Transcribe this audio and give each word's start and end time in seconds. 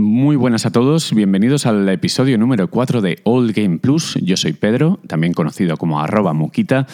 Muy 0.00 0.36
buenas 0.36 0.64
a 0.64 0.70
todos, 0.70 1.12
bienvenidos 1.12 1.66
al 1.66 1.86
episodio 1.90 2.38
número 2.38 2.70
4 2.70 3.02
de 3.02 3.18
All 3.24 3.52
Game 3.52 3.78
Plus. 3.78 4.16
Yo 4.22 4.38
soy 4.38 4.54
Pedro, 4.54 4.98
también 5.06 5.34
conocido 5.34 5.76
como 5.76 6.00
arroba 6.00 6.32
muquita, 6.32 6.86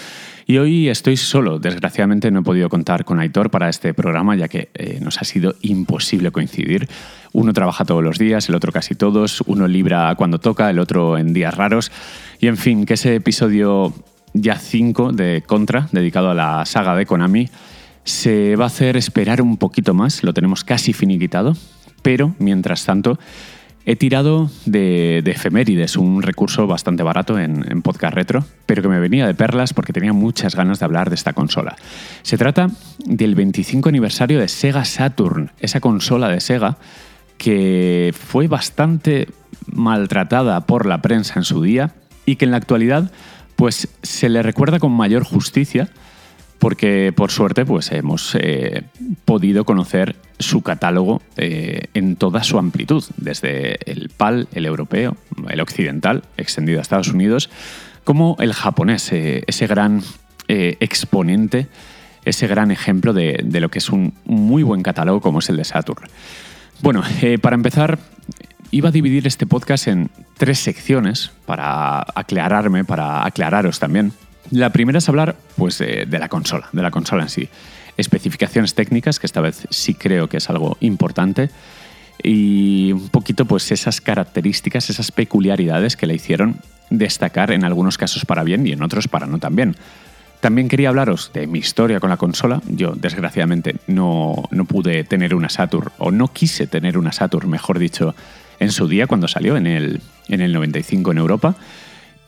y 0.44 0.58
hoy 0.58 0.88
estoy 0.88 1.16
solo. 1.16 1.60
Desgraciadamente 1.60 2.32
no 2.32 2.40
he 2.40 2.42
podido 2.42 2.68
contar 2.68 3.04
con 3.04 3.20
Aitor 3.20 3.50
para 3.50 3.68
este 3.68 3.94
programa 3.94 4.34
ya 4.34 4.48
que 4.48 4.70
eh, 4.74 4.98
nos 5.00 5.18
ha 5.18 5.24
sido 5.24 5.54
imposible 5.62 6.32
coincidir. 6.32 6.88
Uno 7.32 7.52
trabaja 7.52 7.84
todos 7.84 8.02
los 8.02 8.18
días, 8.18 8.48
el 8.48 8.56
otro 8.56 8.72
casi 8.72 8.96
todos, 8.96 9.40
uno 9.46 9.68
libra 9.68 10.12
cuando 10.16 10.40
toca, 10.40 10.68
el 10.68 10.80
otro 10.80 11.16
en 11.16 11.32
días 11.32 11.54
raros. 11.54 11.92
Y 12.40 12.48
en 12.48 12.56
fin, 12.56 12.86
que 12.86 12.94
ese 12.94 13.14
episodio 13.14 13.94
ya 14.34 14.58
5 14.58 15.12
de 15.12 15.44
Contra, 15.46 15.88
dedicado 15.92 16.30
a 16.30 16.34
la 16.34 16.66
saga 16.66 16.96
de 16.96 17.06
Konami, 17.06 17.48
se 18.02 18.56
va 18.56 18.64
a 18.64 18.66
hacer 18.66 18.96
esperar 18.96 19.40
un 19.42 19.58
poquito 19.58 19.94
más, 19.94 20.24
lo 20.24 20.34
tenemos 20.34 20.64
casi 20.64 20.92
finiquitado, 20.92 21.54
pero 22.02 22.34
mientras 22.38 22.84
tanto 22.84 23.18
he 23.84 23.94
tirado 23.94 24.50
de, 24.64 25.22
efemérides, 25.24 25.96
un 25.96 26.22
recurso 26.22 26.66
bastante 26.66 27.04
barato 27.04 27.38
en, 27.38 27.64
en, 27.70 27.82
podcast 27.82 28.14
retro, 28.14 28.44
pero 28.66 28.82
que 28.82 28.88
me 28.88 28.98
venía 28.98 29.26
de 29.26 29.34
perlas 29.34 29.72
porque 29.72 29.92
tenía 29.92 30.12
muchas 30.12 30.56
ganas 30.56 30.80
de 30.80 30.84
hablar 30.84 31.08
de 31.08 31.14
esta 31.14 31.34
consola. 31.34 31.76
Se 32.22 32.36
trata 32.36 32.68
del 33.04 33.36
25 33.36 33.88
aniversario 33.88 34.40
de 34.40 34.48
Sega 34.48 34.84
Saturn, 34.84 35.52
esa 35.60 35.78
consola 35.80 36.28
de 36.28 36.40
Sega 36.40 36.78
que 37.38 38.12
fue 38.18 38.48
bastante 38.48 39.28
maltratada 39.66 40.66
por 40.66 40.86
la 40.86 41.00
prensa 41.00 41.34
en 41.36 41.44
su 41.44 41.62
día 41.62 41.94
y 42.24 42.36
que 42.36 42.44
en 42.44 42.50
la 42.50 42.56
actualidad 42.56 43.12
pues 43.56 43.88
se 44.02 44.28
le 44.28 44.42
recuerda 44.42 44.78
con 44.78 44.92
mayor 44.92 45.24
justicia 45.24 45.88
porque 46.58 47.12
por 47.14 47.30
suerte 47.30 47.64
pues 47.64 47.92
hemos 47.92 48.34
eh, 48.34 48.84
podido 49.24 49.64
conocer 49.64 50.16
su 50.38 50.62
catálogo 50.62 51.22
eh, 51.36 51.88
en 51.94 52.16
toda 52.16 52.42
su 52.44 52.58
amplitud, 52.58 53.04
desde 53.16 53.78
el 53.90 54.10
PAL, 54.10 54.48
el 54.52 54.66
europeo, 54.66 55.16
el 55.48 55.60
occidental, 55.60 56.22
extendido 56.36 56.78
a 56.78 56.82
Estados 56.82 57.08
Unidos, 57.08 57.50
como 58.04 58.36
el 58.40 58.52
japonés, 58.52 59.12
eh, 59.12 59.42
ese 59.46 59.66
gran 59.66 60.02
exponente, 60.48 61.66
ese 62.24 62.46
gran 62.46 62.70
ejemplo 62.70 63.12
de, 63.12 63.40
de, 63.42 63.58
lo 63.58 63.68
que 63.68 63.80
es 63.80 63.90
un 63.90 64.14
muy 64.24 64.62
buen 64.62 64.82
catálogo 64.82 65.20
como 65.20 65.40
es 65.40 65.48
el 65.48 65.56
de 65.56 65.64
Saturn. 65.64 66.08
Bueno, 66.82 67.02
para 67.40 67.56
empezar, 67.56 67.98
iba 68.70 68.90
a 68.90 68.92
dividir 68.92 69.26
este 69.26 69.44
podcast 69.44 69.88
en 69.88 70.10
tres 70.36 70.60
secciones 70.60 71.32
para 71.46 72.06
aclararme, 72.14 72.84
para 72.84 73.26
aclararos 73.26 73.80
también 73.80 74.12
la 74.50 74.70
primera 74.70 74.98
es 74.98 75.08
hablar 75.08 75.36
pues, 75.56 75.78
de, 75.78 76.06
la 76.06 76.28
consola, 76.28 76.68
de 76.72 76.82
la 76.82 76.90
consola 76.90 77.24
en 77.24 77.28
sí. 77.28 77.48
Especificaciones 77.96 78.74
técnicas, 78.74 79.18
que 79.18 79.26
esta 79.26 79.40
vez 79.40 79.66
sí 79.70 79.94
creo 79.94 80.28
que 80.28 80.36
es 80.36 80.50
algo 80.50 80.76
importante. 80.80 81.50
Y 82.22 82.92
un 82.92 83.08
poquito 83.08 83.44
pues 83.44 83.70
esas 83.72 84.00
características, 84.00 84.90
esas 84.90 85.12
peculiaridades 85.12 85.96
que 85.96 86.06
le 86.06 86.14
hicieron 86.14 86.56
destacar 86.90 87.50
en 87.50 87.64
algunos 87.64 87.98
casos 87.98 88.24
para 88.24 88.44
bien 88.44 88.66
y 88.66 88.72
en 88.72 88.82
otros 88.82 89.08
para 89.08 89.26
no 89.26 89.38
tan 89.38 89.56
bien. 89.56 89.76
También 90.40 90.68
quería 90.68 90.90
hablaros 90.90 91.30
de 91.32 91.46
mi 91.46 91.58
historia 91.58 91.98
con 91.98 92.10
la 92.10 92.18
consola. 92.18 92.60
Yo, 92.68 92.92
desgraciadamente, 92.94 93.76
no, 93.86 94.44
no, 94.50 94.64
pude 94.66 95.02
tener 95.04 95.34
una 95.34 95.48
Saturn, 95.48 95.90
o 95.98 96.10
no 96.10 96.28
quise 96.28 96.66
tener 96.66 96.98
una 96.98 97.12
Saturn, 97.12 97.48
mejor 97.48 97.78
dicho, 97.78 98.14
en 98.60 98.70
su 98.70 98.86
día 98.86 99.06
cuando 99.06 99.28
salió, 99.28 99.56
en 99.56 99.66
el, 99.66 100.00
en 100.28 100.40
el 100.42 100.52
95 100.52 101.12
en 101.12 101.18
Europa. 101.18 101.56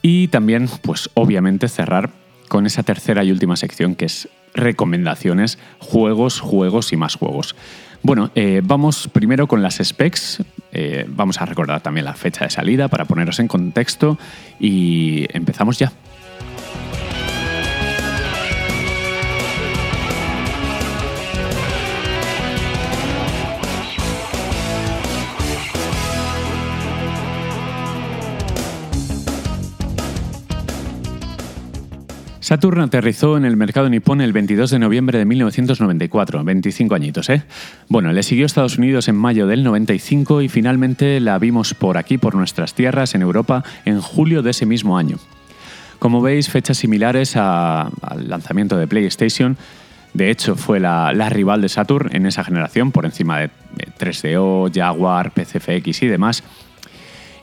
Y 0.03 0.29
también, 0.29 0.69
pues 0.83 1.11
obviamente, 1.15 1.69
cerrar 1.69 2.11
con 2.49 2.67
esa 2.67 2.83
tercera 2.83 3.25
y 3.25 3.31
última 3.31 3.57
sección 3.57 3.95
que 3.95 4.07
es 4.07 4.29
recomendaciones, 4.55 5.59
juegos, 5.79 6.41
juegos 6.41 6.93
y 6.93 6.97
más 6.97 7.15
juegos. 7.15 7.55
Bueno, 8.03 8.31
eh, 8.35 8.61
vamos 8.65 9.09
primero 9.13 9.47
con 9.47 9.63
las 9.63 9.81
specs. 9.83 10.43
Eh, 10.73 11.05
vamos 11.09 11.41
a 11.41 11.47
recordar 11.47 11.81
también 11.81 12.05
la 12.05 12.15
fecha 12.15 12.45
de 12.45 12.51
salida 12.51 12.89
para 12.89 13.05
poneros 13.05 13.41
en 13.41 13.49
contexto 13.49 14.19
y 14.61 15.27
empezamos 15.37 15.79
ya. 15.79 15.93
Saturn 32.49 32.81
aterrizó 32.81 33.37
en 33.37 33.45
el 33.45 33.59
mercado 33.59 33.91
nipón 33.91 34.23
el 34.23 34.33
22 34.33 34.71
de 34.71 34.79
noviembre 34.79 35.19
de 35.19 35.27
1994, 35.27 36.43
25 36.45 36.95
añitos, 36.95 37.29
¿eh? 37.29 37.43
Bueno, 37.91 38.11
le 38.11 38.23
siguió 38.23 38.47
Estados 38.47 38.79
Unidos 38.79 39.07
en 39.09 39.17
mayo 39.17 39.47
del 39.47 39.63
95 39.63 40.41
y 40.41 40.49
finalmente 40.49 41.21
la 41.21 41.39
vimos 41.39 41.75
por 41.75 41.99
aquí, 41.99 42.17
por 42.17 42.35
nuestras 42.35 42.73
tierras, 42.73 43.15
en 43.15 43.21
Europa, 43.21 43.65
en 43.85 44.01
julio 44.01 44.41
de 44.41 44.53
ese 44.53 44.65
mismo 44.65 44.97
año. 44.97 45.19
Como 45.99 46.23
veis, 46.23 46.49
fechas 46.49 46.79
similares 46.79 47.37
al 47.37 47.91
lanzamiento 48.27 48.79
de 48.79 48.87
PlayStation. 48.87 49.59
De 50.15 50.31
hecho, 50.31 50.57
fue 50.57 50.81
la, 50.81 51.13
la, 51.13 51.29
rival 51.29 51.61
de 51.61 51.69
Saturn 51.69 52.17
en 52.17 52.25
esa 52.25 52.45
generación, 52.45 52.93
por 52.93 53.05
encima 53.05 53.41
de 53.41 53.51
3DO, 53.99 54.75
Jaguar, 54.75 55.33
PCFX 55.33 56.03
y 56.03 56.07
demás. 56.07 56.43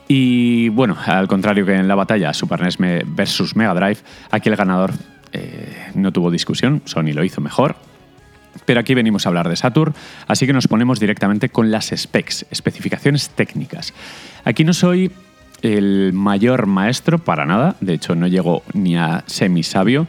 Y 0.08 0.68
bueno, 0.68 0.96
al 1.04 1.26
contrario 1.26 1.66
que 1.66 1.74
en 1.74 1.88
la 1.88 1.94
batalla 1.94 2.32
Super 2.32 2.60
NES 2.60 2.78
versus 3.06 3.56
Mega 3.56 3.74
Drive, 3.74 3.98
aquí 4.30 4.48
el 4.48 4.56
ganador 4.56 4.92
eh, 5.32 5.90
no 5.94 6.12
tuvo 6.12 6.30
discusión, 6.30 6.82
Sony 6.84 7.12
lo 7.12 7.24
hizo 7.24 7.40
mejor. 7.40 7.76
Pero 8.64 8.80
aquí 8.80 8.94
venimos 8.94 9.26
a 9.26 9.28
hablar 9.28 9.48
de 9.48 9.56
Saturn, 9.56 9.94
así 10.26 10.46
que 10.46 10.52
nos 10.52 10.66
ponemos 10.66 10.98
directamente 10.98 11.50
con 11.50 11.70
las 11.70 11.92
specs, 11.94 12.46
especificaciones 12.50 13.30
técnicas. 13.30 13.92
Aquí 14.44 14.64
no 14.64 14.72
soy 14.72 15.10
el 15.62 16.12
mayor 16.12 16.66
maestro 16.66 17.18
para 17.18 17.44
nada, 17.44 17.76
de 17.80 17.94
hecho 17.94 18.14
no 18.14 18.26
llego 18.26 18.62
ni 18.72 18.96
a 18.96 19.24
semi-sabio. 19.26 20.06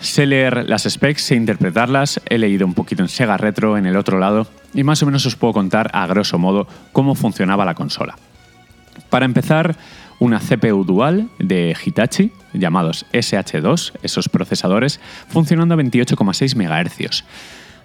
Sé 0.00 0.26
leer 0.26 0.68
las 0.68 0.82
specs, 0.82 1.22
sé 1.22 1.34
interpretarlas, 1.34 2.20
he 2.26 2.38
leído 2.38 2.66
un 2.66 2.74
poquito 2.74 3.02
en 3.02 3.08
Sega 3.08 3.36
Retro 3.38 3.78
en 3.78 3.86
el 3.86 3.96
otro 3.96 4.18
lado 4.18 4.46
y 4.74 4.84
más 4.84 5.02
o 5.02 5.06
menos 5.06 5.24
os 5.24 5.36
puedo 5.36 5.52
contar 5.52 5.90
a 5.94 6.06
grosso 6.06 6.38
modo 6.38 6.68
cómo 6.92 7.14
funcionaba 7.14 7.64
la 7.64 7.74
consola. 7.74 8.16
Para 9.10 9.24
empezar, 9.24 9.76
una 10.18 10.40
CPU 10.40 10.84
dual 10.84 11.28
de 11.38 11.76
Hitachi, 11.84 12.32
llamados 12.52 13.06
SH2, 13.12 13.92
esos 14.02 14.28
procesadores, 14.28 15.00
funcionando 15.28 15.74
a 15.74 15.78
28,6 15.78 16.56
MHz. 16.56 17.24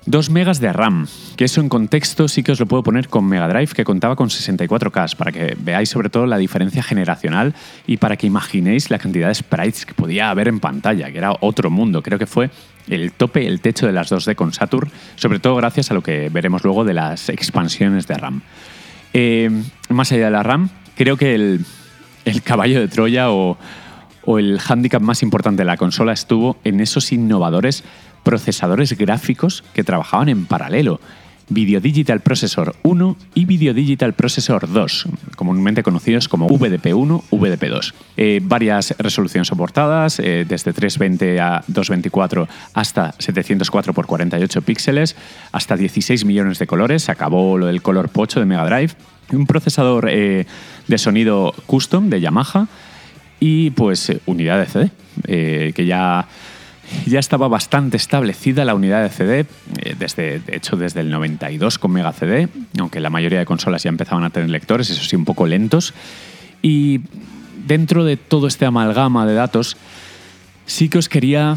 2 0.06 0.30
megas 0.30 0.60
de 0.60 0.72
RAM, 0.72 1.08
que 1.36 1.46
eso 1.46 1.62
en 1.62 1.70
contexto 1.70 2.28
sí 2.28 2.42
que 2.42 2.54
os 2.54 2.60
lo 2.60 2.66
puedo 2.66 2.84
poner 2.84 3.10
con 3.10 3.26
Mega 3.26 3.48
Drive, 3.48 3.74
que 3.74 3.84
contaba 3.84 4.16
con 4.16 4.30
64K, 4.30 5.16
para 5.16 5.32
que 5.32 5.56
veáis 5.60 5.90
sobre 5.90 6.10
todo 6.10 6.26
la 6.26 6.38
diferencia 6.38 6.82
generacional 6.82 7.54
y 7.86 7.98
para 7.98 8.16
que 8.16 8.26
imaginéis 8.26 8.90
la 8.90 8.98
cantidad 8.98 9.28
de 9.28 9.36
sprites 9.36 9.86
que 9.86 9.94
podía 9.94 10.30
haber 10.30 10.48
en 10.48 10.60
pantalla, 10.60 11.12
que 11.12 11.18
era 11.18 11.34
otro 11.42 11.70
mundo. 11.70 12.02
Creo 12.02 12.18
que 12.18 12.26
fue 12.26 12.50
el 12.88 13.12
tope, 13.12 13.46
el 13.46 13.62
techo 13.62 13.86
de 13.86 13.94
las 13.94 14.12
2D 14.12 14.36
con 14.36 14.54
Saturn, 14.54 14.90
sobre 15.16 15.40
todo 15.40 15.56
gracias 15.58 15.92
a 15.92 15.94
lo 15.94 16.02
que 16.02 16.30
veremos 16.30 16.64
luego 16.64 16.86
de 16.86 16.94
las 16.94 17.30
expansiones 17.30 18.08
de 18.08 18.16
RAM. 18.16 18.42
Eh, 19.14 19.50
más 19.90 20.12
allá 20.12 20.26
de 20.26 20.32
la 20.32 20.44
RAM, 20.44 20.70
creo 21.00 21.16
que 21.16 21.34
el, 21.34 21.64
caballo 22.44 22.82
de 22.82 22.90
Troya 22.90 23.32
o, 23.32 23.58
el 24.38 24.60
hándicap 24.60 25.02
más 25.02 25.24
importante 25.24 25.62
de 25.62 25.66
la 25.66 25.78
consola 25.78 26.12
estuvo 26.12 26.58
en 26.66 26.82
esos 26.82 27.14
innovadores 27.14 27.86
procesadores 28.24 28.96
gráficos 28.98 29.64
que 29.74 29.86
trabajaban 29.86 30.28
en 30.28 30.46
paralelo. 30.46 31.00
Video 31.48 31.80
Digital 31.80 32.20
Processor 32.20 32.76
1 32.84 33.18
y 33.34 33.46
Video 33.46 33.74
Digital 33.74 34.14
Processor 34.14 34.70
2, 34.70 35.08
comúnmente 35.36 35.82
conocidos 35.84 36.28
como 36.28 36.48
VDP1, 36.50 37.24
VDP2. 37.32 37.94
Eh, 38.18 38.42
varias 38.44 38.94
resoluciones 39.00 39.48
soportadas, 39.48 40.20
eh, 40.20 40.46
desde 40.48 40.74
320 40.74 41.40
a 41.40 41.64
224 41.66 42.48
hasta 42.74 43.16
704 43.18 43.94
x 43.94 44.06
48 44.06 44.62
píxeles, 44.62 45.16
hasta 45.54 45.76
16 45.78 46.26
millones 46.26 46.60
de 46.60 46.68
colores, 46.68 47.08
acabó 47.10 47.58
lo 47.58 47.66
del 47.68 47.82
color 47.82 48.10
pocho 48.10 48.40
de 48.42 48.46
Mega 48.46 48.66
Drive, 48.66 48.94
un 49.32 49.46
procesador 49.46 50.10
eh, 50.10 50.46
de 50.88 50.98
sonido 50.98 51.54
custom 51.66 52.10
de 52.10 52.22
Yamaha 52.22 52.68
y 53.40 53.72
pues 53.72 54.10
eh, 54.10 54.22
unidad 54.26 54.60
de 54.60 54.66
CD, 54.66 54.92
eh, 55.28 55.72
que 55.76 55.86
ya, 55.86 56.28
ya 57.06 57.20
estaba 57.20 57.48
bastante 57.48 57.98
establecida 57.98 58.66
la 58.66 58.76
unidad 58.76 59.04
de 59.04 59.10
CD, 59.10 59.46
desde, 59.98 60.40
de 60.40 60.56
hecho 60.56 60.76
desde 60.76 61.02
el 61.02 61.10
92 61.10 61.80
con 61.80 61.92
Mega 61.92 62.12
CD, 62.14 62.50
aunque 62.80 63.00
la 63.00 63.10
mayoría 63.10 63.40
de 63.40 63.46
consolas 63.46 63.84
ya 63.84 63.90
empezaban 63.90 64.24
a 64.24 64.30
tener 64.30 64.50
lectores, 64.50 64.90
eso 64.90 65.04
sí, 65.04 65.16
un 65.16 65.26
poco 65.26 65.48
lentos. 65.48 65.94
Y 66.62 67.02
dentro 67.66 68.04
de 68.04 68.18
todo 68.18 68.48
este 68.48 68.66
amalgama 68.66 69.26
de 69.26 69.34
datos, 69.34 69.78
sí 70.66 70.90
que 70.90 70.98
os 70.98 71.08
quería 71.08 71.56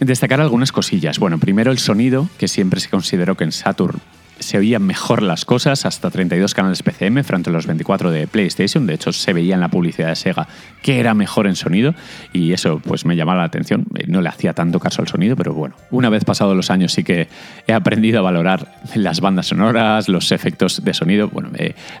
destacar 0.00 0.40
algunas 0.40 0.72
cosillas. 0.72 1.18
Bueno, 1.18 1.38
primero 1.38 1.70
el 1.70 1.78
sonido, 1.78 2.28
que 2.38 2.48
siempre 2.48 2.80
se 2.80 2.90
consideró 2.90 3.36
que 3.36 3.44
en 3.44 3.52
Saturn 3.52 4.00
se 4.42 4.58
oían 4.58 4.82
mejor 4.82 5.22
las 5.22 5.44
cosas, 5.44 5.86
hasta 5.86 6.10
32 6.10 6.54
canales 6.54 6.82
PCM 6.82 7.22
frente 7.24 7.50
a 7.50 7.52
los 7.52 7.66
24 7.66 8.10
de 8.10 8.26
PlayStation. 8.26 8.86
De 8.86 8.94
hecho, 8.94 9.12
se 9.12 9.32
veía 9.32 9.54
en 9.54 9.60
la 9.60 9.68
publicidad 9.68 10.08
de 10.08 10.16
Sega 10.16 10.48
que 10.82 10.98
era 11.00 11.14
mejor 11.14 11.46
en 11.46 11.56
sonido 11.56 11.94
y 12.32 12.52
eso 12.52 12.80
pues 12.84 13.04
me 13.06 13.16
llamaba 13.16 13.40
la 13.40 13.46
atención. 13.46 13.86
Eh, 13.98 14.04
no 14.08 14.20
le 14.20 14.28
hacía 14.28 14.52
tanto 14.52 14.80
caso 14.80 15.02
al 15.02 15.08
sonido, 15.08 15.36
pero 15.36 15.54
bueno, 15.54 15.76
una 15.90 16.10
vez 16.10 16.24
pasados 16.24 16.56
los 16.56 16.70
años 16.70 16.92
sí 16.92 17.04
que 17.04 17.28
he 17.66 17.72
aprendido 17.72 18.18
a 18.18 18.22
valorar 18.22 18.74
las 18.94 19.20
bandas 19.20 19.46
sonoras, 19.46 20.08
los 20.08 20.32
efectos 20.32 20.84
de 20.84 20.94
sonido. 20.94 21.28
Bueno, 21.28 21.50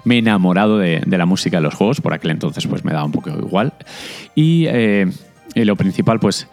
me 0.04 0.14
he 0.14 0.18
enamorado 0.18 0.78
de, 0.78 1.02
la 1.06 1.26
música 1.26 1.58
de 1.58 1.62
los 1.62 1.74
juegos, 1.74 2.00
por 2.00 2.12
aquel 2.12 2.32
entonces 2.32 2.66
pues 2.66 2.84
me 2.84 2.92
daba 2.92 3.04
un 3.04 3.12
poco 3.12 3.30
igual. 3.30 3.72
Y, 4.34 4.66
eh, 4.66 5.06
lo 5.54 5.76
principal 5.76 6.18
pues 6.18 6.48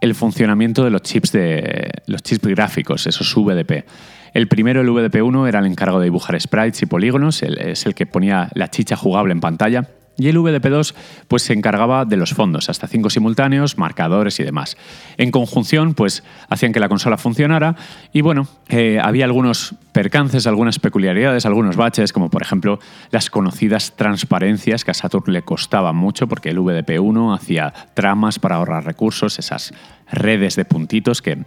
el 0.00 0.14
funcionamiento 0.14 0.84
de 0.84 0.90
los 0.90 1.02
chips, 1.02 1.32
de, 1.32 1.90
los 2.06 2.22
chips 2.22 2.46
gráficos, 2.46 3.06
esos 3.06 3.34
VDP. 3.34 3.84
El 4.34 4.48
primero, 4.48 4.80
el 4.80 4.88
VDP1, 4.88 5.48
era 5.48 5.60
el 5.60 5.66
encargo 5.66 6.00
de 6.00 6.04
dibujar 6.06 6.38
sprites 6.40 6.82
y 6.82 6.86
polígonos, 6.86 7.42
es 7.42 7.86
el 7.86 7.94
que 7.94 8.04
ponía 8.04 8.50
la 8.54 8.68
chicha 8.68 8.96
jugable 8.96 9.32
en 9.32 9.40
pantalla. 9.40 9.88
Y 10.16 10.28
el 10.28 10.38
VDP2 10.38 10.94
pues, 11.26 11.42
se 11.42 11.52
encargaba 11.52 12.04
de 12.04 12.16
los 12.16 12.34
fondos, 12.34 12.68
hasta 12.68 12.86
cinco 12.86 13.10
simultáneos, 13.10 13.78
marcadores 13.78 14.38
y 14.38 14.44
demás. 14.44 14.76
En 15.16 15.30
conjunción, 15.32 15.94
pues 15.94 16.22
hacían 16.48 16.72
que 16.72 16.78
la 16.78 16.88
consola 16.88 17.16
funcionara 17.18 17.74
y 18.12 18.20
bueno, 18.20 18.46
eh, 18.68 19.00
había 19.02 19.24
algunos 19.24 19.74
percances, 19.92 20.46
algunas 20.46 20.78
peculiaridades, 20.78 21.46
algunos 21.46 21.76
baches, 21.76 22.12
como 22.12 22.30
por 22.30 22.42
ejemplo 22.42 22.78
las 23.10 23.28
conocidas 23.28 23.96
transparencias 23.96 24.84
que 24.84 24.92
a 24.92 24.94
Saturn 24.94 25.32
le 25.32 25.42
costaban 25.42 25.96
mucho 25.96 26.28
porque 26.28 26.50
el 26.50 26.58
VDP1 26.58 27.34
hacía 27.34 27.72
tramas 27.94 28.38
para 28.38 28.56
ahorrar 28.56 28.84
recursos, 28.84 29.38
esas 29.40 29.74
redes 30.10 30.54
de 30.54 30.64
puntitos 30.64 31.22
que 31.22 31.44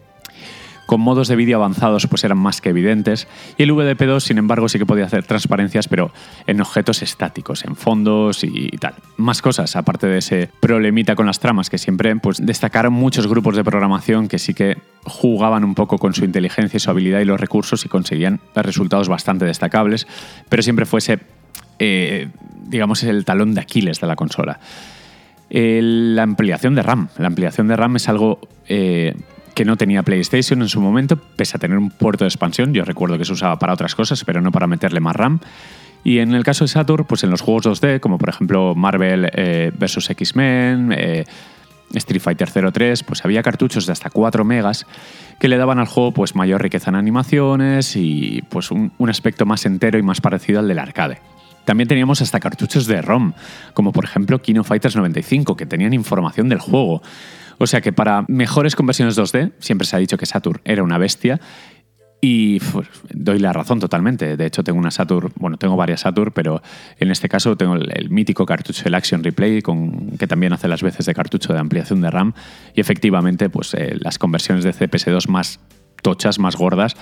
con 0.88 1.02
modos 1.02 1.28
de 1.28 1.36
vídeo 1.36 1.58
avanzados 1.58 2.08
pues 2.08 2.24
eran 2.24 2.40
más 2.40 2.62
que 2.62 2.70
evidentes. 2.70 3.28
Y 3.58 3.64
el 3.64 3.72
VDP2, 3.72 4.22
sin 4.22 4.40
embargo, 4.40 4.68
sí 4.70 4.80
que 4.80 4.86
podía 4.88 5.06
hacer 5.06 5.24
transparencias, 5.24 5.88
pero 5.88 6.12
en 6.48 6.60
objetos 6.62 7.04
estáticos, 7.04 7.64
en 7.66 7.76
fondos 7.76 8.44
y, 8.44 8.70
tal. 8.80 8.96
Más 9.18 9.44
cosas, 9.44 9.76
aparte 9.76 10.08
de 10.08 10.18
ese 10.18 10.50
problemita 10.60 11.16
con 11.16 11.28
las 11.28 11.40
tramas, 11.40 11.70
que 11.70 11.78
siempre 11.78 12.16
pues, 12.16 12.44
destacaron 12.44 12.94
muchos 12.94 13.28
grupos 13.28 13.56
de 13.56 13.64
programación 13.64 14.28
que 14.28 14.40
sí 14.40 14.54
que 14.54 14.78
jugaban 15.04 15.64
un 15.64 15.76
poco 15.76 15.98
con 15.98 16.14
su 16.14 16.26
inteligencia 16.26 16.78
y 16.78 16.80
su 16.80 16.90
habilidad 16.90 17.20
y 17.20 17.26
los 17.26 17.40
recursos 17.40 17.86
y 17.86 17.90
conseguían 17.90 18.40
resultados 18.56 19.10
bastante 19.10 19.46
destacables, 19.46 20.08
pero 20.50 20.64
siempre 20.64 20.86
fuese, 20.86 21.20
eh, 21.80 22.30
digamos, 22.64 23.04
el 23.04 23.26
talón 23.26 23.54
de 23.54 23.62
Aquiles 23.62 24.00
de 24.00 24.08
la 24.08 24.16
consola. 24.16 24.60
la 25.50 26.24
ampliación 26.24 26.76
de 26.76 26.84
RAM. 26.84 27.10
La 27.18 27.28
ampliación 27.28 27.68
de 27.68 27.76
RAM 27.76 27.98
es 27.98 28.10
algo 28.10 28.40
eh, 28.68 29.16
que 29.58 29.66
no 29.66 29.76
tenía 29.76 30.04
PlayStation 30.04 30.62
en 30.62 30.70
su 30.70 30.80
momento, 30.80 31.18
pese 31.18 31.58
a 31.58 31.60
tener 31.60 31.80
un 31.80 31.90
puerto 31.90 32.24
de 32.24 32.28
expansión. 32.28 32.76
Yo 32.76 32.86
recuerdo 32.86 33.18
que 33.18 33.26
se 33.26 33.34
usaba 33.34 33.58
para 33.58 33.74
otras 33.74 33.96
cosas, 33.96 34.24
pero 34.24 34.40
no 34.40 34.52
para 34.52 34.68
meterle 34.68 35.00
más 35.00 35.16
RAM. 35.16 35.40
Y 36.04 36.20
en 36.20 36.36
el 36.36 36.44
caso 36.44 36.64
de 36.64 36.68
Saturn, 36.68 37.06
pues 37.06 37.24
en 37.24 37.32
los 37.32 37.42
juegos 37.42 37.66
2D, 37.66 38.00
como 38.00 38.20
por 38.20 38.30
ejemplo 38.30 38.76
Marvel 38.76 39.28
eh, 39.34 39.72
vs. 39.76 40.12
X-Men, 40.12 40.94
eh, 40.96 41.26
Street 41.96 42.22
Fighter 42.22 42.72
03, 42.72 43.02
pues 43.02 43.26
había 43.26 43.42
cartuchos 43.42 43.88
de 43.88 43.94
hasta 43.94 44.12
4 44.12 44.46
megas 44.46 44.86
que 45.40 45.48
le 45.48 45.58
daban 45.58 45.80
al 45.80 45.88
juego 45.88 46.12
pues 46.12 46.36
mayor 46.36 46.62
riqueza 46.62 46.92
en 46.92 46.96
animaciones 46.96 47.96
y 47.96 48.44
pues 48.50 48.70
un, 48.70 48.92
un 49.00 49.10
aspecto 49.10 49.48
más 49.48 49.66
entero 49.66 49.98
y 49.98 50.04
más 50.04 50.22
parecido 50.22 50.60
al 50.60 50.68
del 50.68 50.78
arcade. 50.78 51.20
También 51.66 51.88
teníamos 51.88 52.22
hasta 52.22 52.40
cartuchos 52.40 52.86
de 52.86 53.02
ROM, 53.02 53.34
como 53.74 53.92
por 53.92 54.06
ejemplo 54.06 54.40
Kino 54.40 54.64
Fighters 54.64 54.96
95, 54.96 55.58
que 55.58 55.66
tenían 55.66 55.94
información 55.94 56.48
del 56.48 56.60
juego. 56.60 57.02
O 57.58 57.68
sea 57.68 57.82
que 57.82 57.92
para 57.92 58.26
mejores 58.28 58.76
conversiones 58.76 59.18
2D, 59.18 59.54
siempre 59.60 59.88
se 59.88 59.96
ha 59.96 60.00
dicho 60.00 60.18
que 60.18 60.26
Saturn 60.26 60.62
era 60.64 60.84
una 60.84 60.98
bestia. 60.98 61.40
Y 62.20 62.60
doy 63.14 63.38
la 63.38 63.54
razón 63.54 63.80
totalmente. 63.80 64.38
De 64.38 64.46
hecho, 64.48 64.64
tengo 64.64 64.80
una 64.80 64.90
Saturn, 64.90 65.32
bueno, 65.36 65.58
tengo 65.58 65.76
varias 65.76 66.02
Saturn, 66.02 66.32
pero 66.34 66.64
en 67.00 67.12
este 67.12 67.30
caso 67.30 67.56
tengo 67.56 67.76
el, 67.76 68.10
mítico 68.10 68.46
cartucho, 68.46 68.84
el 68.86 68.96
Action 68.96 69.24
Replay, 69.24 69.62
con, 69.62 70.18
que 70.18 70.26
también 70.26 70.52
hace 70.52 70.68
las 70.68 70.82
veces 70.82 71.06
de 71.06 71.14
cartucho 71.14 71.54
de 71.54 71.60
ampliación 71.60 72.02
de 72.02 72.10
RAM. 72.10 72.34
Y 72.74 72.82
efectivamente, 72.82 73.50
pues 73.50 73.74
eh, 73.76 73.96
las 74.00 74.18
conversiones 74.18 74.64
de 74.64 74.74
CPS2 74.74 75.28
más 75.28 75.60
tochas, 76.02 76.40
más 76.40 76.56
gordas, 76.56 76.96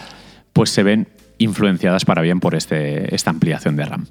pues 0.51 0.69
se 0.69 0.83
ven 0.83 1.07
influenciadas 1.37 2.03
para 2.03 2.21
bien 2.21 2.41
por 2.41 2.53
este, 2.53 3.13
esta 3.15 3.29
ampliación 3.29 3.77
de 3.77 3.85
RAM. 3.85 4.07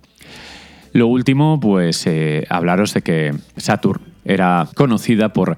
Lo 0.92 1.08
último, 1.08 1.58
pues 1.60 2.06
eh, 2.06 2.46
hablaros 2.48 2.94
de 2.94 3.02
que 3.02 3.34
Saturn 3.56 4.00
era 4.24 4.68
conocida 4.74 5.32
por 5.32 5.56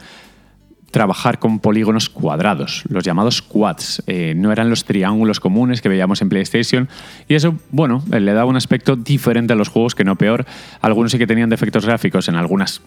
trabajar 0.96 1.38
con 1.38 1.58
polígonos 1.58 2.08
cuadrados, 2.08 2.84
los 2.88 3.04
llamados 3.04 3.43
quads. 3.43 4.02
Eh, 4.06 4.32
no 4.34 4.50
eran 4.50 4.70
los 4.70 4.87
triángulos 4.87 5.40
comunes 5.40 5.82
que 5.82 5.90
veíamos 5.90 6.22
en 6.22 6.31
PlayStation. 6.31 6.88
Y 7.28 7.34
eso, 7.34 7.54
bueno, 7.70 8.02
eh, 8.12 8.19
le 8.19 8.32
daba 8.32 8.48
un 8.48 8.56
aspecto 8.56 8.96
diferente 8.96 9.52
a 9.52 9.56
los 9.56 9.69
juegos, 9.69 9.94
que 9.94 10.04
no 10.04 10.16
peor. 10.16 10.46
Algunos 10.81 11.12
sí 11.12 11.19
que 11.19 11.26
tenían 11.26 11.50
defectos 11.50 11.84
gráficos 11.84 12.28
en 12.28 12.37
algunas 12.37 12.81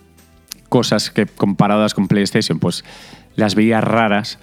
cosas 0.70 1.12
que 1.12 1.28
comparadas 1.28 1.94
con 1.94 2.08
PlayStation, 2.08 2.58
pues 2.58 2.84
las 3.36 3.54
veía 3.54 3.80
raras. 3.80 4.40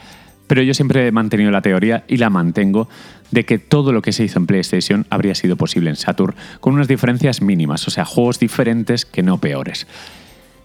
Pero 0.47 0.63
yo 0.63 0.73
siempre 0.73 1.09
he 1.09 1.11
mantenido 1.11 1.51
la 1.51 1.61
teoría 1.61 2.05
y 2.07 2.19
la 2.19 2.31
mantengo 2.31 2.89
de 3.33 3.45
que 3.45 3.59
todo 3.59 3.91
lo 3.91 4.01
que 4.01 4.13
se 4.13 4.23
hizo 4.23 4.39
en 4.39 4.47
PlayStation 4.47 5.07
habría 5.11 5.35
sido 5.35 5.57
posible 5.57 5.91
en 5.91 5.97
Saturn, 5.97 6.37
con 6.61 6.75
unas 6.75 6.87
diferencias 6.87 7.43
mínimas, 7.43 7.89
o 7.89 7.91
sea, 7.91 8.05
juegos 8.05 8.39
diferentes 8.39 9.05
que 9.05 9.25
no 9.25 9.39
peores. 9.39 9.89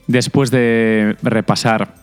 Después 0.05 0.51
de 0.51 1.15
repasar 1.23 2.00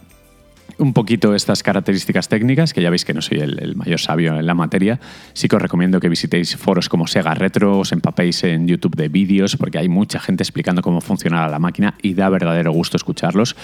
un 0.78 0.92
poquito 0.92 1.34
estas 1.34 1.62
características 1.62 2.28
técnicas, 2.28 2.72
que 2.72 2.82
ya 2.82 2.90
veis 2.90 3.04
que 3.04 3.14
no 3.14 3.20
soy 3.20 3.38
el, 3.38 3.76
mayor 3.76 4.00
sabio 4.00 4.38
en 4.38 4.46
la 4.46 4.54
materia, 4.54 5.00
sí 5.32 5.48
que 5.48 5.56
os 5.56 5.62
recomiendo 5.62 6.00
que 6.00 6.08
visitéis 6.08 6.56
foros 6.56 6.88
como 6.88 7.06
Sega 7.06 7.34
Retro, 7.34 7.78
os 7.78 7.92
empapéis 7.92 8.42
en 8.44 8.66
YouTube 8.66 8.96
de 8.96 9.08
vídeos, 9.08 9.56
porque 9.56 9.78
hay 9.78 9.88
mucha 9.88 10.20
gente 10.20 10.42
explicando 10.42 10.82
cómo 10.82 11.00
funciona 11.00 11.48
la 11.48 11.58
máquina 11.58 11.94
y 12.02 12.14
da 12.14 12.28
verdadero 12.28 12.72
gusto 12.72 12.96
escucharlos. 12.96 13.56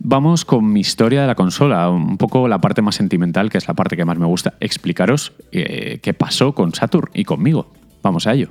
Vamos 0.00 0.44
con 0.44 0.72
mi 0.72 0.80
historia 0.80 1.22
de 1.22 1.26
la 1.26 1.34
consola, 1.34 1.90
un 1.90 2.18
poco 2.18 2.46
la 2.46 2.60
parte 2.60 2.82
más 2.82 2.94
sentimental, 2.94 3.50
que 3.50 3.58
es 3.58 3.66
la 3.66 3.74
parte 3.74 3.96
que 3.96 4.04
más 4.04 4.18
me 4.18 4.26
gusta 4.26 4.54
explicaros 4.60 5.32
eh, 5.50 5.98
qué 6.02 6.14
pasó 6.14 6.54
con 6.54 6.72
Saturn 6.74 7.10
y 7.14 7.24
conmigo. 7.24 7.72
Vamos 8.02 8.26
a 8.26 8.34
ello. 8.34 8.48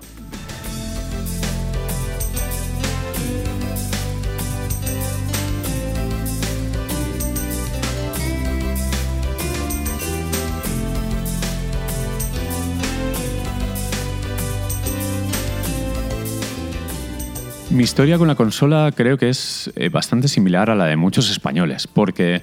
Mi 17.77 17.83
historia 17.83 18.17
con 18.17 18.27
la 18.27 18.33
consola 18.33 18.91
creo 18.91 19.19
que 19.19 19.29
es 19.29 19.71
eh, 19.75 19.89
bastante 19.89 20.27
similar 20.27 20.71
a 20.71 20.75
la 20.75 20.85
de 20.85 20.95
muchos 20.95 21.29
españoles, 21.29 21.85
porque 21.85 22.41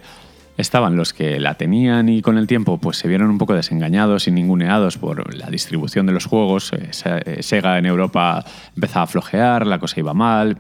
estaban 0.57 0.97
los 0.97 1.13
que 1.13 1.41
la 1.41 1.57
tenían 1.57 2.09
y 2.09 2.23
con 2.23 2.39
el 2.39 2.47
tiempo 2.47 2.79
pues 2.79 2.99
se 2.99 3.09
vieron 3.09 3.31
un 3.31 3.39
poco 3.39 3.53
desengañados 3.53 4.29
y 4.29 4.31
ninguneados 4.31 4.97
por 4.97 5.35
la 5.35 5.51
distribución 5.51 6.07
de 6.07 6.13
los 6.13 6.27
juegos. 6.27 6.73
Eh, 6.73 6.91
eh, 7.27 7.43
Sega 7.43 7.79
en 7.79 7.87
Europa 7.87 8.45
empezaba 8.77 9.03
a 9.03 9.07
flojear, 9.09 9.67
la 9.67 9.81
cosa 9.81 9.99
iba 9.99 10.15
mal. 10.15 10.57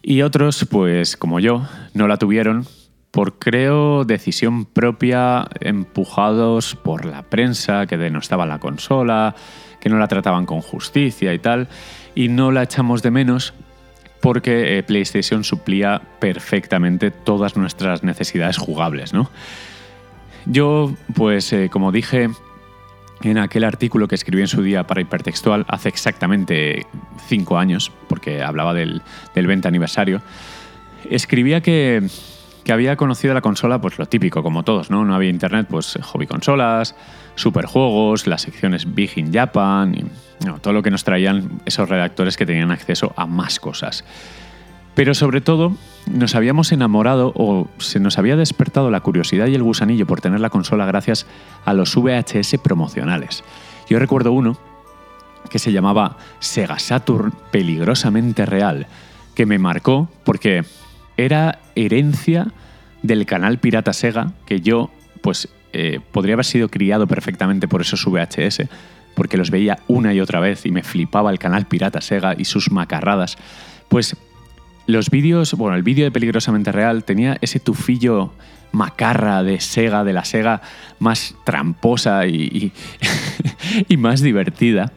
Y 0.00 0.22
otros, 0.22 0.64
pues 0.70 1.16
como 1.16 1.40
yo, 1.40 1.66
no 1.92 2.06
la 2.06 2.18
tuvieron 2.18 2.68
por 3.10 3.40
creo 3.40 4.04
decisión 4.04 4.64
propia, 4.64 5.48
empujados 5.58 6.76
por 6.76 7.04
la 7.04 7.24
prensa 7.24 7.86
que 7.86 7.96
denostaba 7.96 8.46
la 8.46 8.60
consola, 8.60 9.34
que 9.80 9.88
no 9.88 9.98
la 9.98 10.06
trataban 10.06 10.46
con 10.46 10.60
justicia 10.60 11.34
y 11.34 11.40
tal 11.40 11.66
y 12.14 12.28
no 12.28 12.50
la 12.50 12.62
echamos 12.62 13.02
de 13.02 13.10
menos 13.10 13.54
porque 14.20 14.78
eh, 14.78 14.82
PlayStation 14.82 15.44
suplía 15.44 16.02
perfectamente 16.18 17.10
todas 17.10 17.56
nuestras 17.56 18.02
necesidades 18.02 18.58
jugables, 18.58 19.12
¿no? 19.12 19.30
Yo, 20.46 20.94
pues, 21.14 21.52
eh, 21.52 21.68
como 21.70 21.92
dije 21.92 22.30
en 23.22 23.38
aquel 23.38 23.64
artículo 23.64 24.08
que 24.08 24.14
escribí 24.14 24.40
en 24.42 24.48
su 24.48 24.62
día 24.62 24.86
para 24.86 25.02
Hipertextual 25.02 25.66
hace 25.68 25.88
exactamente 25.88 26.86
cinco 27.28 27.58
años, 27.58 27.92
porque 28.08 28.42
hablaba 28.42 28.72
del, 28.72 29.02
del 29.34 29.46
20 29.46 29.68
aniversario, 29.68 30.22
escribía 31.10 31.60
que, 31.60 32.02
que 32.64 32.72
había 32.72 32.96
conocido 32.96 33.34
la 33.34 33.42
consola, 33.42 33.80
pues 33.80 33.98
lo 33.98 34.06
típico, 34.06 34.42
como 34.42 34.62
todos, 34.62 34.90
¿no? 34.90 35.04
No 35.04 35.14
había 35.14 35.28
internet, 35.28 35.66
pues 35.68 35.98
hobby 36.02 36.26
consolas, 36.26 36.94
superjuegos, 37.34 38.26
las 38.26 38.42
secciones 38.42 38.94
Big 38.94 39.12
in 39.16 39.32
Japan, 39.32 39.94
y, 39.94 40.04
todo 40.62 40.72
lo 40.72 40.82
que 40.82 40.90
nos 40.90 41.04
traían 41.04 41.60
esos 41.66 41.88
redactores 41.88 42.36
que 42.36 42.46
tenían 42.46 42.70
acceso 42.70 43.12
a 43.16 43.26
más 43.26 43.60
cosas. 43.60 44.04
Pero 44.94 45.14
sobre 45.14 45.40
todo, 45.40 45.76
nos 46.10 46.34
habíamos 46.34 46.72
enamorado 46.72 47.32
o 47.36 47.68
se 47.78 48.00
nos 48.00 48.18
había 48.18 48.36
despertado 48.36 48.90
la 48.90 49.00
curiosidad 49.00 49.46
y 49.46 49.54
el 49.54 49.62
gusanillo 49.62 50.06
por 50.06 50.20
tener 50.20 50.40
la 50.40 50.50
consola 50.50 50.84
gracias 50.84 51.26
a 51.64 51.72
los 51.74 51.94
VHS 51.94 52.58
promocionales. 52.62 53.44
Yo 53.88 53.98
recuerdo 53.98 54.32
uno 54.32 54.58
que 55.48 55.58
se 55.58 55.72
llamaba 55.72 56.16
Sega 56.38 56.78
Saturn 56.78 57.32
Peligrosamente 57.50 58.46
Real, 58.46 58.86
que 59.34 59.46
me 59.46 59.58
marcó 59.58 60.10
porque 60.24 60.64
era 61.16 61.60
herencia 61.74 62.48
del 63.02 63.26
canal 63.26 63.58
Pirata 63.58 63.92
Sega, 63.92 64.32
que 64.46 64.60
yo, 64.60 64.90
pues, 65.22 65.48
eh, 65.72 66.00
podría 66.12 66.34
haber 66.34 66.44
sido 66.44 66.68
criado 66.68 67.06
perfectamente 67.06 67.68
por 67.68 67.80
esos 67.80 68.04
VHS, 68.04 68.68
porque 69.20 69.36
los 69.36 69.50
veía 69.50 69.80
una 69.86 70.14
y 70.14 70.20
otra 70.22 70.40
vez 70.40 70.64
y 70.64 70.70
me 70.70 70.82
flipaba 70.82 71.30
el 71.30 71.38
canal 71.38 71.66
Pirata 71.66 72.00
Sega 72.00 72.34
y 72.38 72.46
sus 72.46 72.70
macarradas. 72.70 73.36
Pues 73.90 74.16
los 74.86 75.10
vídeos, 75.10 75.52
bueno, 75.52 75.76
el 75.76 75.82
vídeo 75.82 76.06
de 76.06 76.10
Peligrosamente 76.10 76.72
Real 76.72 77.04
tenía 77.04 77.36
ese 77.42 77.60
tufillo 77.60 78.32
macarra 78.72 79.42
de 79.42 79.60
Sega, 79.60 80.04
de 80.04 80.14
la 80.14 80.24
Sega 80.24 80.62
más 81.00 81.34
tramposa 81.44 82.26
y, 82.28 82.72
más 83.98 84.22
divertida, 84.22 84.90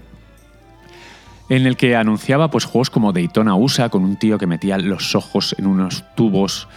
en 1.50 1.68
el 1.68 1.76
que 1.76 1.98
anunciaba 1.98 2.50
pues, 2.50 2.64
juegos 2.64 2.90
como 2.90 3.12
Daytona 3.12 3.56
USA, 3.56 3.90
con 3.90 4.06
un 4.06 4.16
tío 4.16 4.38
que 4.38 4.48
metía 4.48 4.78
los 4.78 5.16
ojos 5.16 5.54
en 5.60 5.68
unos 5.68 6.06
tubos 6.16 6.70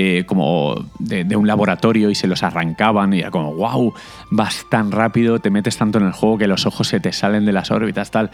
eh, 0.00 0.26
como 0.26 0.76
de, 1.00 1.24
un 1.34 1.48
laboratorio 1.48 2.08
y 2.08 2.14
se 2.14 2.28
los 2.28 2.44
arrancaban 2.44 3.12
y 3.14 3.18
era 3.18 3.32
como, 3.32 3.52
wow, 3.56 3.92
vas 4.30 4.64
tan 4.70 4.92
rápido, 4.92 5.40
te 5.40 5.50
metes 5.50 5.76
tanto 5.76 5.98
en 5.98 6.06
el 6.06 6.12
juego 6.12 6.38
que 6.38 6.46
los 6.46 6.66
ojos 6.66 6.86
se 6.86 7.00
te 7.00 7.12
salen 7.12 7.44
de 7.44 7.50
las 7.50 7.72
órbitas, 7.72 8.12
tal. 8.12 8.30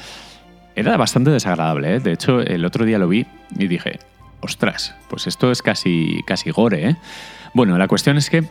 Era 0.76 0.98
bastante 0.98 1.30
desagradable, 1.30 1.94
¿eh? 1.94 2.00
de 2.00 2.12
hecho 2.12 2.42
el 2.42 2.66
otro 2.66 2.84
día 2.84 2.98
lo 2.98 3.08
vi 3.08 3.24
y 3.56 3.66
dije, 3.66 3.98
ostras, 4.42 4.94
pues 5.08 5.26
esto 5.26 5.50
es 5.50 5.62
casi, 5.62 6.20
casi 6.26 6.50
gore. 6.50 6.90
¿eh? 6.90 6.96
Bueno, 7.54 7.78
la 7.78 7.88
cuestión 7.88 8.18
es 8.18 8.28
que 8.28 8.44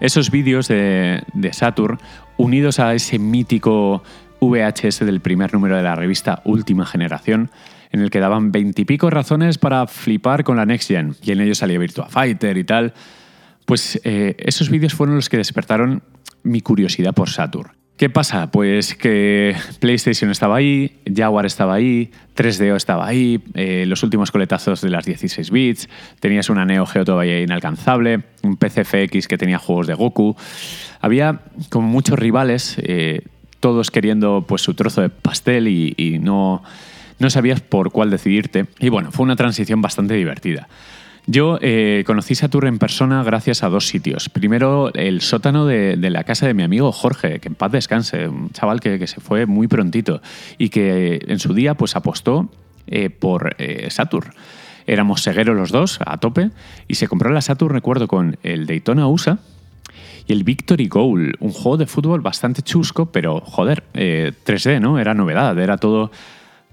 esos 0.00 0.30
vídeos 0.30 0.66
de, 0.66 1.24
de 1.34 1.52
Saturn, 1.52 1.98
unidos 2.38 2.80
a 2.80 2.94
ese 2.94 3.18
mítico 3.18 4.02
VHS 4.40 5.00
del 5.00 5.20
primer 5.20 5.52
número 5.52 5.76
de 5.76 5.82
la 5.82 5.94
revista 5.94 6.40
Última 6.46 6.86
Generación, 6.86 7.50
en 7.94 8.00
el 8.00 8.10
que 8.10 8.18
daban 8.18 8.50
veintipico 8.50 9.08
razones 9.08 9.56
para 9.56 9.86
flipar 9.86 10.42
con 10.42 10.56
la 10.56 10.66
Next 10.66 10.88
Gen, 10.88 11.14
y 11.22 11.30
en 11.30 11.40
ellos 11.40 11.58
salía 11.58 11.78
Virtua 11.78 12.08
Fighter 12.08 12.56
y 12.56 12.64
tal, 12.64 12.92
pues 13.66 14.00
eh, 14.02 14.34
esos 14.40 14.68
vídeos 14.68 14.94
fueron 14.94 15.14
los 15.14 15.28
que 15.28 15.36
despertaron 15.36 16.02
mi 16.42 16.60
curiosidad 16.60 17.14
por 17.14 17.30
Saturn. 17.30 17.70
¿Qué 17.96 18.10
pasa? 18.10 18.50
Pues 18.50 18.96
que 18.96 19.54
PlayStation 19.78 20.32
estaba 20.32 20.56
ahí, 20.56 20.98
Jaguar 21.06 21.46
estaba 21.46 21.74
ahí, 21.74 22.10
3DO 22.36 22.74
estaba 22.74 23.06
ahí, 23.06 23.40
eh, 23.54 23.84
los 23.86 24.02
últimos 24.02 24.32
coletazos 24.32 24.80
de 24.80 24.90
las 24.90 25.04
16 25.04 25.52
bits, 25.52 25.88
tenías 26.18 26.50
una 26.50 26.64
Neo 26.64 26.86
Geo 26.86 27.04
todavía 27.04 27.40
inalcanzable, 27.40 28.24
un 28.42 28.56
PCFX 28.56 29.28
que 29.28 29.38
tenía 29.38 29.60
juegos 29.60 29.86
de 29.86 29.94
Goku. 29.94 30.34
Había 31.00 31.42
como 31.70 31.86
muchos 31.86 32.18
rivales, 32.18 32.76
eh, 32.82 33.22
todos 33.60 33.92
queriendo 33.92 34.44
pues 34.48 34.62
su 34.62 34.74
trozo 34.74 35.00
de 35.00 35.10
pastel 35.10 35.68
y, 35.68 35.94
y 35.96 36.18
no, 36.18 36.64
no 37.18 37.30
sabías 37.30 37.60
por 37.60 37.90
cuál 37.90 38.10
decidirte. 38.10 38.66
Y 38.78 38.88
bueno, 38.88 39.12
fue 39.12 39.24
una 39.24 39.36
transición 39.36 39.82
bastante 39.82 40.14
divertida. 40.14 40.68
Yo 41.26 41.58
eh, 41.62 42.04
conocí 42.06 42.34
Saturn 42.34 42.68
en 42.68 42.78
persona 42.78 43.22
gracias 43.22 43.62
a 43.62 43.70
dos 43.70 43.86
sitios. 43.86 44.28
Primero, 44.28 44.92
el 44.92 45.22
sótano 45.22 45.64
de, 45.64 45.96
la 45.96 46.24
casa 46.24 46.46
de 46.46 46.52
mi 46.52 46.62
amigo 46.62 46.92
Jorge, 46.92 47.40
que 47.40 47.48
en 47.48 47.54
paz 47.54 47.72
descanse, 47.72 48.28
un 48.28 48.50
chaval 48.50 48.80
que, 48.80 49.06
se 49.06 49.20
fue 49.20 49.46
muy 49.46 49.66
prontito 49.66 50.20
y 50.58 50.68
que 50.68 51.24
en 51.26 51.38
su 51.38 51.54
día 51.54 51.74
pues 51.74 51.96
apostó 51.96 52.50
eh, 52.86 53.08
por 53.08 53.56
eh, 53.58 53.88
Saturn. 53.90 54.32
Éramos 54.86 55.22
segueros 55.22 55.56
los 55.56 55.72
dos, 55.72 55.98
a 56.04 56.18
tope, 56.18 56.50
y 56.88 56.96
se 56.96 57.08
compró 57.08 57.30
la 57.30 57.40
Saturn, 57.40 57.72
recuerdo, 57.72 58.06
con 58.06 58.36
el 58.42 58.66
Daytona 58.66 59.06
USA 59.06 59.38
y 60.26 60.32
el 60.34 60.44
Victory 60.44 60.88
Goal, 60.88 61.36
un 61.40 61.52
juego 61.52 61.78
de 61.78 61.86
fútbol 61.86 62.20
bastante 62.20 62.60
chusco, 62.60 63.06
pero 63.06 63.40
joder, 63.40 63.84
3D, 63.94 64.78
¿no? 64.80 64.98
Era 64.98 65.14
novedad, 65.14 65.58
era 65.58 65.78
todo, 65.78 66.10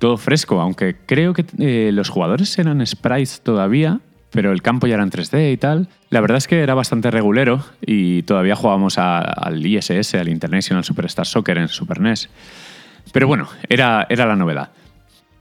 todo 0.02 0.18
fresco, 0.18 0.60
aunque 0.60 0.96
creo 1.06 1.36
que 1.36 1.92
los 1.94 2.10
jugadores 2.10 2.58
eran 2.58 2.84
sprites 2.86 3.42
todavía, 3.42 4.00
pero 4.32 4.52
el 4.52 4.64
campo 4.64 4.88
ya 4.88 4.96
era 4.96 5.04
en 5.04 5.12
3D 5.12 5.54
y 5.54 5.58
tal. 5.58 5.90
La 6.10 6.22
verdad 6.22 6.40
es 6.40 6.48
que 6.48 6.62
era 6.62 6.74
bastante 6.74 7.12
regulero 7.12 7.64
y 7.86 8.24
todavía 8.24 8.56
jugábamos 8.56 8.98
al 8.98 9.64
ISS, 9.64 10.16
al 10.16 10.28
International 10.28 10.84
Superstar 10.84 11.28
Soccer 11.28 11.60
en 11.60 11.68
Super 11.68 12.02
NES. 12.02 12.30
Pero 13.14 13.28
bueno, 13.28 13.48
era, 13.70 14.08
era 14.10 14.26
la 14.26 14.36
novedad. 14.36 14.72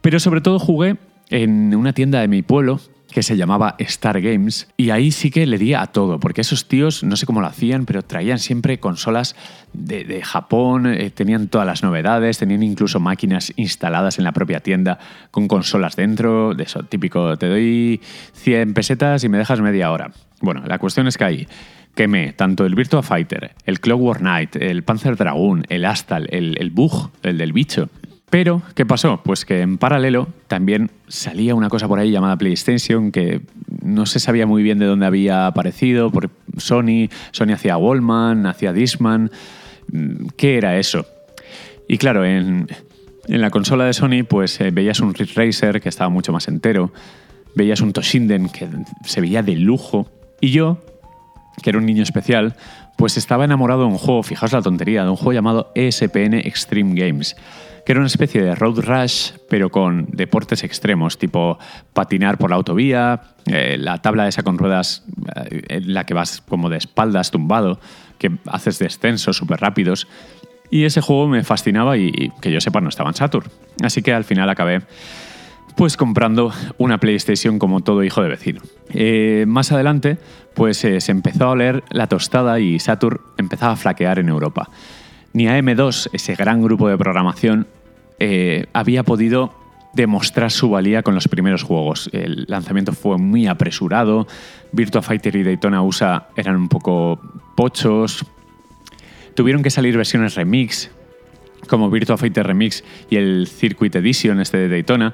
Pero 0.01 0.19
sobre 0.19 0.41
todo 0.41 0.59
jugué 0.59 0.97
en 1.31 1.75
una 1.75 1.93
tienda 1.93 2.21
de 2.21 2.27
mi 2.27 2.43
pueblo 2.43 2.81
que 3.11 3.23
se 3.23 3.37
llamaba 3.37 3.75
Star 3.79 4.21
Games 4.21 4.67
y 4.77 4.89
ahí 4.89 5.11
sí 5.11 5.31
que 5.31 5.45
le 5.45 5.57
di 5.57 5.73
a 5.73 5.87
todo, 5.87 6.19
porque 6.19 6.41
esos 6.41 6.67
tíos 6.67 7.03
no 7.03 7.15
sé 7.15 7.25
cómo 7.25 7.41
lo 7.41 7.47
hacían, 7.47 7.85
pero 7.85 8.01
traían 8.01 8.39
siempre 8.39 8.79
consolas 8.79 9.35
de, 9.73 10.21
Japón, 10.23 10.85
eh, 10.87 11.09
tenían 11.09 11.47
todas 11.47 11.67
las 11.67 11.83
novedades, 11.83 12.37
tenían 12.37 12.63
incluso 12.63 12.99
máquinas 12.99 13.53
instaladas 13.55 14.17
en 14.17 14.23
la 14.23 14.31
propia 14.31 14.59
tienda 14.59 14.99
con 15.31 15.47
consolas 15.47 15.95
dentro, 15.95 16.53
de 16.53 16.63
eso 16.63 16.83
típico, 16.83 17.37
te 17.37 17.47
doy 17.47 18.01
100 18.33 18.73
pesetas 18.73 19.23
y 19.23 19.29
me 19.29 19.37
dejas 19.37 19.61
media 19.61 19.91
hora. 19.91 20.11
Bueno, 20.41 20.63
la 20.65 20.79
cuestión 20.79 21.07
es 21.07 21.17
que 21.17 21.23
ahí 21.23 21.47
quemé 21.95 22.33
tanto 22.33 22.65
el 22.65 22.75
Virtua 22.75 23.03
Fighter, 23.03 23.51
el 23.65 23.79
Clockwork 23.79 24.19
Knight, 24.19 24.55
el 24.55 24.83
Panzer 24.83 25.17
Dragoon, 25.17 25.65
el 25.69 25.85
Astal, 25.85 26.27
el, 26.31 26.57
el 26.59 26.71
Bug, 26.71 27.11
el 27.23 27.37
del 27.37 27.53
bicho, 27.53 27.89
pero, 28.31 28.61
¿qué 28.75 28.85
pasó? 28.85 29.19
Pues 29.25 29.43
que 29.43 29.59
en 29.59 29.77
paralelo 29.77 30.29
también 30.47 30.89
salía 31.09 31.53
una 31.53 31.67
cosa 31.67 31.89
por 31.89 31.99
ahí 31.99 32.11
llamada 32.11 32.37
PlayStation 32.37 33.11
que 33.11 33.41
no 33.83 34.05
se 34.05 34.21
sabía 34.21 34.47
muy 34.47 34.63
bien 34.63 34.79
de 34.79 34.85
dónde 34.85 35.05
había 35.05 35.47
aparecido, 35.47 36.09
por 36.11 36.29
Sony, 36.55 37.09
Sony 37.31 37.51
hacía 37.55 37.75
Wallman, 37.75 38.45
hacía 38.45 38.71
Disman, 38.71 39.31
¿qué 40.37 40.57
era 40.57 40.79
eso? 40.79 41.05
Y 41.89 41.97
claro, 41.97 42.23
en, 42.23 42.69
en 43.27 43.41
la 43.41 43.49
consola 43.49 43.83
de 43.83 43.91
Sony 43.91 44.23
pues 44.25 44.61
eh, 44.61 44.71
veías 44.71 45.01
un 45.01 45.13
Ridge 45.13 45.35
Racer 45.35 45.81
que 45.81 45.89
estaba 45.89 46.09
mucho 46.09 46.31
más 46.31 46.47
entero, 46.47 46.93
veías 47.53 47.81
un 47.81 47.91
Toshinden 47.91 48.47
que 48.47 48.69
se 49.03 49.19
veía 49.19 49.43
de 49.43 49.57
lujo, 49.57 50.07
y 50.39 50.51
yo, 50.51 50.77
que 51.61 51.69
era 51.69 51.79
un 51.79 51.85
niño 51.85 52.03
especial, 52.03 52.55
pues 52.95 53.17
estaba 53.17 53.43
enamorado 53.43 53.81
de 53.81 53.87
un 53.87 53.97
juego, 53.97 54.23
fijaos 54.23 54.53
la 54.53 54.61
tontería, 54.61 55.03
de 55.03 55.09
un 55.09 55.17
juego 55.17 55.33
llamado 55.33 55.73
ESPN 55.75 56.35
Extreme 56.35 56.93
Games 56.95 57.35
que 57.85 57.93
era 57.93 57.99
una 57.99 58.07
especie 58.07 58.41
de 58.41 58.55
road 58.55 58.79
rush, 58.79 59.31
pero 59.49 59.69
con 59.69 60.07
deportes 60.11 60.63
extremos, 60.63 61.17
tipo 61.17 61.57
patinar 61.93 62.37
por 62.37 62.49
la 62.49 62.55
autovía, 62.57 63.21
eh, 63.45 63.77
la 63.79 64.01
tabla 64.01 64.27
esa 64.27 64.43
con 64.43 64.57
ruedas 64.57 65.03
eh, 65.69 65.81
la 65.83 66.05
que 66.05 66.13
vas 66.13 66.41
como 66.41 66.69
de 66.69 66.77
espaldas 66.77 67.31
tumbado, 67.31 67.79
que 68.17 68.31
haces 68.47 68.79
descensos 68.79 69.37
súper 69.37 69.59
rápidos. 69.59 70.07
Y 70.69 70.85
ese 70.85 71.01
juego 71.01 71.27
me 71.27 71.43
fascinaba 71.43 71.97
y, 71.97 72.31
que 72.41 72.51
yo 72.51 72.61
sepa 72.61 72.79
no 72.79 72.89
estaba 72.89 73.09
en 73.09 73.15
Saturn. 73.15 73.49
Así 73.83 74.01
que 74.01 74.13
al 74.13 74.23
final 74.23 74.49
acabé 74.49 74.81
pues 75.75 75.97
comprando 75.97 76.51
una 76.77 76.99
PlayStation 76.99 77.57
como 77.57 77.81
todo 77.81 78.03
hijo 78.03 78.21
de 78.21 78.29
vecino. 78.29 78.61
Eh, 78.93 79.45
más 79.47 79.71
adelante, 79.71 80.17
pues 80.53 80.77
se 80.77 81.11
empezó 81.11 81.45
a 81.45 81.51
oler 81.51 81.83
la 81.89 82.07
tostada 82.07 82.59
y 82.59 82.79
Saturn 82.79 83.19
empezaba 83.37 83.73
a 83.73 83.75
flaquear 83.77 84.19
en 84.19 84.29
Europa 84.29 84.69
ni 85.33 85.45
AM2, 85.45 86.09
ese 86.13 86.35
gran 86.35 86.61
grupo 86.61 86.89
de 86.89 86.97
programación, 86.97 87.67
eh, 88.19 88.65
había 88.73 89.03
podido 89.03 89.53
demostrar 89.93 90.51
su 90.51 90.69
valía 90.69 91.03
con 91.03 91.15
los 91.15 91.27
primeros 91.27 91.63
juegos. 91.63 92.09
El 92.13 92.45
lanzamiento 92.47 92.93
fue 92.93 93.17
muy 93.17 93.47
apresurado, 93.47 94.27
Virtua 94.71 95.01
Fighter 95.01 95.35
y 95.35 95.43
Daytona 95.43 95.81
USA 95.81 96.29
eran 96.35 96.55
un 96.55 96.69
poco 96.69 97.19
pochos, 97.55 98.25
tuvieron 99.35 99.63
que 99.63 99.69
salir 99.69 99.97
versiones 99.97 100.35
remix, 100.35 100.91
como 101.67 101.89
Virtua 101.89 102.17
Fighter 102.17 102.45
Remix 102.47 102.83
y 103.09 103.17
el 103.17 103.47
Circuit 103.47 103.95
Edition 103.95 104.39
este 104.39 104.57
de 104.57 104.69
Daytona. 104.69 105.13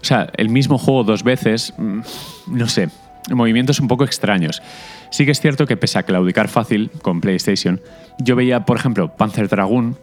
O 0.00 0.04
sea, 0.04 0.30
el 0.36 0.48
mismo 0.48 0.78
juego 0.78 1.04
dos 1.04 1.22
veces, 1.22 1.72
mm, 1.76 2.00
no 2.48 2.68
sé, 2.68 2.88
movimientos 3.34 3.80
un 3.80 3.88
poco 3.88 4.04
extraños. 4.04 4.62
Sí 5.10 5.24
que 5.24 5.30
es 5.30 5.40
cierto 5.40 5.66
que 5.66 5.76
pese 5.76 5.98
a 5.98 6.02
claudicar 6.02 6.48
fácil 6.48 6.90
con 7.02 7.20
PlayStation, 7.20 7.80
yo 8.18 8.36
veía, 8.36 8.64
por 8.64 8.76
ejemplo, 8.76 9.16
Panzer 9.16 9.48
Dragoon, 9.48 9.96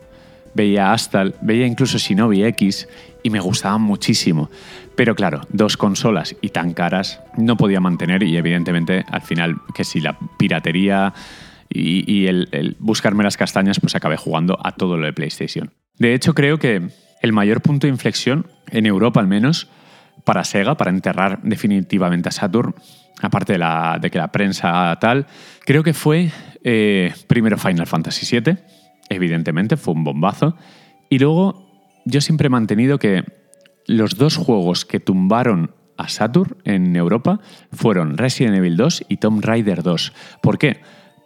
veía 0.53 0.93
Astal, 0.93 1.35
veía 1.41 1.65
incluso 1.65 1.97
Shinobi 1.97 2.43
X 2.45 2.87
y 3.23 3.29
me 3.29 3.39
gustaban 3.39 3.81
muchísimo. 3.81 4.49
Pero 4.95 5.15
claro, 5.15 5.41
dos 5.49 5.77
consolas 5.77 6.35
y 6.41 6.49
tan 6.49 6.73
caras 6.73 7.21
no 7.37 7.57
podía 7.57 7.79
mantener 7.79 8.23
y 8.23 8.37
evidentemente 8.37 9.03
al 9.09 9.21
final 9.21 9.55
que 9.73 9.83
si 9.83 9.99
la 9.99 10.17
piratería 10.37 11.13
y, 11.75 12.27
el, 12.27 12.49
el, 12.51 12.75
buscarme 12.79 13.23
las 13.23 13.35
castañas 13.35 13.79
pues 13.79 13.95
acabé 13.95 14.15
jugando 14.15 14.59
a 14.63 14.73
todo 14.73 14.97
lo 14.97 15.07
de 15.07 15.13
PlayStation. 15.13 15.71
De 15.97 16.13
hecho 16.13 16.35
creo 16.35 16.59
que 16.59 16.89
el 17.21 17.33
mayor 17.33 17.61
punto 17.61 17.87
de 17.87 17.93
inflexión, 17.93 18.45
en 18.69 18.85
Europa 18.85 19.19
al 19.19 19.27
menos, 19.27 19.69
para 20.23 20.43
Sega, 20.43 20.77
para 20.77 20.91
enterrar 20.91 21.41
definitivamente 21.41 22.29
a 22.29 22.31
Saturn, 22.31 22.75
aparte 23.21 23.53
de, 23.53 24.09
que 24.11 24.17
la 24.17 24.31
prensa 24.31 24.97
tal, 24.99 25.27
creo 25.65 25.83
que 25.83 25.93
fue 25.93 26.31
eh, 26.63 27.13
primero 27.27 27.57
Final 27.57 27.87
Fantasy 27.87 28.39
VII, 28.39 28.57
evidentemente, 29.09 29.77
fue 29.77 29.93
un 29.93 30.03
bombazo, 30.03 30.55
y 31.09 31.19
luego 31.19 31.71
yo 32.05 32.21
siempre 32.21 32.47
he 32.47 32.49
mantenido 32.49 32.99
que 32.99 33.23
los 33.87 34.17
dos 34.17 34.37
juegos 34.37 34.85
que 34.85 34.99
tumbaron 34.99 35.75
a 35.97 36.09
Saturn 36.09 36.57
en 36.63 36.95
Europa 36.95 37.39
fueron 37.71 38.17
Resident 38.17 38.55
Evil 38.55 38.77
2 38.77 39.05
y 39.09 39.17
Tomb 39.17 39.43
Raider 39.43 39.83
2. 39.83 40.13
¿Por 40.41 40.57
qué? 40.57 40.81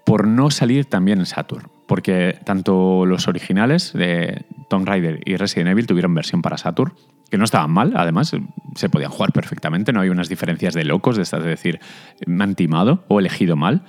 Por 0.06 0.28
no 0.28 0.52
salir 0.52 0.86
también 0.86 1.20
en 1.20 1.26
Saturn. 1.26 1.70
Porque 1.88 2.38
tanto 2.44 3.06
los 3.06 3.28
originales 3.28 3.94
de 3.94 4.46
Tomb 4.70 4.86
Raider 4.86 5.22
y 5.26 5.38
Resident 5.38 5.70
Evil 5.70 5.88
tuvieron 5.88 6.14
versión 6.14 6.42
para 6.42 6.58
Saturn 6.58 6.94
que 7.30 7.38
no 7.38 7.46
estaban 7.46 7.72
mal, 7.72 7.94
además 7.96 8.36
se 8.76 8.90
podían 8.90 9.12
jugar 9.12 9.32
perfectamente, 9.32 9.94
no 9.94 10.02
hay 10.02 10.10
unas 10.10 10.30
diferencias 10.30 10.74
de 10.74 10.86
locos, 10.86 11.18
de 11.18 11.24
estar 11.24 11.42
de 11.42 11.50
decir, 11.50 11.80
me 12.26 12.44
han 12.44 12.56
timado 12.56 13.04
o 13.08 13.20
elegido 13.20 13.56
mal. 13.56 13.84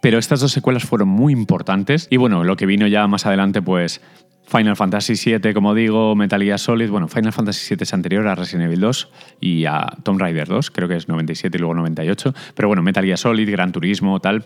pero 0.00 0.18
estas 0.18 0.40
dos 0.40 0.52
secuelas 0.52 0.84
fueron 0.84 1.08
muy 1.08 1.32
importantes. 1.32 2.08
Y 2.10 2.18
bueno, 2.18 2.44
lo 2.44 2.56
que 2.56 2.66
vino 2.66 2.86
ya 2.86 3.06
más 3.06 3.24
adelante, 3.24 3.62
pues 3.62 4.02
Final 4.46 4.76
Fantasy 4.76 5.14
VII, 5.14 5.54
como 5.54 5.74
digo, 5.74 6.14
Metal 6.14 6.42
Gear 6.42 6.58
Solid. 6.58 6.90
Bueno, 6.90 7.08
Final 7.08 7.32
Fantasy 7.32 7.74
VII 7.74 7.82
es 7.82 7.94
anterior 7.94 8.26
a 8.28 8.34
Resident 8.34 8.66
Evil 8.66 8.80
2 8.80 9.10
y 9.40 9.64
a 9.64 9.86
Tomb 10.02 10.20
Raider 10.20 10.46
2, 10.46 10.70
creo 10.70 10.88
que 10.88 10.96
es 10.96 11.08
97 11.08 11.56
y 11.56 11.60
luego 11.60 11.74
98. 11.74 12.34
Pero 12.54 12.68
bueno, 12.68 12.82
Metal 12.82 13.04
Gear 13.04 13.18
Solid, 13.18 13.50
Gran 13.50 13.72
Turismo, 13.72 14.20
tal. 14.20 14.44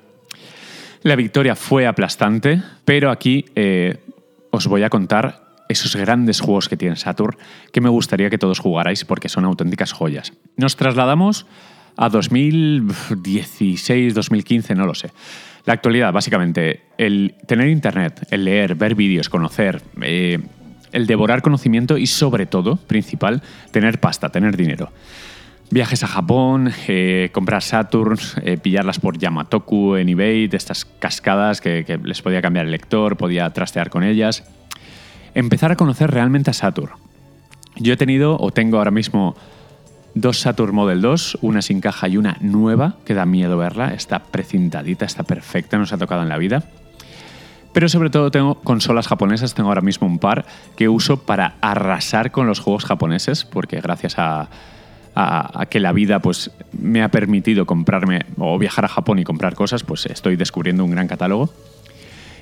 La 1.03 1.17
victoria 1.17 1.55
fue 1.57 1.87
aplastante, 1.87 2.63
pero 2.85 3.11
aquí 3.11 3.45
eh, 3.55 3.99
os 4.51 4.67
voy 4.67 4.83
a 4.83 4.91
contar 4.91 5.48
esos 5.69 5.97
grandes 5.97 6.41
juegos 6.41 6.69
que 6.69 6.77
tiene 6.77 6.97
Saturn 6.97 7.37
que 7.73 7.81
me 7.81 7.89
gustaría 7.89 8.31
que 8.31 8.39
todos 8.39 8.59
jugarais 8.59 9.05
porque 9.05 9.29
son 9.29 9.45
auténticas 9.45 9.93
joyas. 9.93 10.33
Nos 10.57 10.77
trasladamos 10.77 11.47
a 11.97 12.09
2016, 12.09 14.15
2015, 14.15 14.75
no 14.75 14.87
lo 14.87 14.95
sé. 14.95 15.11
La 15.65 15.75
actualidad, 15.75 16.13
básicamente, 16.13 16.83
el 16.97 17.35
tener 17.47 17.69
internet, 17.69 18.27
el 18.31 18.45
leer, 18.45 18.77
ver 18.77 18.95
vídeos, 18.95 19.29
conocer, 19.29 19.83
eh, 20.01 20.39
el 20.93 21.07
devorar 21.07 21.43
conocimiento 21.43 21.99
y 21.99 22.07
sobre 22.07 22.47
todo, 22.47 22.77
principal, 22.77 23.43
tener 23.71 24.01
pasta, 24.01 24.31
tener 24.31 24.57
dinero. 24.57 24.91
Viajes 25.71 26.03
a 26.03 26.07
Japón, 26.07 26.73
eh, 26.87 27.29
comprar 27.33 27.63
Saturn, 27.63 28.17
eh, 28.43 28.57
pillarlas 28.57 29.01
por 29.01 29.19
Yamatoku 29.19 29.97
en 29.97 30.09
eBay, 30.09 30.49
estas 30.51 30.87
cascadas 30.87 31.61
que, 31.61 32.01
les 32.03 32.23
podía 32.23 32.41
cambiar 32.41 32.65
el 32.65 32.71
lector, 32.71 33.19
podía 33.19 33.51
trastear 33.51 33.91
con 33.91 34.03
ellas. 34.03 34.45
Empezar 35.35 35.73
a 35.73 35.77
conocer 35.77 36.11
realmente 36.11 36.51
a 36.51 36.55
Saturn. 36.55 36.93
Yo 37.77 37.93
he 37.93 37.97
tenido 37.97 38.37
o 38.39 38.51
tengo 38.51 38.79
ahora 38.79 38.91
mismo 38.91 39.37
dos 40.15 40.41
Saturn 40.41 40.75
Model 40.75 41.01
2, 41.01 41.39
una 41.43 41.63
sin 41.63 41.81
caja 41.81 42.09
y 42.09 42.17
una 42.17 42.37
nueva, 42.41 42.97
que 43.05 43.15
da 43.15 43.27
miedo 43.27 43.57
verla, 43.57 43.95
está 43.95 44.21
precintadita, 44.25 45.05
está 45.05 45.23
perfecta, 45.23 45.79
nos 45.79 45.93
ha 45.93 45.99
tocado 45.99 46.23
en 46.23 46.29
la 46.29 46.39
vida. 46.39 46.65
Pero 47.73 47.89
sobre 47.89 48.11
todo 48.11 48.31
tengo 48.31 48.57
consolas 48.57 49.07
japonesas, 49.07 49.55
tengo 49.55 49.69
ahora 49.69 49.83
mismo 49.83 50.07
un 50.07 50.19
par 50.19 50.47
que 50.77 50.89
uso 50.89 51.23
para 51.23 51.55
arrasar 51.61 52.33
con 52.33 52.47
los 52.47 52.59
juegos 52.61 52.85
japoneses, 52.85 53.45
porque 53.45 53.81
gracias 53.81 54.17
a, 54.19 54.49
que 55.69 55.81
la 55.81 55.93
vida 55.93 56.21
pues, 56.21 56.53
me 56.73 57.03
ha 57.03 57.09
permitido 57.11 57.67
comprarme 57.67 58.25
o 58.37 58.57
viajar 58.57 58.85
a 58.85 58.89
Japón 58.89 59.19
y 59.19 59.25
comprar 59.25 59.55
cosas, 59.55 59.83
pues 59.83 60.07
estoy 60.07 60.37
descubriendo 60.37 60.85
un 60.85 60.93
gran 60.93 61.09
catálogo. 61.09 61.51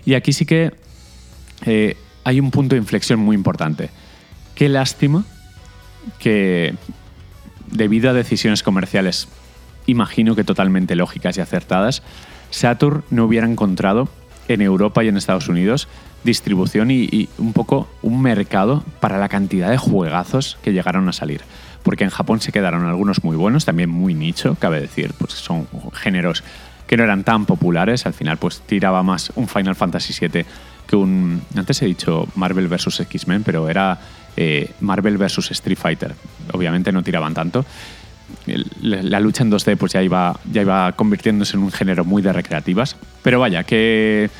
Y 0.04 0.14
aquí 0.14 0.32
sí 0.32 0.46
que 0.46 0.72
eh, 1.64 1.96
hay 2.26 2.40
un 2.40 2.50
punto 2.50 2.74
de 2.74 2.80
inflexión 2.80 3.20
muy 3.20 3.36
importante. 3.36 3.88
Qué 4.56 4.68
lástima 4.68 5.24
que 6.18 6.74
debido 7.70 8.10
a 8.10 8.14
decisiones 8.14 8.64
comerciales, 8.64 9.28
imagino 9.86 10.34
que 10.34 10.42
totalmente 10.42 10.96
lógicas 10.96 11.36
y 11.36 11.40
acertadas, 11.40 12.02
Saturn 12.50 13.04
no 13.10 13.26
hubiera 13.26 13.46
encontrado 13.46 14.08
en 14.48 14.60
Europa 14.60 15.04
y 15.04 15.08
en 15.08 15.16
Estados 15.16 15.48
Unidos 15.48 15.86
distribución 16.24 16.90
y, 16.90 17.28
un 17.38 17.52
poco 17.52 17.88
un 18.02 18.20
mercado 18.20 18.82
para 18.98 19.18
la 19.18 19.28
cantidad 19.28 19.70
de 19.70 19.78
juegazos 19.78 20.58
que 20.64 20.72
llegaron 20.72 21.08
a 21.08 21.12
salir. 21.12 21.42
Porque 21.84 22.02
en 22.02 22.10
Japón 22.10 22.40
se 22.40 22.50
quedaron 22.50 22.86
algunos 22.86 23.22
muy 23.22 23.36
buenos, 23.36 23.64
también 23.64 23.88
muy 23.88 24.14
nicho, 24.14 24.56
cabe 24.58 24.80
decir, 24.80 25.14
pues 25.16 25.34
son 25.34 25.68
géneros 25.92 26.42
que 26.88 26.96
no 26.96 27.04
eran 27.04 27.22
tan 27.22 27.46
populares, 27.46 28.04
al 28.04 28.14
final 28.14 28.36
pues 28.36 28.62
tiraba 28.62 29.04
más 29.04 29.30
un 29.36 29.46
Final 29.46 29.76
Fantasy 29.76 30.26
VII 30.26 30.44
que 30.86 30.96
un... 30.96 31.42
Antes 31.54 31.82
he 31.82 31.86
dicho 31.86 32.26
Marvel 32.34 32.68
vs. 32.68 33.00
X-Men, 33.00 33.42
pero 33.42 33.68
era 33.68 33.98
eh, 34.36 34.70
Marvel 34.80 35.18
vs. 35.18 35.50
Street 35.50 35.78
Fighter. 35.78 36.14
Obviamente 36.52 36.92
no 36.92 37.02
tiraban 37.02 37.34
tanto. 37.34 37.64
La 38.82 39.20
lucha 39.20 39.44
en 39.44 39.52
2D 39.52 39.76
pues 39.76 39.92
ya 39.92 40.02
iba, 40.02 40.38
ya 40.50 40.62
iba 40.62 40.92
convirtiéndose 40.92 41.56
en 41.56 41.62
un 41.62 41.72
género 41.72 42.04
muy 42.04 42.22
de 42.22 42.32
recreativas. 42.32 42.96
Pero 43.22 43.40
vaya, 43.40 43.64
que 43.64 44.30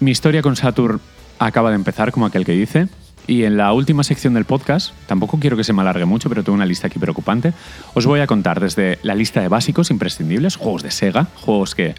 mi 0.00 0.10
historia 0.10 0.42
con 0.42 0.56
Saturn 0.56 1.00
acaba 1.38 1.70
de 1.70 1.76
empezar, 1.76 2.12
como 2.12 2.26
aquel 2.26 2.44
que 2.44 2.52
dice. 2.52 2.88
Y 3.26 3.42
en 3.42 3.56
la 3.56 3.72
última 3.72 4.04
sección 4.04 4.34
del 4.34 4.44
podcast, 4.44 4.92
tampoco 5.06 5.40
quiero 5.40 5.56
que 5.56 5.64
se 5.64 5.72
me 5.72 5.80
alargue 5.80 6.04
mucho, 6.04 6.28
pero 6.28 6.44
tengo 6.44 6.54
una 6.54 6.66
lista 6.66 6.86
aquí 6.86 7.00
preocupante, 7.00 7.52
os 7.94 8.06
voy 8.06 8.20
a 8.20 8.26
contar 8.28 8.60
desde 8.60 9.00
la 9.02 9.16
lista 9.16 9.40
de 9.40 9.48
básicos 9.48 9.90
imprescindibles, 9.90 10.54
juegos 10.54 10.84
de 10.84 10.92
Sega, 10.92 11.26
juegos 11.34 11.74
que 11.74 11.96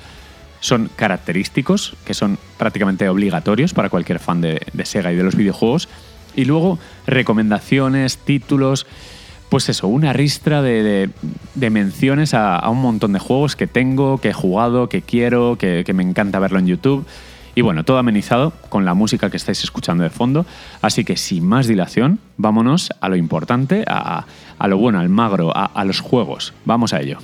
son 0.60 0.90
característicos, 0.96 1.96
que 2.06 2.14
son 2.14 2.38
prácticamente 2.58 3.08
obligatorios 3.10 3.74
para 3.74 3.90
cualquier 3.90 4.20
fan 4.20 4.42
de, 4.42 4.60
Sega 4.84 5.12
y 5.12 5.16
de 5.16 5.24
los 5.24 5.36
videojuegos, 5.36 5.90
y 6.36 6.46
luego 6.46 6.80
recomendaciones, 7.06 8.18
títulos, 8.18 8.86
pues 9.50 9.70
eso, 9.70 9.88
una 9.88 10.14
ristra 10.14 10.62
de, 10.62 11.10
menciones 11.56 12.34
a, 12.34 12.68
un 12.70 12.82
montón 12.82 13.14
de 13.14 13.20
juegos 13.20 13.56
que 13.56 13.68
tengo, 13.68 14.20
que 14.20 14.30
he 14.30 14.34
jugado, 14.34 14.90
que 14.90 15.02
quiero, 15.02 15.58
que, 15.58 15.86
me 15.94 16.04
encanta 16.04 16.40
verlo 16.40 16.60
en 16.60 16.68
YouTube. 16.68 17.06
Y 17.56 17.62
bueno, 17.62 17.84
todo 17.84 17.98
amenizado 17.98 18.54
con 18.70 18.86
la 18.86 18.94
música 18.94 19.32
que 19.32 19.38
estáis 19.38 19.64
escuchando 19.64 20.04
de 20.04 20.12
fondo. 20.12 20.46
Así 20.84 21.04
que 21.04 21.18
sin 21.18 21.44
más 21.44 21.66
dilación, 21.66 22.20
vámonos 22.38 22.92
a 23.02 23.10
lo 23.10 23.16
importante, 23.16 23.84
a, 23.88 24.26
lo 24.68 24.78
bueno, 24.78 25.00
al 25.00 25.10
magro, 25.10 25.52
a 25.56 25.84
los 25.86 26.02
juegos. 26.02 26.54
Vamos 26.66 26.94
a 26.94 27.02
ello. 27.02 27.18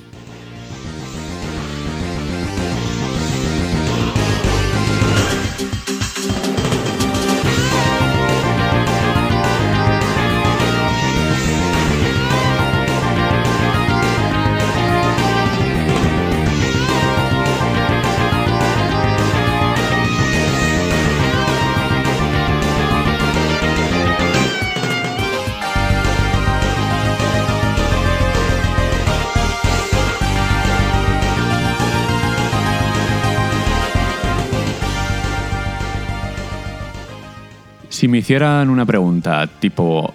Si 38.03 38.09
me 38.09 38.17
hicieran 38.17 38.69
una 38.69 38.85
pregunta 38.85 39.47
tipo, 39.47 40.13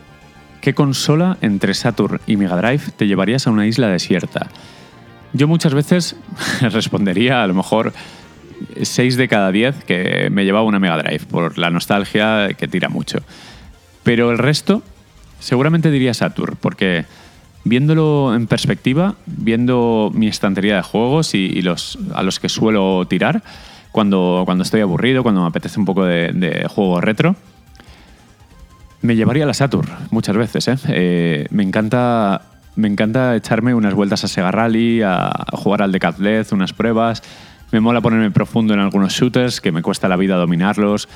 ¿qué 0.60 0.74
consola 0.74 1.38
entre 1.40 1.72
Saturn 1.72 2.20
y 2.26 2.36
Mega 2.36 2.54
Drive 2.54 2.92
te 2.94 3.06
llevarías 3.06 3.46
a 3.46 3.50
una 3.50 3.66
isla 3.66 3.88
desierta? 3.88 4.48
Yo 5.32 5.48
muchas 5.48 5.72
veces 5.72 6.14
respondería 6.60 7.42
a 7.42 7.46
lo 7.46 7.54
mejor 7.54 7.94
6 8.82 9.16
de 9.16 9.26
cada 9.26 9.50
10 9.50 9.84
que 9.84 10.28
me 10.30 10.44
llevaba 10.44 10.66
una 10.66 10.78
Mega 10.78 10.98
Drive 10.98 11.24
por 11.30 11.56
la 11.56 11.70
nostalgia 11.70 12.50
que 12.58 12.68
tira 12.68 12.90
mucho. 12.90 13.20
Pero 14.02 14.32
el 14.32 14.36
resto 14.36 14.82
seguramente 15.40 15.90
diría 15.90 16.12
Saturn 16.12 16.58
porque 16.60 17.06
viéndolo 17.64 18.34
en 18.34 18.48
perspectiva, 18.48 19.14
viendo 19.24 20.10
mi 20.12 20.28
estantería 20.28 20.76
de 20.76 20.82
juegos 20.82 21.34
y, 21.34 21.62
los 21.62 21.98
a 22.14 22.22
los 22.22 22.38
que 22.38 22.50
suelo 22.50 23.06
tirar 23.06 23.42
cuando, 23.92 24.42
cuando 24.44 24.62
estoy 24.62 24.82
aburrido, 24.82 25.22
cuando 25.22 25.40
me 25.40 25.48
apetece 25.48 25.80
un 25.80 25.86
poco 25.86 26.04
de, 26.04 26.32
de 26.34 26.68
juego 26.68 27.00
retro, 27.00 27.34
me 29.02 29.16
llevaría 29.16 29.44
a 29.44 29.46
la 29.46 29.54
Saturn 29.54 29.88
muchas 30.10 30.36
veces. 30.36 30.68
¿eh? 30.68 30.76
Eh, 30.88 31.46
me, 31.50 31.62
encanta, 31.62 32.42
me 32.76 32.88
encanta 32.88 33.36
echarme 33.36 33.74
unas 33.74 33.94
vueltas 33.94 34.24
a 34.24 34.28
Sega 34.28 34.50
Rally, 34.50 35.02
a 35.02 35.32
jugar 35.52 35.82
al 35.82 35.92
Decathlon, 35.92 36.44
unas 36.52 36.72
pruebas. 36.72 37.22
Me 37.70 37.80
mola 37.80 38.00
ponerme 38.00 38.30
profundo 38.30 38.74
en 38.74 38.80
algunos 38.80 39.12
shooters 39.12 39.60
que 39.60 39.72
me 39.72 39.82
cuesta 39.82 40.08
la 40.08 40.16
vida 40.16 40.36
dominarlos. 40.36 41.08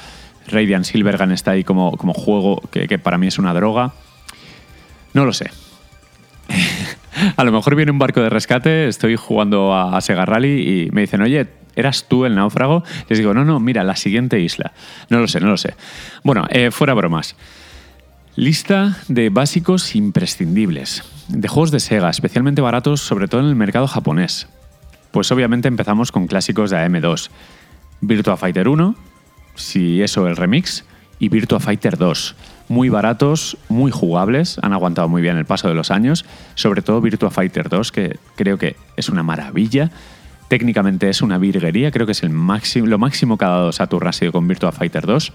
Radiant 0.49 0.85
Silvergun 0.85 1.33
está 1.33 1.53
ahí 1.53 1.65
como, 1.65 1.97
como 1.97 2.13
juego 2.13 2.61
que, 2.71 2.99
para 2.99 3.17
mí 3.17 3.29
es 3.29 3.39
una 3.39 3.55
droga. 3.55 3.93
No 5.15 5.25
lo 5.25 5.33
sé. 5.33 5.51
a 7.37 7.45
lo 7.45 7.53
mejor 7.53 7.75
viene 7.75 7.91
un 7.91 7.99
barco 7.99 8.21
de 8.21 8.29
rescate, 8.29 8.89
estoy 8.89 9.17
jugando 9.17 9.73
a, 9.73 9.97
a 9.97 10.01
Sega 10.01 10.27
Rally 10.27 10.87
y 10.87 10.91
me 10.91 11.03
dicen, 11.03 11.23
oye, 11.23 11.49
¿eras 11.75 12.07
tú 12.09 12.25
el 12.25 12.35
náufrago? 12.35 12.83
Les 13.09 13.19
digo, 13.19 13.35
no, 13.35 13.45
no, 13.45 13.61
mira, 13.61 13.85
la 13.85 13.97
siguiente 13.97 14.41
isla. 14.41 14.73
No 15.09 15.19
lo 15.21 15.29
sé, 15.29 15.41
no 15.41 15.49
lo 15.49 15.57
sé. 15.57 15.75
Bueno, 16.23 16.47
eh, 16.51 16.71
fuera 16.71 16.95
bromas. 16.95 17.37
Lista 18.43 18.99
de 19.07 19.29
básicos 19.29 19.95
imprescindibles, 19.95 21.05
de 21.29 21.47
juegos 21.47 21.71
de 21.71 21.79
Sega, 21.79 22.11
especialmente 22.11 22.61
baratos, 22.61 23.01
sobre 23.01 23.29
todo 23.29 23.41
en 23.41 23.47
el 23.47 23.55
mercado 23.55 23.87
japonés. 23.87 24.49
Pues 25.13 25.31
obviamente 25.31 25.69
empezamos 25.69 26.11
con 26.11 26.27
clásicos 26.27 26.71
de 26.71 26.77
AM2. 26.79 27.31
Virtua 28.01 28.37
Fighter 28.37 28.67
1, 28.67 28.97
si 29.55 30.03
eso 30.03 30.27
el 30.27 30.35
remix, 30.35 30.85
y 31.21 31.29
Virtua 31.29 31.61
Fighter 31.61 31.97
2. 31.97 32.35
Muy 32.69 32.89
baratos, 32.89 33.59
muy 33.69 33.93
jugables, 33.93 34.59
han 34.61 34.73
aguantado 34.73 35.09
muy 35.09 35.23
bien 35.23 35.37
el 35.37 35.45
paso 35.45 35.69
de 35.69 35.75
los 35.75 35.93
años, 35.93 36.25
sobre 36.57 36.83
todo 36.83 37.01
Virtua 37.01 37.31
Fighter 37.31 37.69
2, 37.69 37.93
que 37.93 38.19
creo 38.35 38.59
que 38.59 38.75
es 38.97 39.09
una 39.09 39.23
maravilla. 39.23 39.93
Técnicamente 40.49 41.09
es 41.09 41.23
una 41.23 41.39
virguería, 41.39 41.93
creo 41.93 42.07
que 42.07 42.13
es 42.13 42.25
el 42.25 42.31
máximo, 42.31 42.89
lo 42.89 42.99
máximo 42.99 43.39
que 43.39 43.45
ha 43.45 43.51
dado 43.51 43.71
Saturn 43.71 44.09
ha 44.09 44.13
sido 44.13 44.33
con 44.33 44.49
Virtua 44.49 44.73
Fighter 44.73 45.07
2 45.07 45.33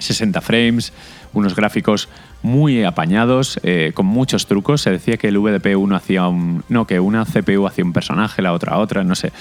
60 0.00 0.40
frames, 0.40 0.92
unos 1.32 1.54
gráficos 1.54 2.08
muy 2.42 2.84
apañados, 2.84 3.60
eh, 3.62 3.92
con 3.94 4.06
muchos 4.06 4.46
trucos. 4.46 4.82
Se 4.82 4.90
decía 4.90 5.16
que 5.16 5.28
el 5.28 5.38
VDP1 5.38 5.96
hacía 5.96 6.28
un. 6.28 6.64
No, 6.68 6.86
que 6.86 7.00
una 7.00 7.24
CPU 7.24 7.66
hacía 7.66 7.84
un 7.84 7.92
personaje, 7.92 8.42
la 8.42 8.52
otra 8.52 8.78
otra, 8.78 9.04
no 9.04 9.14
sé. 9.14 9.32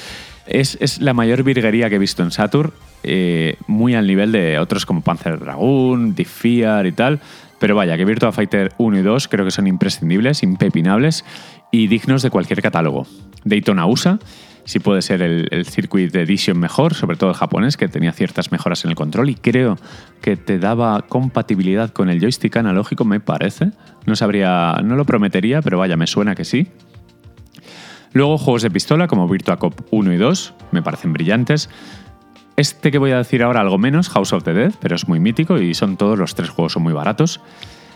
Es, 0.46 1.00
la 1.00 1.14
mayor 1.14 1.44
virguería 1.44 1.90
que 1.90 1.96
he 1.96 2.00
visto 2.00 2.24
en 2.24 2.32
Saturn, 2.32 2.72
eh, 3.04 3.56
muy 3.68 3.94
al 3.94 4.08
nivel 4.08 4.32
de 4.32 4.58
otros 4.58 4.86
como 4.86 5.02
Panzer 5.02 5.40
Dragoon, 5.40 6.16
Deep 6.16 6.28
y 6.86 6.92
tal. 6.92 7.20
Pero 7.60 7.76
vaya, 7.76 7.98
que 7.98 8.06
Virtua 8.06 8.32
Fighter 8.32 8.72
1 8.78 9.00
y 9.00 9.02
2 9.02 9.28
creo 9.28 9.46
que 9.46 9.52
son 9.52 9.68
imprescindibles, 9.68 10.44
impepinables 10.44 11.26
y 11.72 11.88
dignos 11.88 12.24
de 12.24 12.30
cualquier 12.30 12.62
catálogo. 12.62 13.06
Daytona 13.44 13.86
USA, 13.86 14.18
si 14.70 14.78
puede 14.78 15.02
ser 15.02 15.24
el, 15.24 15.66
Circuit 15.66 16.16
Edition 16.16 16.60
mejor, 16.60 16.94
sobre 16.94 17.18
todo 17.18 17.32
el 17.32 17.36
japonés, 17.36 17.76
que 17.76 17.88
tenía 17.88 18.12
ciertas 18.12 18.52
mejoras 18.52 18.86
en 18.86 18.92
el 18.92 18.96
control 18.96 19.32
y 19.32 19.34
creo 19.34 19.80
que 20.22 20.38
te 20.38 20.60
daba 20.60 21.02
compatibilidad 21.08 21.90
con 21.90 22.08
el 22.08 22.20
joystick 22.20 22.56
analógico, 22.56 23.04
me 23.04 23.20
parece. 23.20 23.72
No 24.06 24.16
sabría, 24.16 24.80
no 24.84 24.96
lo 24.96 25.06
prometería, 25.06 25.64
pero 25.64 25.80
vaya, 25.80 25.98
me 25.98 26.06
suena 26.06 26.36
que 26.36 26.46
sí. 26.46 26.68
Luego 28.14 28.38
juegos 28.38 28.62
de 28.62 28.70
pistola 28.70 29.08
como 29.08 29.28
Virtua 29.28 29.58
Cop 29.58 29.74
1 29.90 30.14
y 30.14 30.18
2, 30.18 30.54
me 30.72 30.84
parecen 30.84 31.14
brillantes. 31.14 31.68
Este 32.56 32.92
que 32.92 33.00
voy 33.00 33.10
a 33.10 33.18
decir 33.18 33.42
ahora 33.42 33.62
algo 33.62 33.80
menos, 33.80 34.08
House 34.10 34.34
of 34.34 34.44
the 34.44 34.54
Dead, 34.54 34.74
pero 34.80 34.96
es 34.96 35.08
muy 35.08 35.20
mítico 35.20 35.58
y 35.58 35.74
son 35.74 35.98
todos 35.98 36.20
los 36.20 36.36
tres 36.36 36.52
juegos 36.52 36.74
son 36.74 36.84
muy 36.84 36.94
baratos. 36.94 37.42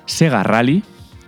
Sega 0.07 0.41
Rally, 0.41 0.83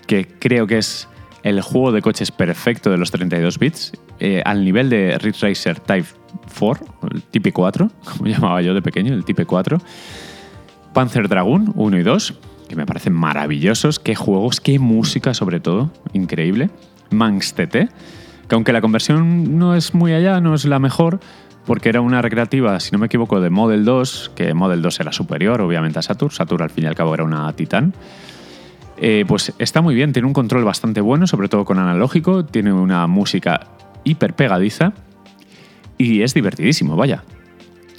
que 0.08 0.26
creo 0.28 0.66
que 0.66 0.80
es 0.80 1.08
el 1.46 1.62
juego 1.62 1.92
de 1.92 2.02
coches 2.02 2.32
perfecto 2.32 2.90
de 2.90 2.98
los 2.98 3.12
32 3.12 3.60
bits, 3.60 3.92
eh, 4.20 4.42
al 4.46 4.66
nivel 4.66 4.90
de 4.90 5.16
Ridge 5.20 5.42
Racer 5.44 5.80
Type 5.80 6.08
4, 6.58 6.86
el 7.14 7.22
Type 7.22 7.52
4, 7.52 7.92
como 8.18 8.26
llamaba 8.26 8.62
yo 8.64 8.74
de 8.74 8.82
pequeño, 8.82 9.14
el 9.14 9.24
Type 9.24 9.46
4. 9.46 9.80
Panzer 10.92 11.30
Dragoon 11.30 11.72
1 11.76 12.00
y 12.00 12.04
2, 12.04 12.34
que 12.68 12.76
me 12.76 12.88
parecen 12.88 13.14
maravillosos. 13.14 14.00
Qué 14.00 14.16
juegos, 14.16 14.60
qué 14.60 14.80
música 14.80 15.36
sobre 15.36 15.60
todo, 15.60 15.92
increíble. 16.14 16.72
Manx 17.12 17.54
TT, 17.54 17.72
que 18.48 18.56
aunque 18.56 18.74
la 18.74 18.82
conversión 18.82 19.60
no 19.60 19.76
es 19.76 19.94
muy 19.94 20.14
allá, 20.14 20.42
no 20.42 20.56
es 20.56 20.66
la 20.66 20.80
mejor, 20.80 21.20
porque 21.68 21.90
era 21.90 22.02
una 22.02 22.24
recreativa, 22.24 22.80
si 22.80 22.92
no 22.92 22.98
me 22.98 23.06
equivoco, 23.06 23.40
de 23.40 23.52
Model 23.52 23.86
2, 23.86 24.32
que 24.36 24.56
Model 24.56 24.82
2 24.82 25.00
era 25.00 25.12
superior, 25.12 25.62
obviamente, 25.62 26.00
a 26.00 26.02
Saturn. 26.02 26.32
Saturn, 26.32 26.64
al 26.64 26.72
fin 26.72 26.86
y 26.86 26.88
al 26.88 26.96
cabo, 26.96 27.14
era 27.14 27.24
una 27.24 27.54
Titan. 27.54 27.94
Eh, 28.98 29.26
pues 29.28 29.54
está 29.60 29.82
muy 29.82 29.94
bien, 29.94 30.14
tiene 30.14 30.28
un 30.28 30.34
control 30.34 30.64
bastante 30.64 31.02
bueno, 31.02 31.28
sobre 31.28 31.50
todo 31.50 31.66
con 31.66 31.80
analógico, 31.80 32.46
tiene 32.46 32.72
una 32.72 33.08
música 33.08 33.68
hiper 34.04 34.34
pegadiza 34.34 34.94
y 35.98 36.22
es 36.22 36.34
divertidísimo, 36.34 36.96
vaya. 36.96 37.24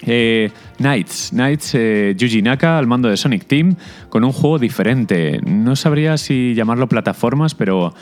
Eh, 0.03 0.51
Knights, 0.79 1.31
Knights 1.31 1.75
eh, 1.75 2.15
Yuji 2.17 2.43
Naka 2.43 2.79
al 2.79 2.87
mando 2.87 3.09
de 3.09 3.17
Sonic 3.17 3.47
Team 3.47 3.77
con 4.09 4.25
un 4.25 4.33
juego 4.33 4.59
diferente. 4.59 5.41
No 5.45 5.75
sabría 5.77 6.17
si 6.17 6.55
llamarlo 6.55 6.89
plataformas, 6.89 7.55
pero 7.55 7.95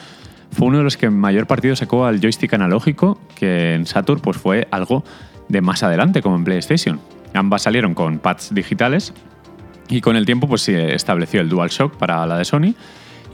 fue 0.50 0.68
uno 0.68 0.78
de 0.78 0.84
los 0.84 0.96
que 0.96 1.10
mayor 1.10 1.46
partido 1.46 1.74
sacó 1.76 2.04
al 2.06 2.20
joystick 2.20 2.54
analógico, 2.54 3.20
que 3.34 3.74
en 3.74 3.86
Saturn 3.86 4.20
pues 4.20 4.36
fue 4.36 4.68
algo 4.70 5.04
de 5.48 5.60
más 5.60 5.82
adelante, 5.82 6.22
como 6.22 6.36
en 6.36 6.44
PlayStation. 6.44 7.00
Ambas 7.32 7.62
salieron 7.62 7.94
con 7.94 8.18
pads 8.18 8.54
digitales 8.54 9.12
y 9.88 10.00
con 10.00 10.16
el 10.16 10.26
tiempo 10.26 10.48
pues 10.48 10.62
se 10.62 10.94
estableció 10.94 11.40
el 11.40 11.48
DualShock 11.48 11.96
para 11.96 12.26
la 12.26 12.38
de 12.38 12.44
Sony 12.44 12.74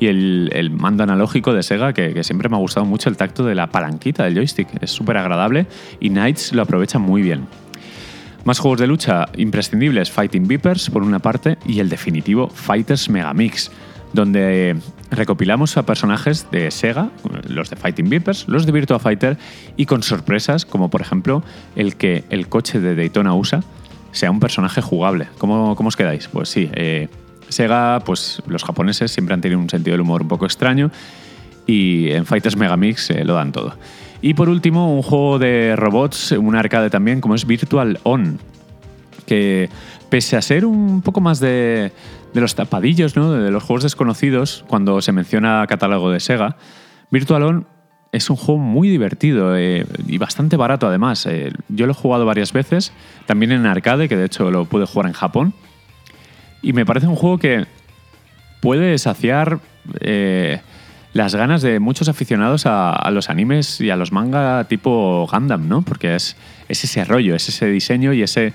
y 0.01 0.07
el, 0.07 0.71
mando 0.71 1.03
analógico 1.03 1.53
de 1.53 1.63
Sega, 1.63 1.93
que, 1.93 2.25
siempre 2.25 2.49
me 2.49 2.57
ha 2.57 2.59
gustado 2.59 2.87
mucho 2.87 3.11
el 3.11 3.17
tacto 3.17 3.45
de 3.45 3.55
la 3.55 3.67
palanquita 3.67 4.25
del 4.25 4.35
joystick. 4.35 4.69
Es 4.83 4.91
súper 4.91 5.19
agradable 5.19 5.67
y 6.01 6.09
Knights 6.09 6.55
lo 6.55 6.63
aprovecha 6.63 6.99
muy 6.99 7.21
bien. 7.21 7.47
Más 8.45 8.59
juegos 8.59 8.81
de 8.81 8.87
lucha 8.87 9.29
imprescindibles, 9.37 10.11
Fighting 10.11 10.49
Beepers 10.49 10.89
por 10.89 11.03
una 11.03 11.19
parte 11.19 11.59
y 11.67 11.81
el 11.81 11.91
definitivo 11.91 12.49
Fighters 12.49 13.11
Megamix 13.11 13.71
donde 14.13 14.77
recopilamos 15.11 15.77
a 15.77 15.85
personajes 15.85 16.51
de 16.51 16.71
Sega, 16.71 17.11
los 17.49 17.71
de 17.71 17.77
Fighting 17.77 18.09
Beepers, 18.09 18.49
los 18.49 18.67
de 18.67 18.73
Virtua 18.73 18.99
Fighter, 18.99 19.37
y 19.77 19.87
con 19.87 20.03
sorpresas 20.03 20.65
como 20.65 20.91
por 20.91 21.01
ejemplo 21.01 21.43
el 21.77 21.97
que 21.97 22.25
el 22.31 22.49
coche 22.49 22.81
de 22.81 22.95
Daytona 22.95 23.35
USA 23.35 23.63
sea 24.13 24.31
un 24.31 24.41
personaje 24.41 24.81
jugable. 24.81 25.29
¿Cómo, 25.39 25.77
cómo 25.77 25.89
os 25.89 25.97
quedáis? 25.97 26.29
Pues 26.29 26.49
sí, 26.49 26.71
eh, 26.75 27.09
Sega, 27.49 28.01
pues 28.05 28.43
los 28.47 28.65
japoneses 28.65 29.11
siempre 29.11 29.35
han 29.35 29.41
tenido 29.41 29.61
un 29.61 29.71
sentido 29.71 29.95
del 29.95 30.03
humor 30.03 30.23
un 30.23 30.29
poco 30.29 30.45
extraño 30.45 30.91
y 31.67 32.11
en 32.11 32.27
Fighters 32.27 32.57
Megamix 32.57 33.11
eh, 33.11 33.25
lo 33.25 33.35
dan 33.35 33.53
todo. 33.53 33.75
Y 34.23 34.35
por 34.35 34.49
último, 34.49 34.95
un 34.95 35.03
juego 35.03 35.39
de 35.39 35.75
robots, 35.77 36.33
un 36.33 36.55
arcade 36.55 36.91
también, 36.91 37.21
como 37.21 37.35
es 37.35 37.47
Virtual 37.47 37.99
On, 38.03 38.39
que 39.27 39.71
pese 40.11 40.37
a 40.37 40.43
ser 40.43 40.67
un 40.67 41.01
poco 41.01 41.21
más 41.21 41.41
de 41.41 41.93
de 42.33 42.41
los 42.41 42.55
tapadillos, 42.55 43.17
¿no? 43.17 43.33
de 43.33 43.51
los 43.51 43.63
juegos 43.63 43.83
desconocidos, 43.83 44.65
cuando 44.69 45.01
se 45.01 45.13
menciona 45.13 45.67
catálogo 45.69 46.11
de 46.11 46.21
Sega, 46.21 46.57
Virtual 47.11 47.43
On 47.43 47.67
es 48.13 48.31
un 48.31 48.37
juego 48.37 48.61
muy 48.61 48.89
divertido 48.89 49.57
eh, 49.57 49.87
y 50.07 50.19
bastante 50.19 50.57
barato 50.57 50.87
además. 50.87 51.27
Eh, 51.27 51.53
yo 51.69 51.87
lo 51.87 51.93
he 51.93 51.95
jugado 51.95 52.27
varias 52.27 52.53
veces, 52.53 52.93
también 53.27 53.53
en 53.53 53.67
arcade, 53.67 54.09
que 54.09 54.17
de 54.17 54.27
hecho 54.27 54.51
lo 54.51 54.65
pude 54.65 54.87
jugar 54.87 55.07
en 55.07 55.13
Japón, 55.13 55.55
y 56.63 56.73
me 56.73 56.85
parece 56.85 57.07
un 57.07 57.17
juego 57.17 57.39
que 57.39 57.67
puede 58.61 58.99
saciar 58.99 59.61
eh, 60.01 60.61
las 61.13 61.35
ganas 61.35 61.63
de 61.63 61.81
muchos 61.81 62.09
aficionados 62.09 62.65
a, 62.67 63.09
los 63.11 63.31
animes 63.31 63.81
y 63.81 63.91
a 63.91 63.97
los 63.97 64.13
manga 64.13 64.65
tipo 64.65 65.27
Gundam, 65.31 65.69
¿no? 65.69 65.83
Porque 65.83 66.15
es, 66.15 66.37
es 66.69 66.85
ese 66.85 67.05
rollo, 67.05 67.35
es 67.35 67.49
ese 67.49 67.67
diseño 67.67 68.13
y 68.13 68.23
ese 68.23 68.53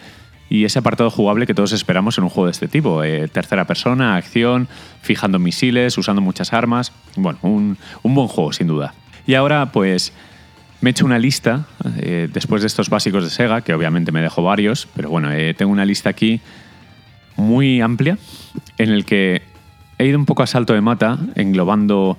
y 0.47 0.63
ese 0.65 0.79
apartado 0.79 1.09
jugable 1.09 1.47
que 1.47 1.55
todos 1.55 1.71
esperamos 1.71 2.17
en 2.17 2.23
un 2.23 2.29
juego 2.29 2.45
de 2.45 2.51
este 2.51 2.67
tipo. 2.67 3.01
Tercera 3.31 3.65
persona, 3.65 4.15
acción, 4.15 4.67
fijando 5.01 5.39
misiles, 5.39 5.97
usando 5.97 6.21
muchas 6.21 6.53
armas. 6.53 6.91
Bueno, 7.15 7.39
un, 7.41 7.77
buen 8.03 8.27
juego, 8.27 8.53
sin 8.53 8.67
duda. 8.67 8.93
Y 9.27 9.33
ahora, 9.33 9.71
pues, 9.71 10.13
me 10.81 10.89
he 10.89 10.91
hecho 10.91 11.05
una 11.05 11.17
lista, 11.17 11.65
eh, 11.97 12.29
después 12.31 12.61
de 12.61 12.67
estos 12.67 12.89
básicos 12.89 13.23
de 13.23 13.29
Sega, 13.29 13.61
que 13.61 13.73
obviamente 13.73 14.11
me 14.11 14.21
dejo 14.21 14.43
varios, 14.43 14.87
pero 14.95 15.09
bueno, 15.09 15.31
eh, 15.31 15.53
tengo 15.53 15.71
una 15.71 15.85
lista 15.85 16.09
aquí 16.09 16.41
muy 17.37 17.81
amplia, 17.81 18.17
en 18.77 18.91
el 18.91 19.05
que 19.05 19.41
he 19.97 20.05
ido 20.05 20.17
un 20.17 20.25
poco 20.25 20.43
a 20.43 20.47
salto 20.47 20.73
de 20.73 20.81
mata, 20.81 21.17
englobando 21.35 22.17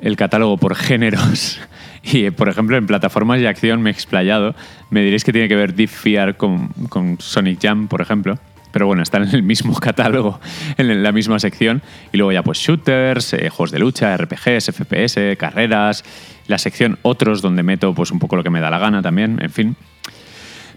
el 0.00 0.16
catálogo 0.16 0.56
por 0.58 0.74
géneros 0.74 1.60
y, 2.02 2.30
por 2.30 2.48
ejemplo, 2.48 2.76
en 2.76 2.86
plataformas 2.86 3.40
de 3.40 3.48
acción 3.48 3.82
me 3.82 3.90
he 3.90 3.92
explayado. 3.92 4.54
Me 4.90 5.02
diréis 5.02 5.24
que 5.24 5.32
tiene 5.32 5.48
que 5.48 5.56
ver 5.56 5.74
Deep 5.74 5.88
Fear 5.88 6.36
con, 6.36 6.70
Sonic 7.18 7.60
Jam, 7.62 7.88
por 7.88 8.00
ejemplo. 8.00 8.38
Pero 8.72 8.86
bueno, 8.86 9.02
están 9.02 9.22
en 9.22 9.34
el 9.34 9.42
mismo 9.42 9.74
catálogo, 9.80 10.40
en 10.76 11.02
la 11.02 11.12
misma 11.12 11.38
sección. 11.38 11.82
Y 12.12 12.16
luego 12.16 12.32
ya 12.32 12.42
pues 12.42 12.58
shooters, 12.58 13.32
eh, 13.34 13.48
juegos 13.48 13.70
de 13.70 13.78
lucha, 13.78 14.16
RPGs, 14.16 14.72
FPS, 14.72 15.36
carreras. 15.36 16.04
La 16.46 16.58
sección 16.58 16.98
otros 17.02 17.42
donde 17.42 17.62
meto 17.62 17.94
pues 17.94 18.10
un 18.10 18.18
poco 18.18 18.36
lo 18.36 18.42
que 18.42 18.50
me 18.50 18.60
da 18.60 18.70
la 18.70 18.78
gana 18.78 19.02
también, 19.02 19.38
en 19.42 19.50
fin. 19.50 19.76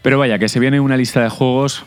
Pero 0.01 0.17
vaya, 0.17 0.39
que 0.39 0.49
se 0.49 0.60
viene 0.60 0.80
una 0.80 0.97
lista 0.97 1.21
de 1.21 1.30
juegos 1.30 1.86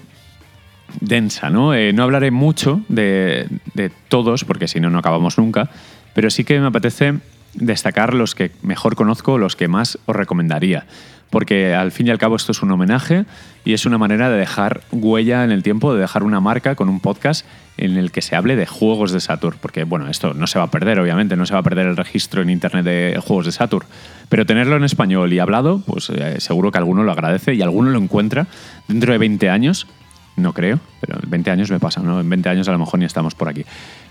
densa, 1.00 1.50
¿no? 1.50 1.74
Eh, 1.74 1.92
no 1.92 2.04
hablaré 2.04 2.30
mucho 2.30 2.82
de, 2.88 3.48
de 3.74 3.90
todos, 4.08 4.44
porque 4.44 4.68
si 4.68 4.80
no, 4.80 4.90
no 4.90 4.98
acabamos 4.98 5.38
nunca. 5.38 5.70
Pero 6.14 6.30
sí 6.30 6.44
que 6.44 6.60
me 6.60 6.66
apetece 6.66 7.14
destacar 7.54 8.14
los 8.14 8.34
que 8.34 8.52
mejor 8.62 8.96
conozco, 8.96 9.38
los 9.38 9.56
que 9.56 9.68
más 9.68 9.98
os 10.06 10.16
recomendaría. 10.16 10.86
Porque 11.34 11.74
al 11.74 11.90
fin 11.90 12.06
y 12.06 12.10
al 12.10 12.18
cabo 12.18 12.36
esto 12.36 12.52
es 12.52 12.62
un 12.62 12.70
homenaje 12.70 13.24
y 13.64 13.72
es 13.72 13.86
una 13.86 13.98
manera 13.98 14.30
de 14.30 14.38
dejar 14.38 14.82
huella 14.92 15.42
en 15.42 15.50
el 15.50 15.64
tiempo, 15.64 15.92
de 15.92 16.00
dejar 16.00 16.22
una 16.22 16.38
marca 16.38 16.76
con 16.76 16.88
un 16.88 17.00
podcast 17.00 17.44
en 17.76 17.96
el 17.96 18.12
que 18.12 18.22
se 18.22 18.36
hable 18.36 18.54
de 18.54 18.66
juegos 18.66 19.10
de 19.10 19.18
Saturn. 19.18 19.58
Porque, 19.60 19.82
bueno, 19.82 20.08
esto 20.08 20.32
no 20.32 20.46
se 20.46 20.60
va 20.60 20.66
a 20.66 20.70
perder, 20.70 21.00
obviamente, 21.00 21.34
no 21.34 21.44
se 21.44 21.54
va 21.54 21.58
a 21.58 21.62
perder 21.64 21.88
el 21.88 21.96
registro 21.96 22.40
en 22.40 22.50
internet 22.50 22.84
de 22.84 23.20
juegos 23.20 23.46
de 23.46 23.50
Saturn. 23.50 23.84
Pero 24.28 24.46
tenerlo 24.46 24.76
en 24.76 24.84
español 24.84 25.32
y 25.32 25.40
hablado, 25.40 25.82
pues 25.84 26.08
eh, 26.10 26.36
seguro 26.38 26.70
que 26.70 26.78
alguno 26.78 27.02
lo 27.02 27.10
agradece 27.10 27.52
y 27.52 27.62
alguno 27.62 27.90
lo 27.90 27.98
encuentra 27.98 28.46
dentro 28.86 29.10
de 29.12 29.18
20 29.18 29.50
años. 29.50 29.88
No 30.36 30.52
creo, 30.52 30.78
pero 31.00 31.18
20 31.26 31.50
años 31.50 31.68
me 31.68 31.80
pasa, 31.80 32.00
¿no? 32.00 32.20
En 32.20 32.30
20 32.30 32.48
años 32.48 32.68
a 32.68 32.70
lo 32.70 32.78
mejor 32.78 33.00
ni 33.00 33.06
estamos 33.06 33.34
por 33.34 33.48
aquí. 33.48 33.64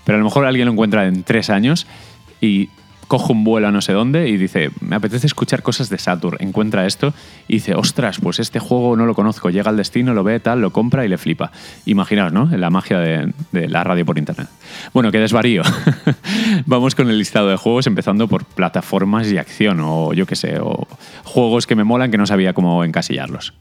Pero 0.04 0.16
a 0.16 0.18
lo 0.18 0.24
mejor 0.26 0.44
alguien 0.44 0.66
lo 0.66 0.72
encuentra 0.72 1.06
en 1.06 1.22
3 1.22 1.48
años 1.48 1.86
y 2.42 2.68
coge 3.14 3.32
un 3.32 3.44
vuelo 3.44 3.68
a 3.68 3.70
no 3.70 3.80
sé 3.80 3.92
dónde 3.92 4.28
y 4.28 4.36
dice, 4.36 4.70
me 4.80 4.96
apetece 4.96 5.28
escuchar 5.28 5.62
cosas 5.62 5.88
de 5.88 5.98
Saturn, 5.98 6.36
encuentra 6.40 6.84
esto 6.84 7.14
y 7.46 7.54
dice, 7.54 7.76
ostras, 7.76 8.18
pues 8.18 8.40
este 8.40 8.58
juego 8.58 8.96
no 8.96 9.06
lo 9.06 9.14
conozco, 9.14 9.50
llega 9.50 9.70
al 9.70 9.76
destino, 9.76 10.14
lo 10.14 10.24
ve, 10.24 10.40
tal, 10.40 10.60
lo 10.60 10.72
compra 10.72 11.04
y 11.04 11.08
le 11.08 11.16
flipa. 11.16 11.52
Imaginaos, 11.86 12.32
¿no? 12.32 12.46
La 12.56 12.70
magia 12.70 12.98
de, 12.98 13.32
la 13.52 13.84
radio 13.84 14.04
por 14.04 14.18
internet. 14.18 14.48
Bueno, 14.92 15.12
que 15.12 15.20
desvarío. 15.20 15.62
Vamos 16.66 16.96
con 16.96 17.08
el 17.08 17.16
listado 17.16 17.50
de 17.50 17.56
juegos, 17.56 17.86
empezando 17.86 18.26
por 18.26 18.46
plataformas 18.46 19.30
y 19.30 19.38
acción, 19.38 19.78
o 19.80 20.12
yo 20.12 20.26
qué 20.26 20.34
sé, 20.34 20.58
o 20.58 20.88
juegos 21.22 21.68
que 21.68 21.76
me 21.76 21.84
molan 21.84 22.10
que 22.10 22.18
no 22.18 22.26
sabía 22.26 22.52
cómo 22.52 22.82
encasillarlos. 22.82 23.54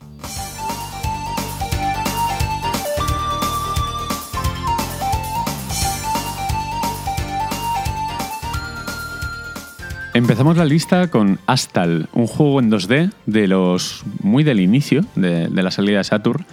Empezamos 10.13 10.57
la 10.57 10.65
lista 10.65 11.07
con 11.07 11.39
Astal, 11.47 12.07
un 12.13 12.27
juego 12.27 12.59
en 12.59 12.69
2D 12.69 13.11
de 13.25 13.47
los 13.47 14.03
muy 14.21 14.43
del 14.43 14.59
inicio 14.59 15.03
de, 15.15 15.49
la 15.49 15.71
salida 15.71 15.97
de 15.97 16.03
Saturn, 16.03 16.45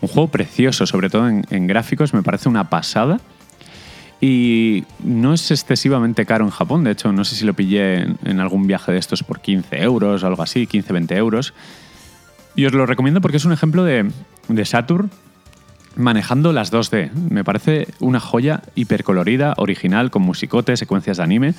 Un 0.00 0.08
juego 0.08 0.28
precioso, 0.28 0.86
sobre 0.86 1.10
todo 1.10 1.28
en, 1.28 1.66
gráficos, 1.66 2.14
me 2.14 2.22
parece 2.22 2.48
una 2.48 2.70
pasada. 2.70 3.18
Y 4.20 4.84
no 5.02 5.34
es 5.34 5.50
excesivamente 5.50 6.26
caro 6.26 6.44
en 6.44 6.52
Japón, 6.52 6.84
de 6.84 6.92
hecho 6.92 7.12
no 7.12 7.24
sé 7.24 7.34
si 7.34 7.44
lo 7.44 7.54
pillé 7.54 8.06
en, 8.24 8.38
algún 8.38 8.68
viaje 8.68 8.92
de 8.92 8.98
estos 8.98 9.24
por 9.24 9.40
15 9.40 9.82
euros 9.82 10.22
o 10.22 10.26
algo 10.28 10.42
así, 10.44 10.68
15-20 10.68 11.16
euros. 11.16 11.54
Y 12.54 12.66
os 12.66 12.72
lo 12.72 12.86
recomiendo 12.86 13.20
porque 13.20 13.38
es 13.38 13.44
un 13.44 13.52
ejemplo 13.52 13.82
de, 13.82 14.08
de 14.46 14.64
Saturn 14.64 15.10
manejando 15.96 16.52
las 16.52 16.72
2D. 16.72 17.10
Me 17.12 17.42
parece 17.42 17.88
una 17.98 18.20
joya 18.20 18.62
hipercolorida, 18.76 19.54
original, 19.56 20.12
con 20.12 20.22
musicotes, 20.22 20.78
secuencias 20.78 21.16
de 21.16 21.22
anime. 21.24 21.54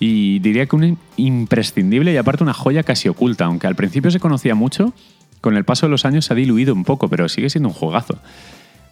Y 0.00 0.38
diría 0.38 0.66
que 0.66 0.74
un 0.74 0.98
imprescindible 1.16 2.12
y 2.12 2.16
aparte 2.16 2.42
una 2.42 2.54
joya 2.54 2.82
casi 2.82 3.08
oculta, 3.08 3.44
aunque 3.44 3.66
al 3.66 3.76
principio 3.76 4.10
se 4.10 4.18
conocía 4.18 4.54
mucho, 4.54 4.94
con 5.40 5.56
el 5.56 5.64
paso 5.64 5.86
de 5.86 5.90
los 5.90 6.04
años 6.06 6.24
se 6.24 6.32
ha 6.32 6.36
diluido 6.36 6.74
un 6.74 6.84
poco, 6.84 7.08
pero 7.08 7.28
sigue 7.28 7.50
siendo 7.50 7.68
un 7.68 7.74
juegazo. 7.74 8.18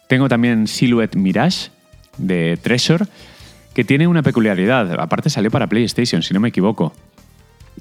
Tengo 0.07 0.29
también 0.29 0.67
Silhouette 0.67 1.17
Mirage 1.17 1.71
de 2.19 2.59
Treasure, 2.63 3.07
que 3.75 3.85
tiene 3.85 4.07
una 4.07 4.23
peculiaridad. 4.23 5.01
Aparte 5.01 5.31
salió 5.31 5.51
para 5.51 5.67
PlayStation, 5.67 6.23
si 6.23 6.35
no 6.35 6.41
me 6.41 6.49
equivoco. 6.49 6.93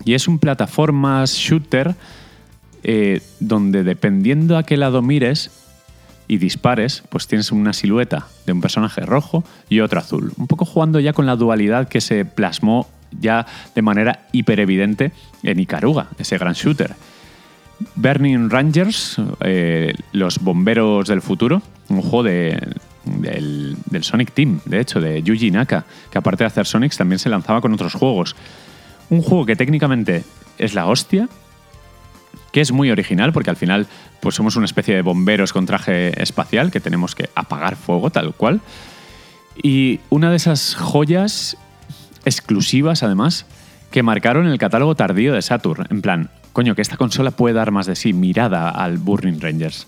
Y 0.05 0.13
es 0.13 0.27
un 0.27 0.39
plataformas 0.39 1.33
shooter 1.33 1.95
eh, 2.83 3.21
donde 3.39 3.83
dependiendo 3.83 4.57
a 4.57 4.63
qué 4.63 4.77
lado 4.77 5.01
mires 5.01 5.51
y 6.27 6.37
dispares, 6.37 7.03
pues 7.09 7.27
tienes 7.27 7.51
una 7.51 7.73
silueta 7.73 8.27
de 8.45 8.53
un 8.53 8.61
personaje 8.61 9.01
rojo 9.01 9.43
y 9.69 9.79
otro 9.79 9.99
azul. 9.99 10.33
Un 10.37 10.47
poco 10.47 10.65
jugando 10.65 10.99
ya 10.99 11.13
con 11.13 11.25
la 11.25 11.35
dualidad 11.35 11.87
que 11.87 12.01
se 12.01 12.25
plasmó 12.25 12.87
ya 13.11 13.45
de 13.75 13.81
manera 13.81 14.27
hiper 14.31 14.59
evidente 14.59 15.11
en 15.43 15.59
Ikaruga, 15.59 16.07
ese 16.17 16.37
gran 16.37 16.53
shooter. 16.53 16.95
Burning 17.95 18.49
Rangers, 18.49 19.17
eh, 19.41 19.93
los 20.11 20.39
bomberos 20.39 21.07
del 21.07 21.21
futuro, 21.21 21.61
un 21.89 22.01
juego 22.01 22.23
de, 22.23 22.59
del, 23.05 23.77
del, 23.85 24.03
Sonic 24.03 24.31
Team, 24.31 24.61
de 24.65 24.79
hecho, 24.79 24.99
de 24.99 25.21
Yuji 25.21 25.51
Naka, 25.51 25.85
que 26.09 26.17
aparte 26.17 26.43
de 26.43 26.47
hacer 26.47 26.65
Sonics 26.65 26.97
también 26.97 27.19
se 27.19 27.29
lanzaba 27.29 27.61
con 27.61 27.73
otros 27.73 27.93
juegos. 27.93 28.35
Un 29.09 29.21
juego 29.21 29.45
que 29.45 29.55
técnicamente 29.55 30.23
es 30.57 30.73
la 30.73 30.87
hostia, 30.87 31.29
que 32.51 32.61
es 32.61 32.71
muy 32.71 32.89
original 32.91 33.33
porque 33.33 33.49
al 33.49 33.55
final 33.55 33.87
pues 34.19 34.35
somos 34.35 34.55
una 34.55 34.65
especie 34.65 34.95
de 34.95 35.01
bomberos 35.01 35.53
con 35.53 35.65
traje 35.65 36.21
espacial 36.21 36.71
que 36.71 36.79
tenemos 36.79 37.15
que 37.15 37.29
apagar 37.35 37.75
fuego 37.75 38.09
tal 38.09 38.33
cual. 38.33 38.61
Y 39.61 39.99
una 40.09 40.29
de 40.29 40.37
esas 40.37 40.75
joyas 40.75 41.57
exclusivas 42.27 43.03
además 43.03 43.45
que 43.91 44.03
marcaron 44.03 44.47
el 44.47 44.57
catálogo 44.57 44.95
tardío 44.95 45.33
de 45.33 45.41
Saturn, 45.41 45.85
en 45.89 46.01
plan, 46.01 46.29
coño, 46.53 46.75
que 46.75 46.81
esta 46.81 46.97
consola 46.97 47.31
puede 47.31 47.55
dar 47.55 47.71
más 47.71 47.85
de 47.85 47.95
sí, 47.95 48.13
mirada 48.13 48.69
al 48.69 48.97
Burning 48.97 49.39
Rangers. 49.39 49.87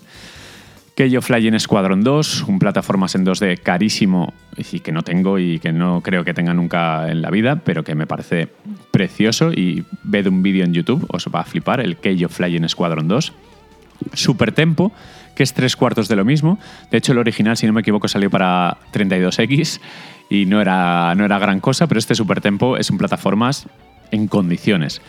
Keio 0.94 1.22
Flying 1.22 1.58
Squadron 1.58 2.02
2, 2.02 2.44
un 2.48 2.58
plataformas 2.58 3.14
en 3.14 3.24
2D 3.24 3.60
carísimo 3.62 4.34
y 4.56 4.80
que 4.80 4.92
no 4.92 5.02
tengo 5.02 5.38
y 5.38 5.58
que 5.58 5.72
no 5.72 6.02
creo 6.02 6.24
que 6.24 6.34
tenga 6.34 6.52
nunca 6.52 7.10
en 7.10 7.22
la 7.22 7.30
vida, 7.30 7.56
pero 7.64 7.84
que 7.84 7.94
me 7.94 8.06
parece 8.06 8.48
precioso 8.90 9.52
y 9.52 9.84
ved 10.02 10.26
un 10.26 10.42
vídeo 10.42 10.64
en 10.64 10.74
YouTube, 10.74 11.06
os 11.08 11.26
va 11.34 11.40
a 11.40 11.44
flipar, 11.44 11.80
el 11.80 11.96
Keio 11.96 12.28
Flying 12.28 12.68
Squadron 12.68 13.08
2. 13.08 13.32
Super 14.14 14.52
Tempo, 14.52 14.92
que 15.34 15.42
es 15.42 15.54
tres 15.54 15.76
cuartos 15.76 16.08
de 16.08 16.16
lo 16.16 16.24
mismo. 16.24 16.58
De 16.90 16.98
hecho, 16.98 17.12
el 17.12 17.18
original, 17.18 17.56
si 17.56 17.66
no 17.66 17.72
me 17.72 17.80
equivoco, 17.80 18.08
salió 18.08 18.30
para 18.30 18.78
32X 18.92 19.80
y 20.30 20.46
no 20.46 20.62
era, 20.62 21.14
no 21.14 21.26
era 21.26 21.38
gran 21.38 21.60
cosa, 21.60 21.86
pero 21.86 21.98
este 21.98 22.14
Super 22.14 22.40
Tempo 22.40 22.78
es 22.78 22.88
un 22.88 22.96
plataformas 22.96 23.66
en 24.10 24.28
condiciones. 24.28 25.02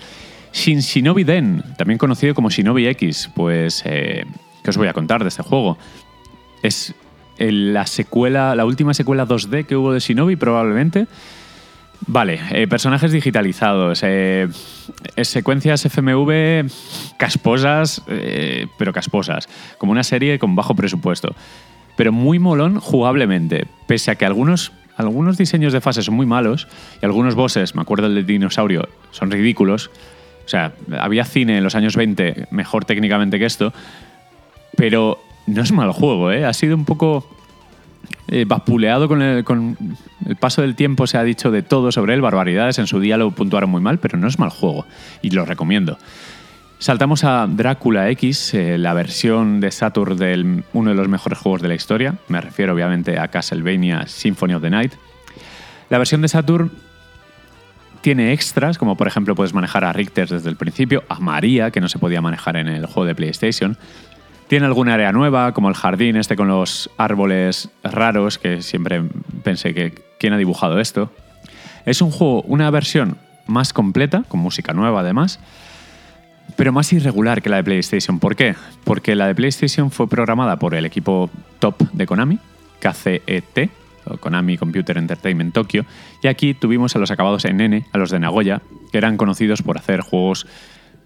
Shin 0.51 0.79
Shinobi 0.79 1.23
Den, 1.23 1.63
también 1.77 1.97
conocido 1.97 2.35
como 2.35 2.49
Shinobi 2.49 2.87
X, 2.87 3.29
pues... 3.33 3.83
Eh, 3.85 4.25
¿Qué 4.63 4.69
os 4.69 4.77
voy 4.77 4.87
a 4.87 4.93
contar 4.93 5.23
de 5.23 5.29
este 5.29 5.41
juego? 5.41 5.77
Es 6.61 6.93
la 7.39 7.87
secuela, 7.87 8.55
la 8.55 8.65
última 8.65 8.93
secuela 8.93 9.25
2D 9.25 9.65
que 9.65 9.75
hubo 9.75 9.93
de 9.93 9.99
Shinobi, 9.99 10.35
probablemente. 10.35 11.07
Vale, 12.07 12.39
eh, 12.51 12.67
personajes 12.67 13.11
digitalizados, 13.11 14.01
eh, 14.03 14.47
eh 15.15 15.25
secuencias 15.25 15.85
FMV 15.85 16.65
casposas, 17.17 18.01
eh, 18.07 18.65
pero 18.77 18.91
casposas, 18.91 19.47
como 19.77 19.91
una 19.91 20.03
serie 20.03 20.39
con 20.39 20.55
bajo 20.55 20.75
presupuesto, 20.75 21.35
pero 21.95 22.11
muy 22.11 22.39
molón 22.39 22.79
jugablemente, 22.79 23.67
pese 23.85 24.09
a 24.09 24.15
que 24.15 24.25
algunos, 24.25 24.71
algunos 25.01 25.37
diseños 25.37 25.73
de 25.73 25.81
fase 25.81 26.01
son 26.01 26.15
muy 26.15 26.25
malos 26.25 26.67
y 27.01 27.05
algunos 27.05 27.35
bosses, 27.35 27.75
me 27.75 27.81
acuerdo 27.81 28.09
del 28.09 28.25
de 28.25 28.33
dinosaurio, 28.33 28.87
son 29.11 29.31
ridículos. 29.31 29.91
O 30.45 30.49
sea, 30.49 30.73
había 30.99 31.23
cine 31.25 31.57
en 31.57 31.63
los 31.63 31.75
años 31.75 31.95
20 31.95 32.47
mejor 32.51 32.85
técnicamente 32.85 33.39
que 33.39 33.45
esto, 33.45 33.73
pero 34.75 35.19
no 35.47 35.61
es 35.61 35.71
mal 35.71 35.91
juego, 35.91 36.31
¿eh? 36.31 36.45
Ha 36.45 36.53
sido 36.53 36.75
un 36.75 36.85
poco 36.85 37.29
eh, 38.27 38.45
vapuleado 38.45 39.07
con 39.07 39.21
el, 39.21 39.43
con 39.43 39.77
el, 40.25 40.35
paso 40.37 40.61
del 40.61 40.75
tiempo, 40.75 41.07
se 41.07 41.17
ha 41.17 41.23
dicho 41.23 41.51
de 41.51 41.63
todo 41.63 41.91
sobre 41.91 42.13
él, 42.13 42.21
barbaridades, 42.21 42.79
en 42.79 42.87
su 42.87 42.99
día 42.99 43.17
lo 43.17 43.31
puntuaron 43.31 43.69
muy 43.69 43.81
mal, 43.81 43.99
pero 43.99 44.17
no 44.17 44.27
es 44.27 44.39
mal 44.39 44.49
juego 44.49 44.85
y 45.21 45.31
lo 45.31 45.45
recomiendo. 45.45 45.97
Saltamos 46.81 47.23
a 47.23 47.45
Drácula 47.45 48.09
X, 48.09 48.55
eh, 48.55 48.79
la 48.79 48.95
versión 48.95 49.59
de 49.59 49.69
Saturn 49.69 50.17
de 50.17 50.63
uno 50.73 50.89
de 50.89 50.95
los 50.95 51.07
mejores 51.07 51.37
juegos 51.37 51.61
de 51.61 51.67
la 51.67 51.75
historia. 51.75 52.15
Me 52.27 52.41
refiero 52.41 52.73
obviamente 52.73 53.19
a 53.19 53.27
Castlevania 53.27 54.07
Symphony 54.07 54.55
of 54.55 54.63
the 54.63 54.71
Night. 54.71 54.93
La 55.91 55.99
versión 55.99 56.23
de 56.23 56.27
Saturn 56.27 56.71
tiene 58.01 58.33
extras, 58.33 58.79
como 58.79 58.97
por 58.97 59.05
ejemplo 59.05 59.35
puedes 59.35 59.53
manejar 59.53 59.85
a 59.85 59.93
Richter 59.93 60.27
desde 60.27 60.49
el 60.49 60.55
principio, 60.55 61.03
a 61.07 61.19
María, 61.19 61.69
que 61.69 61.81
no 61.81 61.87
se 61.87 61.99
podía 61.99 62.19
manejar 62.19 62.55
en 62.55 62.67
el 62.67 62.87
juego 62.87 63.05
de 63.05 63.13
PlayStation. 63.13 63.77
Tiene 64.47 64.65
alguna 64.65 64.95
área 64.95 65.11
nueva, 65.11 65.53
como 65.53 65.69
el 65.69 65.75
jardín 65.75 66.15
este 66.15 66.35
con 66.35 66.47
los 66.47 66.89
árboles 66.97 67.69
raros, 67.83 68.39
que 68.39 68.63
siempre 68.63 69.03
pensé 69.43 69.75
que 69.75 69.93
quién 70.17 70.33
ha 70.33 70.37
dibujado 70.37 70.79
esto. 70.79 71.13
Es 71.85 72.01
un 72.01 72.09
juego, 72.09 72.41
una 72.41 72.71
versión 72.71 73.19
más 73.45 73.71
completa, 73.71 74.23
con 74.27 74.39
música 74.39 74.73
nueva 74.73 75.01
además, 75.01 75.39
pero 76.61 76.71
más 76.71 76.93
irregular 76.93 77.41
que 77.41 77.49
la 77.49 77.57
de 77.57 77.63
PlayStation. 77.63 78.19
¿Por 78.19 78.35
qué? 78.35 78.53
Porque 78.83 79.15
la 79.15 79.25
de 79.25 79.33
PlayStation 79.33 79.89
fue 79.89 80.07
programada 80.07 80.59
por 80.59 80.75
el 80.75 80.85
equipo 80.85 81.31
top 81.57 81.89
de 81.91 82.05
Konami, 82.05 82.37
KCET, 82.79 83.71
Konami 84.19 84.59
Computer 84.59 84.95
Entertainment 84.95 85.55
Tokyo, 85.55 85.85
y 86.21 86.27
aquí 86.27 86.53
tuvimos 86.53 86.95
a 86.95 86.99
los 86.99 87.09
acabados 87.09 87.45
en 87.45 87.61
N, 87.61 87.83
a 87.91 87.97
los 87.97 88.11
de 88.11 88.19
Nagoya, 88.19 88.61
que 88.91 88.99
eran 88.99 89.17
conocidos 89.17 89.63
por 89.63 89.79
hacer 89.79 90.01
juegos 90.01 90.45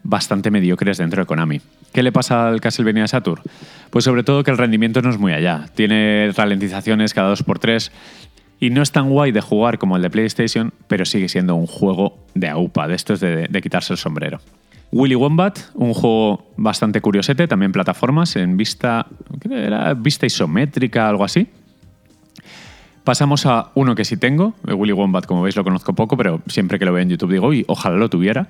bastante 0.04 0.52
mediocres 0.52 0.98
dentro 0.98 1.22
de 1.22 1.26
Konami. 1.26 1.62
¿Qué 1.94 2.04
le 2.04 2.12
pasa 2.12 2.50
al 2.50 2.60
Castlevania 2.60 3.08
Saturn? 3.08 3.42
Pues 3.92 4.04
sobre 4.04 4.24
todo 4.24 4.44
que 4.44 4.52
el 4.52 4.58
rendimiento 4.58 5.02
no 5.02 5.10
es 5.10 5.18
muy 5.18 5.32
allá. 5.32 5.68
Tiene 5.74 6.34
ralentizaciones 6.36 7.14
cada 7.14 7.34
2x3 7.34 7.92
y 8.60 8.72
no 8.72 8.82
es 8.82 8.92
tan 8.92 9.10
guay 9.10 9.32
de 9.32 9.40
jugar 9.40 9.78
como 9.78 9.96
el 9.96 10.02
de 10.02 10.10
PlayStation, 10.10 10.74
pero 10.90 11.06
sigue 11.06 11.30
siendo 11.30 11.56
un 11.56 11.66
juego 11.66 12.18
de 12.34 12.50
AUPA, 12.50 12.90
de 12.90 12.96
estos 12.96 13.22
de, 13.22 13.48
de 13.48 13.62
quitarse 13.62 13.94
el 13.94 13.98
sombrero. 13.98 14.42
Willy 14.96 15.16
Wombat, 15.16 15.60
un 15.74 15.94
juego 15.94 16.54
bastante 16.56 17.02
curiosete, 17.02 17.50
también 17.50 17.74
plataformas, 17.74 18.38
en 18.38 18.56
vista, 18.56 19.06
era 19.52 19.94
vista 19.94 20.26
isométrica, 20.26 21.10
algo 21.10 21.26
así. 21.26 21.50
Pasamos 23.04 23.46
a 23.46 23.72
uno 23.76 23.94
que 23.94 24.06
sí 24.06 24.16
tengo, 24.16 24.54
Willy 24.64 24.94
Wombat, 24.94 25.26
como 25.26 25.42
veis 25.42 25.58
lo 25.58 25.66
conozco 25.66 25.94
poco, 25.94 26.16
pero 26.16 26.42
siempre 26.48 26.80
que 26.80 26.86
lo 26.86 26.94
veo 26.94 27.04
en 27.04 27.10
YouTube 27.10 27.34
digo, 27.34 27.48
uy, 27.48 27.66
ojalá 27.68 27.98
lo 27.98 28.10
tuviera. 28.10 28.48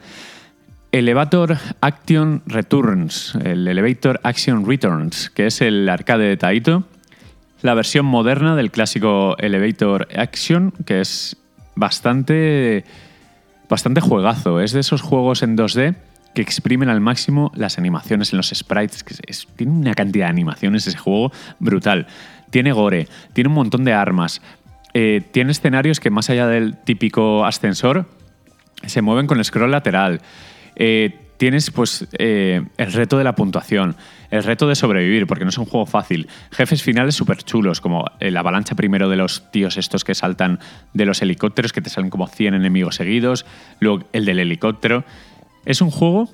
Elevator 0.92 1.58
Action 1.82 2.44
Returns, 2.46 3.34
el 3.44 3.68
Elevator 3.68 4.20
Action 4.22 4.68
Returns, 4.68 5.32
que 5.32 5.48
es 5.48 5.62
el 5.62 5.90
arcade 5.90 6.26
de 6.26 6.38
Taito, 6.38 6.84
la 7.64 7.74
versión 7.74 8.06
moderna 8.06 8.56
del 8.56 8.70
clásico 8.70 9.36
Elevator 9.40 10.08
Action, 10.16 10.74
que 10.86 11.02
es 11.02 11.38
bastante, 11.74 12.86
bastante 13.68 14.00
juegazo. 14.00 14.62
Es 14.62 14.74
de 14.74 14.82
esos 14.82 15.02
juegos 15.02 15.42
en 15.42 15.58
2D 15.58 15.96
que 16.36 16.42
exprimen 16.42 16.90
al 16.90 17.02
máximo 17.02 17.52
las 17.56 17.80
animaciones 17.80 18.32
en 18.34 18.38
los 18.38 18.50
sprites. 18.54 19.04
Tiene 19.56 19.72
una 19.72 19.96
cantidad 19.96 20.26
de 20.26 20.32
animaciones 20.32 20.86
ese 20.86 20.98
juego 20.98 21.32
brutal. 21.60 22.06
Tiene 22.52 22.74
gore, 22.74 23.08
tiene 23.34 23.48
un 23.48 23.56
montón 23.56 23.84
de 23.84 23.94
armas, 23.94 24.42
eh, 24.94 25.22
tiene 25.32 25.52
escenarios 25.52 26.00
que 26.00 26.12
más 26.12 26.30
allá 26.30 26.48
del 26.48 26.78
típico 26.78 27.46
ascensor, 27.46 28.06
se 28.86 29.02
mueven 29.02 29.26
con 29.26 29.44
scroll 29.44 29.72
lateral. 29.72 30.22
Eh, 30.76 31.18
tienes 31.38 31.72
pues 31.72 32.08
eh, 32.18 32.62
el 32.78 32.94
reto 32.94 33.18
de 33.18 33.24
la 33.24 33.36
puntuación, 33.36 33.96
el 34.30 34.44
reto 34.44 34.68
de 34.68 34.76
sobrevivir, 34.76 35.28
porque 35.28 35.46
no 35.46 35.50
es 35.50 35.58
un 35.58 35.66
juego 35.66 35.86
fácil. 35.86 36.28
Jefes 36.52 36.84
finales 36.84 37.16
súper 37.16 37.44
chulos, 37.44 37.82
como 37.82 38.06
la 38.20 38.42
avalancha 38.42 38.76
primero 38.76 39.10
de 39.10 39.16
los 39.16 39.52
tíos 39.52 39.78
estos 39.78 40.04
que 40.04 40.16
saltan 40.16 40.60
de 40.94 41.06
los 41.06 41.22
helicópteros, 41.22 41.74
que 41.74 41.82
te 41.82 41.90
salen 41.90 42.10
como 42.10 42.28
100 42.28 42.54
enemigos 42.54 42.96
seguidos, 42.96 43.46
luego 43.80 44.06
el 44.14 44.26
del 44.26 44.40
helicóptero. 44.40 45.04
Es 45.66 45.82
un 45.82 45.92
juego 45.92 46.30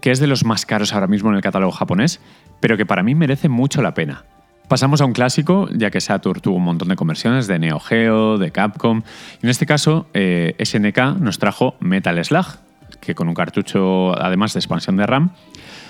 que 0.00 0.10
es 0.10 0.18
de 0.18 0.26
los 0.26 0.44
más 0.44 0.66
caros 0.66 0.92
ahora 0.92 1.06
mismo 1.06 1.30
en 1.30 1.36
el 1.36 1.42
catálogo 1.42 1.72
japonés, 1.72 2.20
pero 2.60 2.76
que 2.76 2.84
para 2.84 3.02
mí 3.02 3.14
merece 3.14 3.48
mucho 3.48 3.82
la 3.82 3.94
pena. 3.94 4.24
Pasamos 4.68 5.00
a 5.00 5.04
un 5.04 5.12
clásico, 5.12 5.68
ya 5.72 5.90
que 5.90 6.00
Saturn 6.00 6.40
tuvo 6.40 6.56
un 6.56 6.64
montón 6.64 6.88
de 6.88 6.96
conversiones 6.96 7.46
de 7.46 7.58
Neo 7.58 7.78
Geo, 7.78 8.38
de 8.38 8.50
Capcom. 8.50 9.02
Y 9.42 9.46
en 9.46 9.50
este 9.50 9.66
caso, 9.66 10.06
eh, 10.14 10.56
SNK 10.58 11.18
nos 11.20 11.38
trajo 11.38 11.76
Metal 11.78 12.24
Slug, 12.24 12.46
que 13.00 13.14
con 13.14 13.28
un 13.28 13.34
cartucho 13.34 14.18
además 14.20 14.54
de 14.54 14.60
expansión 14.60 14.96
de 14.96 15.06
RAM, 15.06 15.30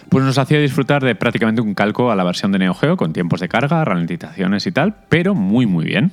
pues 0.09 0.25
nos 0.25 0.37
hacía 0.37 0.59
disfrutar 0.59 1.03
de 1.03 1.15
prácticamente 1.15 1.63
un 1.63 1.75
calco 1.75 2.11
a 2.11 2.17
la 2.17 2.25
versión 2.25 2.53
de 2.53 2.59
Neo 2.59 2.75
Geo 2.75 2.97
con 2.97 3.13
tiempos 3.13 3.41
de 3.41 3.49
carga, 3.49 3.85
ralentizaciones 3.85 4.67
y 4.67 4.73
tal, 4.73 4.95
pero 5.09 5.35
muy 5.35 5.67
muy 5.67 5.85
bien. 5.85 6.13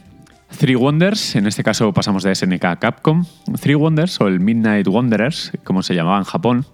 Three 0.57 0.75
Wonders, 0.75 1.35
en 1.35 1.47
este 1.47 1.63
caso 1.63 1.93
pasamos 1.93 2.23
de 2.23 2.33
SNK 2.33 2.65
a 2.65 2.75
Capcom. 2.77 3.25
Three 3.59 3.75
Wonders 3.75 4.19
o 4.19 4.27
el 4.27 4.39
Midnight 4.39 4.88
Wanderers, 4.88 5.51
como 5.63 5.83
se 5.83 5.95
llamaba 5.95 6.17
en 6.17 6.23
Japón, 6.23 6.65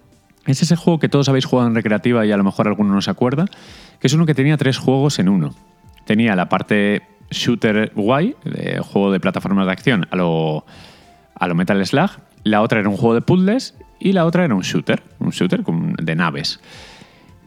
es 0.46 0.62
ese 0.62 0.76
juego 0.76 1.00
que 1.00 1.10
todos 1.10 1.30
habéis 1.30 1.46
jugado 1.46 1.68
en 1.68 1.76
recreativa 1.76 2.26
y 2.26 2.32
a 2.32 2.38
lo 2.38 2.44
mejor 2.44 2.68
alguno 2.68 2.94
no 2.94 3.02
se 3.02 3.12
acuerda, 3.12 3.46
que 4.00 4.08
es 4.08 4.14
uno 4.14 4.26
que 4.26 4.34
tenía 4.34 4.58
tres 4.58 4.78
juegos 4.78 5.20
en 5.20 5.30
uno. 5.30 5.54
Tenía 6.06 6.36
la 6.36 6.50
parte 6.50 7.04
shooter 7.32 7.92
guay, 7.96 8.36
juego 8.82 9.12
de 9.12 9.20
plataformas 9.20 9.66
de 9.66 9.72
acción 9.72 10.08
a 10.12 10.16
lo, 10.16 10.66
a 11.34 11.48
lo 11.48 11.56
Metal 11.56 11.86
Slug, 11.86 12.12
la 12.44 12.62
otra 12.62 12.80
era 12.80 12.90
un 12.90 12.98
juego 12.98 13.16
de 13.16 13.22
puzzles 13.22 13.76
y 14.00 14.14
la 14.14 14.26
otra 14.26 14.46
era 14.46 14.54
un 14.54 14.62
shooter, 14.62 15.04
un 15.20 15.32
shooter 15.32 15.64
de 15.64 16.16
naves. 16.16 16.60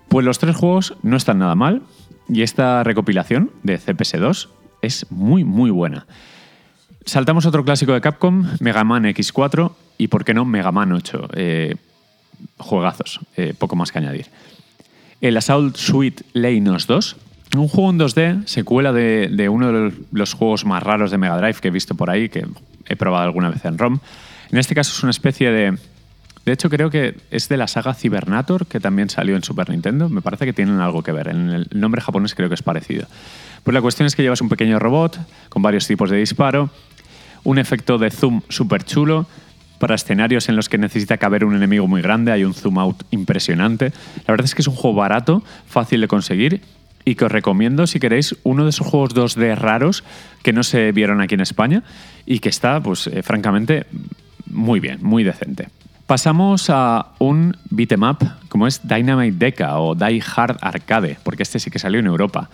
Pues 0.08 0.26
los 0.26 0.38
tres 0.38 0.56
juegos 0.56 0.96
no 1.02 1.16
están 1.16 1.38
nada 1.38 1.54
mal 1.54 1.82
y 2.28 2.42
esta 2.42 2.82
recopilación 2.82 3.52
de 3.62 3.78
CPS2 3.78 4.48
es 4.82 5.06
muy 5.10 5.44
muy 5.44 5.70
buena. 5.70 6.06
Saltamos 7.04 7.46
otro 7.46 7.64
clásico 7.64 7.92
de 7.94 8.00
Capcom, 8.00 8.46
Mega 8.60 8.84
Man 8.84 9.04
X4 9.04 9.72
y 9.96 10.08
por 10.08 10.24
qué 10.24 10.34
no 10.34 10.44
Mega 10.44 10.72
Man 10.72 10.92
8. 10.92 11.28
Eh, 11.34 11.76
juegazos, 12.58 13.20
eh, 13.36 13.54
poco 13.56 13.76
más 13.76 13.92
que 13.92 13.98
añadir. 13.98 14.26
El 15.20 15.36
Assault 15.36 15.76
Suite 15.76 16.24
Leinos 16.32 16.86
2, 16.86 17.16
un 17.56 17.68
juego 17.68 17.90
en 17.90 17.98
2D, 17.98 18.46
secuela 18.46 18.92
de, 18.92 19.28
de, 19.32 19.48
uno 19.48 19.72
de 19.72 19.92
los 20.12 20.34
juegos 20.34 20.64
más 20.64 20.82
raros 20.82 21.10
de 21.10 21.18
Mega 21.18 21.38
Drive 21.38 21.60
que 21.60 21.68
he 21.68 21.70
visto 21.72 21.94
por 21.94 22.10
ahí, 22.10 22.28
que 22.28 22.46
he 22.86 22.96
probado 22.96 23.24
alguna 23.24 23.50
vez 23.50 23.64
en 23.64 23.78
ROM. 23.78 23.98
En 24.50 24.58
este 24.58 24.74
caso 24.74 24.92
es 24.92 25.02
una 25.02 25.10
especie 25.10 25.50
de... 25.50 25.78
De 26.44 26.52
hecho, 26.52 26.70
creo 26.70 26.88
que 26.88 27.14
es 27.30 27.48
de 27.48 27.58
la 27.58 27.68
saga 27.68 27.92
Cybernator, 27.92 28.66
que 28.66 28.80
también 28.80 29.10
salió 29.10 29.36
en 29.36 29.42
Super 29.42 29.68
Nintendo. 29.68 30.08
Me 30.08 30.22
parece 30.22 30.46
que 30.46 30.54
tienen 30.54 30.80
algo 30.80 31.02
que 31.02 31.12
ver. 31.12 31.28
En 31.28 31.50
el 31.50 31.68
nombre 31.74 32.00
japonés 32.00 32.34
creo 32.34 32.48
que 32.48 32.54
es 32.54 32.62
parecido. 32.62 33.06
Pues 33.68 33.74
la 33.74 33.82
cuestión 33.82 34.06
es 34.06 34.16
que 34.16 34.22
llevas 34.22 34.40
un 34.40 34.48
pequeño 34.48 34.78
robot 34.78 35.18
con 35.50 35.60
varios 35.60 35.86
tipos 35.86 36.08
de 36.08 36.16
disparo, 36.16 36.70
un 37.44 37.58
efecto 37.58 37.98
de 37.98 38.10
zoom 38.10 38.40
súper 38.48 38.82
chulo, 38.82 39.26
para 39.78 39.94
escenarios 39.94 40.48
en 40.48 40.56
los 40.56 40.70
que 40.70 40.78
necesita 40.78 41.18
caber 41.18 41.44
un 41.44 41.54
enemigo 41.54 41.86
muy 41.86 42.00
grande, 42.00 42.32
hay 42.32 42.44
un 42.44 42.54
zoom 42.54 42.78
out 42.78 43.02
impresionante. 43.10 43.92
La 44.26 44.32
verdad 44.32 44.46
es 44.46 44.54
que 44.54 44.62
es 44.62 44.68
un 44.68 44.74
juego 44.74 44.96
barato, 44.96 45.42
fácil 45.66 46.00
de 46.00 46.08
conseguir 46.08 46.62
y 47.04 47.14
que 47.14 47.26
os 47.26 47.30
recomiendo 47.30 47.86
si 47.86 48.00
queréis 48.00 48.36
uno 48.42 48.64
de 48.64 48.70
esos 48.70 48.86
juegos 48.86 49.14
2D 49.14 49.54
raros 49.54 50.02
que 50.42 50.54
no 50.54 50.62
se 50.62 50.90
vieron 50.92 51.20
aquí 51.20 51.34
en 51.34 51.42
España 51.42 51.82
y 52.24 52.38
que 52.38 52.48
está, 52.48 52.80
pues 52.82 53.06
eh, 53.08 53.22
francamente, 53.22 53.84
muy 54.46 54.80
bien, 54.80 55.00
muy 55.02 55.24
decente. 55.24 55.68
Pasamos 56.06 56.70
a 56.70 57.08
un 57.18 57.54
beat'em 57.68 58.02
up 58.02 58.26
como 58.48 58.66
es 58.66 58.88
Dynamite 58.88 59.36
Deca 59.36 59.78
o 59.78 59.94
Die 59.94 60.22
Hard 60.34 60.56
Arcade, 60.62 61.18
porque 61.22 61.42
este 61.42 61.58
sí 61.58 61.70
que 61.70 61.78
salió 61.78 62.00
en 62.00 62.06
Europa. 62.06 62.48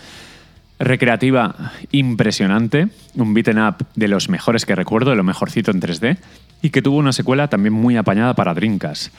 Recreativa 0.84 1.72
impresionante, 1.92 2.88
un 3.14 3.32
beat'em 3.32 3.56
up 3.56 3.86
de 3.94 4.06
los 4.06 4.28
mejores 4.28 4.66
que 4.66 4.74
recuerdo, 4.74 5.10
de 5.10 5.16
lo 5.16 5.24
mejorcito 5.24 5.70
en 5.70 5.80
3D, 5.80 6.18
y 6.60 6.68
que 6.68 6.82
tuvo 6.82 6.98
una 6.98 7.14
secuela 7.14 7.48
también 7.48 7.72
muy 7.72 7.96
apañada 7.96 8.34
para 8.34 8.52
Drinkas. 8.52 9.10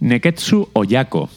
Neketsu 0.00 0.68
Oyako, 0.74 1.30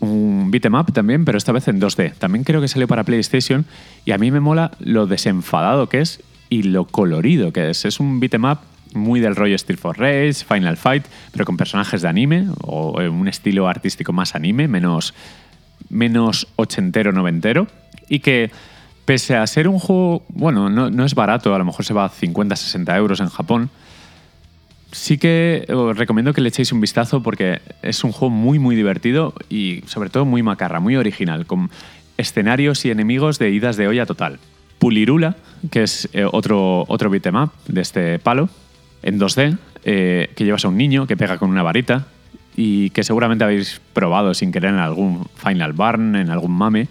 un 0.00 0.50
beat'em 0.50 0.74
up 0.74 0.92
también, 0.92 1.24
pero 1.24 1.38
esta 1.38 1.52
vez 1.52 1.68
en 1.68 1.80
2D. 1.80 2.12
También 2.18 2.44
creo 2.44 2.60
que 2.60 2.68
salió 2.68 2.86
para 2.86 3.04
PlayStation 3.04 3.64
y 4.04 4.12
a 4.12 4.18
mí 4.18 4.30
me 4.30 4.40
mola 4.40 4.72
lo 4.78 5.06
desenfadado 5.06 5.88
que 5.88 6.02
es 6.02 6.20
y 6.50 6.64
lo 6.64 6.84
colorido 6.84 7.50
que 7.50 7.70
es. 7.70 7.86
Es 7.86 8.00
un 8.00 8.20
beat'em 8.20 8.44
up 8.44 8.58
muy 8.92 9.20
del 9.20 9.36
rollo 9.36 9.56
Steel 9.56 9.78
for 9.78 9.98
Race, 9.98 10.44
Final 10.44 10.76
Fight, 10.76 11.06
pero 11.32 11.46
con 11.46 11.56
personajes 11.56 12.02
de 12.02 12.08
anime 12.08 12.48
o 12.60 13.00
un 13.00 13.26
estilo 13.26 13.68
artístico 13.68 14.12
más 14.12 14.34
anime, 14.34 14.68
menos, 14.68 15.14
menos 15.88 16.46
ochentero, 16.56 17.12
noventero. 17.12 17.68
Y 18.10 18.18
que, 18.18 18.50
pese 19.08 19.36
a 19.36 19.46
ser 19.46 19.68
un 19.68 19.78
juego, 19.78 20.22
bueno, 20.28 20.68
no, 20.68 21.04
es 21.06 21.14
barato, 21.14 21.54
a 21.54 21.58
lo 21.58 21.64
mejor 21.64 21.82
se 21.82 21.94
va 21.94 22.04
a 22.04 22.08
50, 22.10 22.54
60 22.54 22.94
euros 22.98 23.20
en 23.20 23.30
Japón, 23.30 23.70
sí 24.92 25.16
que 25.16 25.64
os 25.72 25.96
recomiendo 25.96 26.34
que 26.34 26.42
le 26.42 26.50
echéis 26.50 26.72
un 26.72 26.82
vistazo 26.82 27.22
porque 27.22 27.62
es 27.80 28.04
un 28.04 28.12
juego 28.12 28.28
muy, 28.28 28.58
muy 28.58 28.76
divertido 28.76 29.32
y 29.48 29.82
sobre 29.86 30.10
todo 30.10 30.26
muy 30.26 30.42
macarra, 30.42 30.78
muy 30.78 30.96
original, 30.96 31.46
con 31.46 31.70
escenarios 32.18 32.84
y 32.84 32.90
enemigos 32.90 33.38
de 33.38 33.48
idas 33.48 33.78
de 33.78 33.88
olla 33.88 34.04
total. 34.04 34.40
Pulirula, 34.78 35.36
que 35.70 35.84
es 35.84 36.10
eh, 36.12 36.26
otro, 36.30 36.84
otro 36.86 37.08
beat'em 37.08 37.48
de 37.66 37.80
este 37.80 38.18
palo, 38.18 38.50
en 39.02 39.18
2D, 39.18 39.56
eh, 39.86 40.28
que 40.36 40.44
llevas 40.44 40.66
a 40.66 40.68
un 40.68 40.76
niño 40.76 41.06
que 41.06 41.16
pega 41.16 41.38
con 41.38 41.48
una 41.48 41.62
varita 41.62 42.08
y 42.56 42.90
que 42.90 43.04
seguramente 43.04 43.42
habéis 43.42 43.80
probado 43.94 44.34
sin 44.34 44.52
querer 44.52 44.74
en 44.74 44.80
algún 44.80 45.26
Final 45.34 45.72
Barn, 45.72 46.14
en 46.14 46.28
algún 46.28 46.52
mame, 46.52 46.88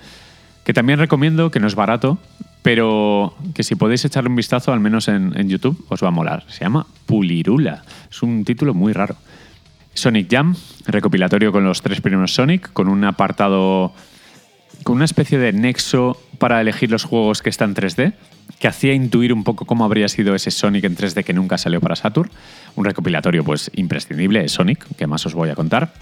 que 0.67 0.73
también 0.73 0.99
recomiendo, 0.99 1.49
que 1.49 1.62
no 1.62 1.67
es 1.67 1.75
barato, 1.75 2.17
pero 2.62 3.34
que 3.56 3.63
si 3.63 3.75
podéis 3.75 4.03
echarle 4.03 4.30
un 4.30 4.36
vistazo, 4.36 4.73
al 4.73 4.82
menos 4.82 5.08
en, 5.08 5.47
YouTube, 5.47 5.86
os 5.88 6.03
va 6.03 6.10
a 6.10 6.12
molar. 6.12 6.43
Se 6.49 6.65
llama 6.65 6.86
Pulirula. 7.06 7.84
Es 8.12 8.21
un 8.21 8.43
título 8.43 8.73
muy 8.73 8.91
raro. 8.91 9.15
Sonic 9.93 10.30
Jam, 10.30 10.58
recopilatorio 10.86 11.53
con 11.53 11.63
los 11.63 11.82
tres 11.82 12.01
primeros 12.01 12.34
Sonic, 12.34 12.73
con 12.73 12.89
un 12.89 13.06
apartado, 13.06 13.93
con 14.84 14.97
una 14.97 15.06
especie 15.06 15.38
de 15.38 15.53
nexo 15.53 16.21
para 16.38 16.60
elegir 16.60 16.91
los 16.91 17.06
juegos 17.06 17.41
que 17.41 17.49
están 17.49 17.69
en 17.69 17.75
3D, 17.77 18.13
que 18.60 18.67
hacía 18.67 18.93
intuir 18.93 19.32
un 19.32 19.45
poco 19.45 19.63
cómo 19.63 19.86
habría 19.86 20.10
sido 20.10 20.36
ese 20.36 20.51
Sonic 20.51 20.84
en 20.84 20.97
3D 20.97 21.23
que 21.23 21.32
nunca 21.32 21.58
salió 21.58 21.80
para 21.80 21.95
Saturn. 21.95 22.30
Un 22.75 22.84
recopilatorio 22.84 23.45
pues 23.45 23.71
imprescindible 23.75 24.49
Sonic, 24.49 24.86
que 24.97 25.08
más 25.08 25.25
os 25.25 25.34
voy 25.34 25.47
a 25.47 25.56
contar. 25.56 25.93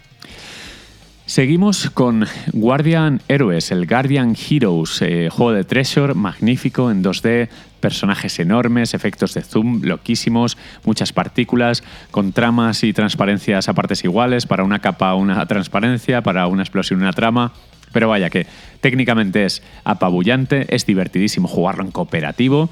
Seguimos 1.28 1.90
con 1.90 2.28
Guardian 2.54 3.20
Heroes, 3.28 3.72
el 3.72 3.88
Guardian 3.88 4.36
Heroes, 4.36 5.02
eh, 5.02 5.30
juego 5.32 5.54
de 5.54 5.64
Treasure, 5.64 6.14
magnífico 6.14 6.92
en 6.92 7.02
2D, 7.02 7.50
personajes 7.80 8.38
enormes, 8.38 8.94
efectos 8.94 9.34
de 9.34 9.42
zoom 9.42 9.82
loquísimos, 9.82 10.56
muchas 10.84 11.14
partículas, 11.14 11.84
con 12.12 12.32
tramas 12.32 12.84
y 12.84 12.94
transparencias 12.94 13.68
a 13.68 13.74
partes 13.74 14.04
iguales, 14.04 14.46
para 14.46 14.64
una 14.64 14.80
capa 14.80 15.16
una 15.16 15.44
transparencia, 15.48 16.22
para 16.22 16.46
una 16.46 16.62
explosión 16.62 17.02
una 17.02 17.12
trama. 17.12 17.54
Pero 17.92 18.08
vaya 18.10 18.30
que 18.30 18.46
técnicamente 18.80 19.46
es 19.46 19.64
apabullante, 19.84 20.68
es 20.76 20.86
divertidísimo 20.86 21.48
jugarlo 21.48 21.84
en 21.84 21.92
cooperativo 21.92 22.70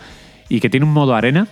y 0.47 0.59
que 0.59 0.69
tiene 0.69 0.85
un 0.85 0.93
modo 0.93 1.15
arena 1.15 1.47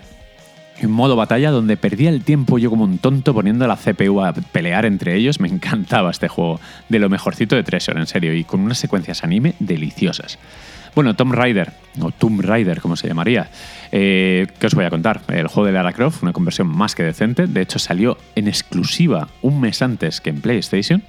en 0.81 0.91
modo 0.91 1.15
batalla 1.15 1.51
donde 1.51 1.77
perdía 1.77 2.09
el 2.09 2.23
tiempo 2.23 2.57
yo 2.57 2.69
como 2.69 2.83
un 2.83 2.97
tonto 2.97 3.33
poniendo 3.33 3.67
la 3.67 3.77
CPU 3.77 4.21
a 4.21 4.33
pelear 4.33 4.85
entre 4.85 5.15
ellos. 5.15 5.39
Me 5.39 5.47
encantaba 5.51 6.11
este 6.11 6.27
juego, 6.27 6.59
de 6.89 6.99
lo 6.99 7.09
mejorcito 7.09 7.55
de 7.55 7.63
Treasure, 7.63 7.99
en 7.99 8.07
serio, 8.07 8.33
y 8.33 8.43
con 8.43 8.61
unas 8.61 8.77
secuencias 8.77 9.23
anime 9.23 9.53
deliciosas. 9.59 10.39
Bueno, 10.93 11.15
Tomb 11.15 11.33
Raider, 11.33 11.71
o 12.01 12.11
Tomb 12.11 12.41
Raider 12.41 12.81
como 12.81 12.97
se 12.97 13.07
llamaría, 13.07 13.49
eh, 13.93 14.47
¿qué 14.59 14.67
os 14.67 14.75
voy 14.75 14.83
a 14.83 14.89
contar? 14.89 15.21
El 15.29 15.47
juego 15.47 15.67
de 15.67 15.71
Lara 15.71 15.93
Croft, 15.93 16.21
una 16.21 16.33
conversión 16.33 16.67
más 16.67 16.95
que 16.95 17.03
decente, 17.03 17.47
de 17.47 17.61
hecho 17.61 17.79
salió 17.79 18.17
en 18.35 18.49
exclusiva 18.49 19.29
un 19.41 19.61
mes 19.61 19.81
antes 19.81 20.19
que 20.19 20.31
en 20.31 20.41
PlayStation, 20.41 21.01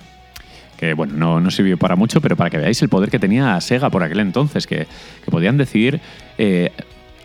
que 0.77 0.95
bueno, 0.95 1.15
no, 1.17 1.41
no, 1.41 1.51
sirvió 1.51 1.79
para 1.79 1.97
mucho, 1.97 2.21
pero 2.21 2.37
para 2.37 2.49
que 2.49 2.59
veáis 2.59 2.81
el 2.83 2.89
poder 2.89 3.11
que 3.11 3.19
tenía 3.19 3.61
Sega 3.61 3.91
por 3.91 4.05
aquel 4.05 4.21
entonces, 4.21 4.69
que, 4.69 4.87
que 5.25 5.31
podían 5.31 5.57
decidir 5.57 6.01
eh, 6.39 6.71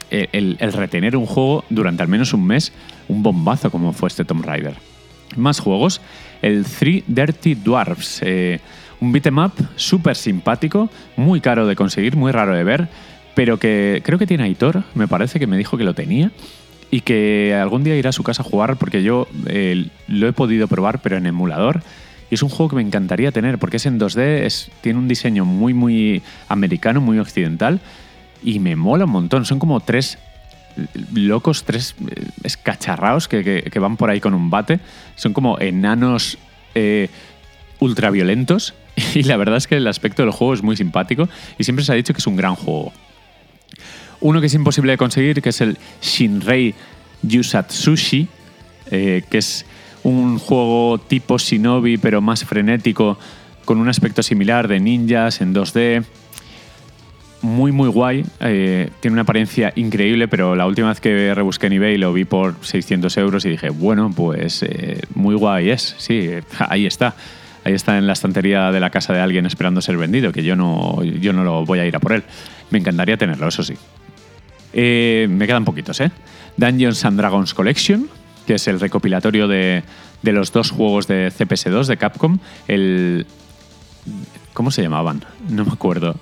eh, 0.09 0.29
el, 0.31 0.57
retener 0.73 1.17
un 1.17 1.25
juego 1.25 1.65
durante 1.69 2.03
al 2.03 2.09
menos 2.09 2.33
un 2.33 2.45
mes, 2.45 2.71
un 3.07 3.23
bombazo 3.23 3.69
como 3.71 3.93
fue 3.93 4.07
este 4.07 4.25
Tomb 4.25 4.45
Raider. 4.45 4.75
Más 5.35 5.59
juegos, 5.59 6.01
el 6.41 6.65
Three 6.65 7.03
Dirty 7.07 7.55
Dwarfs, 7.55 8.21
eh, 8.23 8.59
un 9.01 9.11
beat'em 9.11 9.37
up 9.37 9.53
súper 9.75 10.15
simpático, 10.15 10.89
muy 11.15 11.41
caro 11.41 11.67
de 11.67 11.75
conseguir, 11.75 12.15
muy 12.15 12.31
raro 12.31 12.55
de 12.55 12.63
ver, 12.63 12.87
pero 13.35 13.59
que 13.59 14.01
creo 14.03 14.17
que 14.17 14.25
tiene 14.25 14.45
Aitor, 14.45 14.83
me 14.95 15.07
parece 15.07 15.39
que 15.39 15.47
me 15.47 15.57
dijo 15.57 15.77
que 15.77 15.83
lo 15.83 15.93
tenía 15.93 16.31
y 16.89 17.01
que 17.01 17.53
algún 17.53 17.83
día 17.83 17.95
irá 17.95 18.09
a 18.09 18.13
su 18.13 18.23
casa 18.23 18.41
a 18.41 18.45
jugar 18.45 18.77
porque 18.77 19.03
yo 19.03 19.27
eh, 19.47 19.87
lo 20.07 20.27
he 20.27 20.33
podido 20.33 20.67
probar 20.67 21.01
pero 21.01 21.17
en 21.17 21.25
emulador 21.25 21.81
y 22.31 22.35
es 22.35 22.43
un 22.43 22.49
juego 22.49 22.69
que 22.69 22.77
me 22.77 22.81
encantaría 22.81 23.31
tener 23.31 23.57
porque 23.57 23.77
es 23.77 23.85
en 23.85 23.99
2D, 23.99 24.45
es, 24.45 24.71
tiene 24.81 24.99
un 24.99 25.07
diseño 25.07 25.43
muy 25.43 25.73
muy 25.73 26.21
americano, 26.47 27.01
muy 27.01 27.19
occidental 27.19 27.81
y 28.43 28.59
me 28.59 28.75
mola 28.75 29.05
un 29.05 29.11
montón. 29.11 29.45
Son 29.45 29.59
como 29.59 29.79
tres 29.79 30.17
locos, 31.13 31.63
tres 31.63 31.95
eh, 32.09 32.25
escacharraos 32.43 33.27
que, 33.27 33.71
van 33.79 33.97
por 33.97 34.09
ahí 34.09 34.19
con 34.19 34.33
un 34.33 34.49
bate. 34.49 34.79
Son 35.15 35.33
como 35.33 35.59
enanos 35.59 36.37
eh, 36.75 37.09
ultraviolentos 37.79 38.73
y 39.15 39.23
la 39.23 39.37
verdad 39.37 39.57
es 39.57 39.67
que 39.67 39.75
el 39.75 39.87
aspecto 39.87 40.23
del 40.23 40.31
juego 40.31 40.53
es 40.53 40.63
muy 40.63 40.75
simpático 40.75 41.27
y 41.57 41.63
siempre 41.63 41.85
se 41.85 41.91
ha 41.91 41.95
dicho 41.95 42.13
que 42.13 42.19
es 42.19 42.27
un 42.27 42.35
gran 42.35 42.55
juego. 42.55 42.91
Uno 44.19 44.41
que 44.41 44.47
es 44.47 44.53
imposible 44.53 44.93
de 44.93 44.97
conseguir, 44.97 45.41
que 45.41 45.49
es 45.49 45.61
el 45.61 45.77
Shinrei 46.01 46.73
Yusatsushi, 47.21 48.27
eh, 48.89 49.23
que 49.29 49.37
es 49.37 49.65
un 50.03 50.39
juego 50.39 50.99
tipo 50.99 51.37
Shinobi 51.37 51.97
pero 51.97 52.21
más 52.21 52.43
frenético, 52.43 53.19
con 53.65 53.77
un 53.77 53.89
aspecto 53.89 54.23
similar 54.23 54.67
de 54.67 54.79
ninjas 54.79 55.41
en 55.41 55.53
2D 55.53 56.05
muy, 57.41 57.71
muy 57.71 57.89
guay. 57.89 58.25
Eh, 58.39 58.89
tiene 58.99 59.13
una 59.13 59.21
apariencia 59.21 59.71
increíble, 59.75 60.27
pero 60.27 60.55
la 60.55 60.65
última 60.65 60.89
vez 60.89 60.99
que 60.99 61.33
rebusqué 61.33 61.67
en 61.67 61.73
eBay 61.73 61.97
lo 61.97 62.13
vi 62.13 62.25
por 62.25 62.55
600 62.61 63.15
euros 63.17 63.45
y 63.45 63.49
dije, 63.49 63.69
bueno, 63.69 64.11
pues 64.15 64.63
eh, 64.63 65.01
muy 65.13 65.35
guay 65.35 65.69
es. 65.69 65.95
Sí, 65.97 66.29
ahí 66.59 66.85
está. 66.85 67.15
Ahí 67.63 67.73
está 67.73 67.97
en 67.97 68.07
la 68.07 68.13
estantería 68.13 68.71
de 68.71 68.79
la 68.79 68.89
casa 68.89 69.13
de 69.13 69.19
alguien 69.19 69.45
esperando 69.45 69.81
ser 69.81 69.97
vendido, 69.97 70.31
que 70.31 70.41
yo 70.41 70.55
no, 70.55 71.03
yo 71.03 71.33
no 71.33 71.43
lo 71.43 71.65
voy 71.65 71.79
a 71.79 71.85
ir 71.85 71.95
a 71.95 71.99
por 71.99 72.13
él. 72.13 72.23
Me 72.69 72.79
encantaría 72.79 73.17
tenerlo, 73.17 73.47
eso 73.47 73.61
sí. 73.61 73.73
Eh, 74.71 75.27
me 75.29 75.47
quedan 75.47 75.65
poquitos, 75.65 75.99
¿eh? 75.99 76.11
Dungeons 76.55 77.03
and 77.03 77.17
Dragons 77.17 77.53
Collection, 77.53 78.09
que 78.45 78.55
es 78.55 78.67
el 78.69 78.79
recopilatorio 78.79 79.49
de, 79.49 79.83
de 80.21 80.31
los 80.31 80.53
dos 80.53 80.71
juegos 80.71 81.07
de 81.07 81.31
CPS2 81.31 81.87
de 81.87 81.97
Capcom. 81.97 82.39
El. 82.67 83.25
¿Cómo 84.53 84.71
se 84.71 84.81
llamaban? 84.81 85.25
No 85.49 85.65
me 85.65 85.73
acuerdo. 85.73 86.15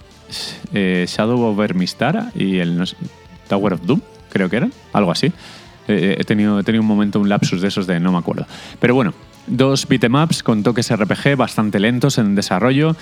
Eh, 0.73 1.05
Shadow 1.07 1.41
over 1.41 1.75
Mistara 1.75 2.31
y 2.35 2.57
el 2.57 2.83
Tower 3.47 3.73
of 3.73 3.81
Doom, 3.85 4.01
creo 4.29 4.49
que 4.49 4.57
era. 4.57 4.69
Algo 4.93 5.11
así. 5.11 5.31
Eh, 5.87 6.17
he, 6.19 6.23
tenido, 6.23 6.59
he 6.59 6.63
tenido 6.63 6.81
un 6.81 6.87
momento, 6.87 7.19
un 7.19 7.29
lapsus 7.29 7.61
de 7.61 7.67
esos 7.67 7.87
de 7.87 7.99
no 7.99 8.11
me 8.11 8.17
acuerdo. 8.17 8.47
Pero 8.79 8.95
bueno, 8.95 9.13
dos 9.47 9.87
beatemaps 9.87 10.43
con 10.43 10.63
toques 10.63 10.95
RPG 10.95 11.35
bastante 11.37 11.79
lentos 11.79 12.17
en 12.17 12.35
desarrollo 12.35 12.95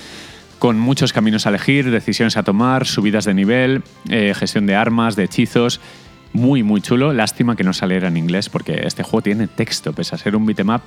con 0.63 0.79
muchos 0.79 1.11
caminos 1.11 1.45
a 1.45 1.49
elegir, 1.49 1.91
decisiones 1.91 2.37
a 2.37 2.43
tomar, 2.43 2.87
subidas 2.87 3.25
de 3.25 3.33
nivel, 3.33 3.83
eh, 4.09 4.33
gestión 4.33 4.65
de 4.65 4.75
armas, 4.75 5.17
de 5.17 5.25
hechizos. 5.25 5.81
Muy, 6.31 6.63
muy 6.63 6.79
chulo. 6.79 7.11
Lástima 7.11 7.57
que 7.57 7.65
no 7.65 7.73
saliera 7.73 8.07
en 8.07 8.15
inglés 8.15 8.47
porque 8.47 8.79
este 8.85 9.03
juego 9.03 9.23
tiene 9.23 9.47
texto. 9.47 9.91
Pese 9.91 10.15
a 10.15 10.17
ser 10.17 10.37
un 10.37 10.45
beatmap, 10.45 10.81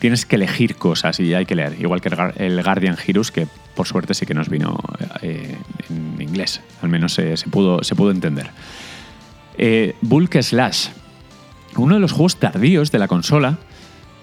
tienes 0.00 0.26
que 0.26 0.36
elegir 0.36 0.76
cosas 0.76 1.20
y 1.20 1.32
hay 1.34 1.46
que 1.46 1.54
leer. 1.54 1.76
Igual 1.78 2.00
que 2.00 2.10
el 2.36 2.62
Guardian 2.62 2.96
Heroes, 3.06 3.30
que 3.30 3.46
por 3.76 3.86
suerte 3.86 4.14
sí 4.14 4.26
que 4.26 4.34
nos 4.34 4.48
vino 4.48 4.78
eh, 5.22 5.54
en 5.88 6.20
inglés. 6.20 6.60
Al 6.82 6.88
menos 6.88 7.14
se, 7.14 7.36
pudo, 7.50 7.84
se 7.84 7.94
pudo 7.94 8.10
entender. 8.10 8.50
Eh, 9.56 9.94
Bulk 10.00 10.42
Slash. 10.42 10.88
Uno 11.76 11.94
de 11.94 12.00
los 12.00 12.12
juegos 12.12 12.36
tardíos 12.36 12.90
de 12.90 12.98
la 12.98 13.06
consola 13.06 13.58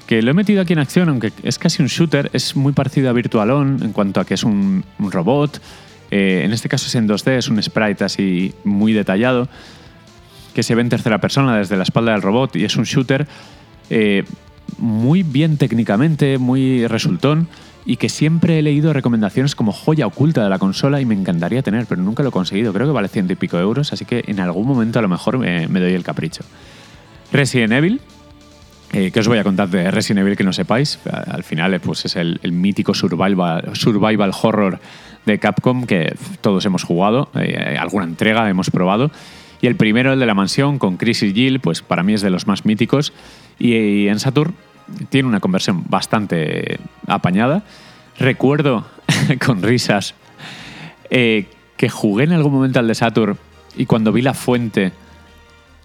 que 0.08 0.22
lo 0.22 0.32
he 0.32 0.34
metido 0.34 0.62
aquí 0.62 0.74
en 0.74 0.80
acción, 0.80 1.10
aunque 1.10 1.32
es 1.44 1.60
casi 1.60 1.82
un 1.82 1.90
shooter, 1.90 2.30
es 2.34 2.56
muy 2.56 2.72
parecido 2.72 3.10
a 3.10 3.14
Virtual 3.14 3.52
On 3.52 3.80
en 3.84 3.92
cuanto 3.92 4.22
a 4.22 4.26
que 4.26 4.34
es 4.34 4.44
un, 4.44 4.84
robot. 5.00 5.62
Eh, 6.10 6.44
en 6.46 6.54
este 6.54 6.70
caso 6.70 6.88
es 6.88 6.96
en 6.96 7.08
2D, 7.08 7.38
es 7.38 7.50
un 7.50 7.62
sprite 7.62 8.06
así 8.06 8.54
muy 8.64 8.94
detallado, 8.94 9.50
que 10.54 10.64
se 10.64 10.76
ve 10.76 10.82
en 10.82 10.90
tercera 10.90 11.20
persona 11.20 11.58
desde 11.58 11.76
la 11.76 11.84
espalda 11.84 12.14
del 12.14 12.22
robot 12.22 12.56
y 12.56 12.64
es 12.64 12.78
un 12.78 12.86
shooter 12.86 13.28
eh, 13.90 14.24
muy 14.78 15.24
bien 15.24 15.58
técnicamente, 15.58 16.38
muy 16.38 16.88
resultón 16.88 17.48
y 17.86 17.98
que 17.98 18.10
siempre 18.10 18.60
he 18.60 18.62
leído 18.62 18.92
recomendaciones 18.92 19.56
como 19.56 19.72
joya 19.72 20.08
oculta 20.08 20.44
de 20.44 20.50
la 20.50 20.60
consola 20.60 21.00
y 21.00 21.06
me 21.06 21.16
encantaría 21.16 21.62
tener, 21.62 21.86
pero 21.86 22.02
nunca 22.02 22.22
lo 22.24 22.30
he 22.30 22.32
conseguido. 22.34 22.74
Creo 22.74 22.86
que 22.86 22.94
vale 22.94 23.08
ciento 23.08 23.34
y 23.34 23.38
pico 23.38 23.58
euros, 23.58 23.94
así 23.94 24.06
que 24.06 24.24
en 24.28 24.40
algún 24.40 24.68
momento 24.68 25.00
a 25.00 25.02
lo 25.02 25.08
mejor 25.08 25.38
me, 25.38 25.68
me 25.68 25.80
doy 25.80 25.94
el 25.94 26.04
capricho. 26.04 26.44
Resident 27.32 27.74
Evil, 27.74 28.02
eh, 28.94 29.12
¿Qué 29.12 29.20
os 29.20 29.28
voy 29.28 29.38
a 29.38 29.44
contar 29.44 29.70
de 29.70 29.92
Resident 29.92 30.22
Evil 30.22 30.38
que 30.38 30.44
no 30.44 30.54
sepáis? 30.54 31.00
Al 31.12 31.44
final 31.44 31.74
eh, 31.74 31.80
pues 31.80 32.06
es 32.06 32.16
el, 32.16 32.40
mítico 32.52 32.94
survival, 32.94 33.70
survival 33.74 34.32
horror 34.42 34.80
de 35.26 35.40
Capcom 35.40 35.86
que 35.86 36.16
todos 36.40 36.66
hemos 36.66 36.84
jugado, 36.84 37.30
eh, 37.36 37.78
alguna 37.78 38.06
entrega 38.06 38.50
hemos 38.50 38.70
probado. 38.70 39.12
Y 39.62 39.68
el 39.68 39.76
primero, 39.76 40.14
el 40.14 40.20
de 40.20 40.26
la 40.26 40.34
mansión, 40.34 40.80
con 40.80 40.98
Chris 40.98 41.24
y 41.24 41.34
Jill, 41.34 41.60
pues 41.60 41.82
para 41.82 42.04
mí 42.04 42.14
es 42.14 42.22
de 42.22 42.30
los 42.30 42.48
más 42.48 42.66
míticos. 42.66 43.14
Y, 43.60 44.08
en 44.08 44.20
Saturn 44.20 44.54
tiene 45.10 45.28
una 45.28 45.40
conversión 45.40 45.84
bastante 45.90 46.80
apañada. 47.08 47.64
Recuerdo 48.20 48.86
con 49.46 49.62
risas 49.62 50.16
que 51.10 51.90
jugué 51.90 52.26
en 52.26 52.34
algún 52.34 52.54
momento 52.54 52.80
al 52.80 52.88
de 52.88 52.96
Saturn 52.96 53.38
y 53.78 53.86
cuando 53.86 54.12
vi 54.12 54.22
la 54.22 54.34
fuente 54.34 54.92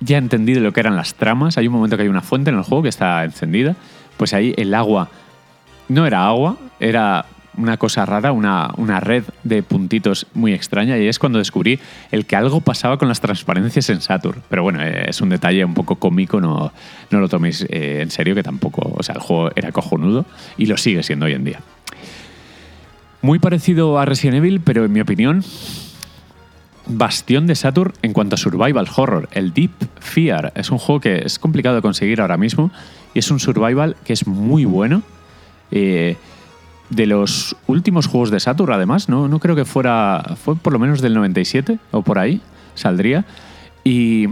ya 0.00 0.16
he 0.16 0.18
entendido 0.18 0.60
lo 0.60 0.72
que 0.72 0.80
eran 0.80 0.96
las 0.96 1.14
tramas. 1.14 1.58
Hay 1.58 1.68
un 1.68 1.74
momento 1.74 1.96
que 1.96 2.02
hay 2.02 2.08
una 2.08 2.22
fuente 2.22 2.50
en 2.50 2.56
el 2.56 2.62
juego 2.62 2.82
que 2.82 2.88
está 2.88 3.24
encendida. 3.24 3.76
Pues 4.16 4.34
ahí 4.34 4.54
el 4.56 4.74
agua 4.74 5.08
no 5.88 6.06
era 6.06 6.26
agua, 6.26 6.56
era 6.80 7.26
una 7.56 7.76
cosa 7.76 8.06
rara, 8.06 8.32
una, 8.32 8.70
una, 8.76 9.00
red 9.00 9.24
de 9.44 9.62
puntitos 9.62 10.26
muy 10.34 10.52
extraña 10.52 10.98
y 10.98 11.06
es 11.06 11.18
cuando 11.18 11.38
descubrí 11.38 11.78
el 12.10 12.26
que 12.26 12.36
algo 12.36 12.60
pasaba 12.60 12.98
con 12.98 13.08
las 13.08 13.20
transparencias 13.20 13.90
en 13.90 14.00
Saturn. 14.00 14.42
Pero 14.48 14.62
bueno, 14.62 14.82
eh, 14.82 15.06
es 15.08 15.20
un 15.20 15.28
detalle 15.28 15.64
un 15.64 15.74
poco 15.74 15.96
cómico, 15.96 16.40
no, 16.40 16.72
no 17.10 17.20
lo 17.20 17.28
toméis 17.28 17.66
eh, 17.68 18.00
en 18.02 18.10
serio, 18.10 18.34
que 18.34 18.42
tampoco, 18.42 18.92
o 18.96 19.02
sea, 19.02 19.14
el 19.14 19.20
juego 19.20 19.50
era 19.54 19.72
cojonudo 19.72 20.24
y 20.56 20.66
lo 20.66 20.76
sigue 20.76 21.02
siendo 21.02 21.26
hoy 21.26 21.32
en 21.32 21.44
día. 21.44 21.60
Muy 23.20 23.38
parecido 23.38 23.98
a 23.98 24.04
Resident 24.04 24.38
Evil, 24.38 24.60
pero 24.60 24.84
en 24.84 24.92
mi 24.92 25.00
opinión 25.00 25.44
bastión 26.86 27.46
de 27.46 27.54
Saturn 27.54 27.92
en 28.02 28.12
cuanto 28.12 28.34
a 28.34 28.38
survival 28.38 28.88
horror. 28.96 29.28
El 29.32 29.52
Deep 29.52 29.72
Fear 30.00 30.52
es 30.56 30.70
un 30.70 30.78
juego 30.78 31.00
que 31.00 31.22
es 31.24 31.38
complicado 31.38 31.76
de 31.76 31.82
conseguir 31.82 32.20
ahora 32.20 32.36
mismo 32.36 32.70
y 33.14 33.18
es 33.20 33.30
un 33.30 33.40
survival 33.40 33.96
que 34.04 34.12
es 34.12 34.26
muy 34.26 34.64
bueno. 34.64 35.02
Eh, 35.70 36.16
de 36.90 37.06
los 37.06 37.56
últimos 37.66 38.06
juegos 38.06 38.30
de 38.30 38.40
Saturn, 38.40 38.72
además, 38.72 39.08
no, 39.08 39.28
no 39.28 39.38
creo 39.38 39.56
que 39.56 39.64
fuera. 39.64 40.36
Fue 40.42 40.56
por 40.56 40.72
lo 40.72 40.78
menos 40.78 41.00
del 41.00 41.14
97 41.14 41.78
o 41.90 42.02
por 42.02 42.18
ahí, 42.18 42.40
saldría. 42.74 43.24
Y 43.84 44.28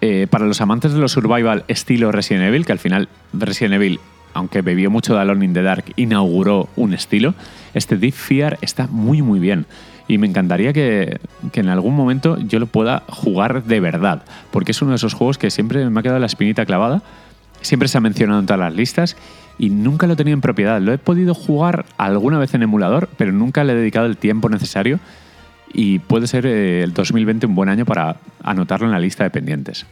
eh, 0.00 0.26
para 0.30 0.46
los 0.46 0.60
amantes 0.60 0.92
de 0.92 1.00
los 1.00 1.12
survival 1.12 1.64
estilo 1.66 2.12
Resident 2.12 2.46
Evil, 2.46 2.64
que 2.64 2.72
al 2.72 2.78
final 2.78 3.08
Resident 3.32 3.74
Evil, 3.74 3.98
aunque 4.32 4.62
bebió 4.62 4.90
mucho 4.90 5.14
de 5.14 5.20
Alone 5.20 5.44
in 5.44 5.54
the 5.54 5.62
Dark, 5.62 5.84
inauguró 5.96 6.68
un 6.76 6.94
estilo, 6.94 7.34
este 7.74 7.96
Deep 7.96 8.14
Fear 8.14 8.58
está 8.60 8.86
muy, 8.86 9.22
muy 9.22 9.40
bien. 9.40 9.66
Y 10.06 10.16
me 10.18 10.26
encantaría 10.26 10.72
que, 10.72 11.20
en 11.52 11.68
algún 11.68 11.94
momento 11.94 12.38
yo 12.38 12.60
lo 12.60 12.66
pueda 12.66 13.02
jugar 13.08 13.64
de 13.64 13.80
verdad, 13.80 14.22
porque 14.50 14.72
es 14.72 14.80
uno 14.80 14.92
de 14.92 14.96
esos 14.96 15.14
juegos 15.14 15.36
que 15.36 15.50
siempre 15.50 15.88
me 15.90 16.00
ha 16.00 16.02
quedado 16.02 16.18
la 16.18 16.26
espinita 16.26 16.64
clavada, 16.64 17.02
siempre 17.60 17.88
se 17.88 17.98
ha 17.98 18.00
mencionado 18.00 18.40
en 18.40 18.46
todas 18.46 18.60
las 18.60 18.74
listas 18.74 19.16
y 19.58 19.70
nunca 19.70 20.06
lo 20.06 20.16
tenido 20.16 20.34
en 20.34 20.40
propiedad. 20.40 20.80
Lo 20.80 20.92
he 20.92 20.98
podido 20.98 21.34
jugar 21.34 21.84
alguna 21.96 22.38
vez 22.38 22.54
en 22.54 22.62
emulador, 22.62 23.08
pero 23.16 23.32
nunca 23.32 23.64
le 23.64 23.72
he 23.72 23.76
dedicado 23.76 24.06
el 24.06 24.16
tiempo 24.16 24.48
necesario 24.48 25.00
y 25.72 25.98
puede 25.98 26.26
ser 26.26 26.46
eh, 26.46 26.82
el 26.82 26.94
2020 26.94 27.46
un 27.46 27.54
buen 27.54 27.68
año 27.68 27.84
para 27.84 28.16
anotarlo 28.42 28.86
en 28.86 28.92
la 28.92 29.00
lista 29.00 29.24
de 29.24 29.30
pendientes. 29.30 29.86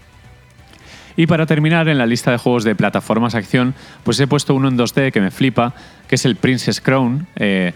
Y 1.16 1.26
para 1.26 1.46
terminar, 1.46 1.88
en 1.88 1.98
la 1.98 2.06
lista 2.06 2.30
de 2.30 2.38
juegos 2.38 2.64
de 2.64 2.74
plataformas 2.74 3.34
acción, 3.34 3.74
pues 4.04 4.20
he 4.20 4.26
puesto 4.26 4.54
uno 4.54 4.68
en 4.68 4.76
2D 4.76 5.12
que 5.12 5.20
me 5.20 5.30
flipa, 5.30 5.74
que 6.08 6.16
es 6.16 6.24
el 6.26 6.36
Princess 6.36 6.80
Crown. 6.80 7.26
Eh, 7.36 7.72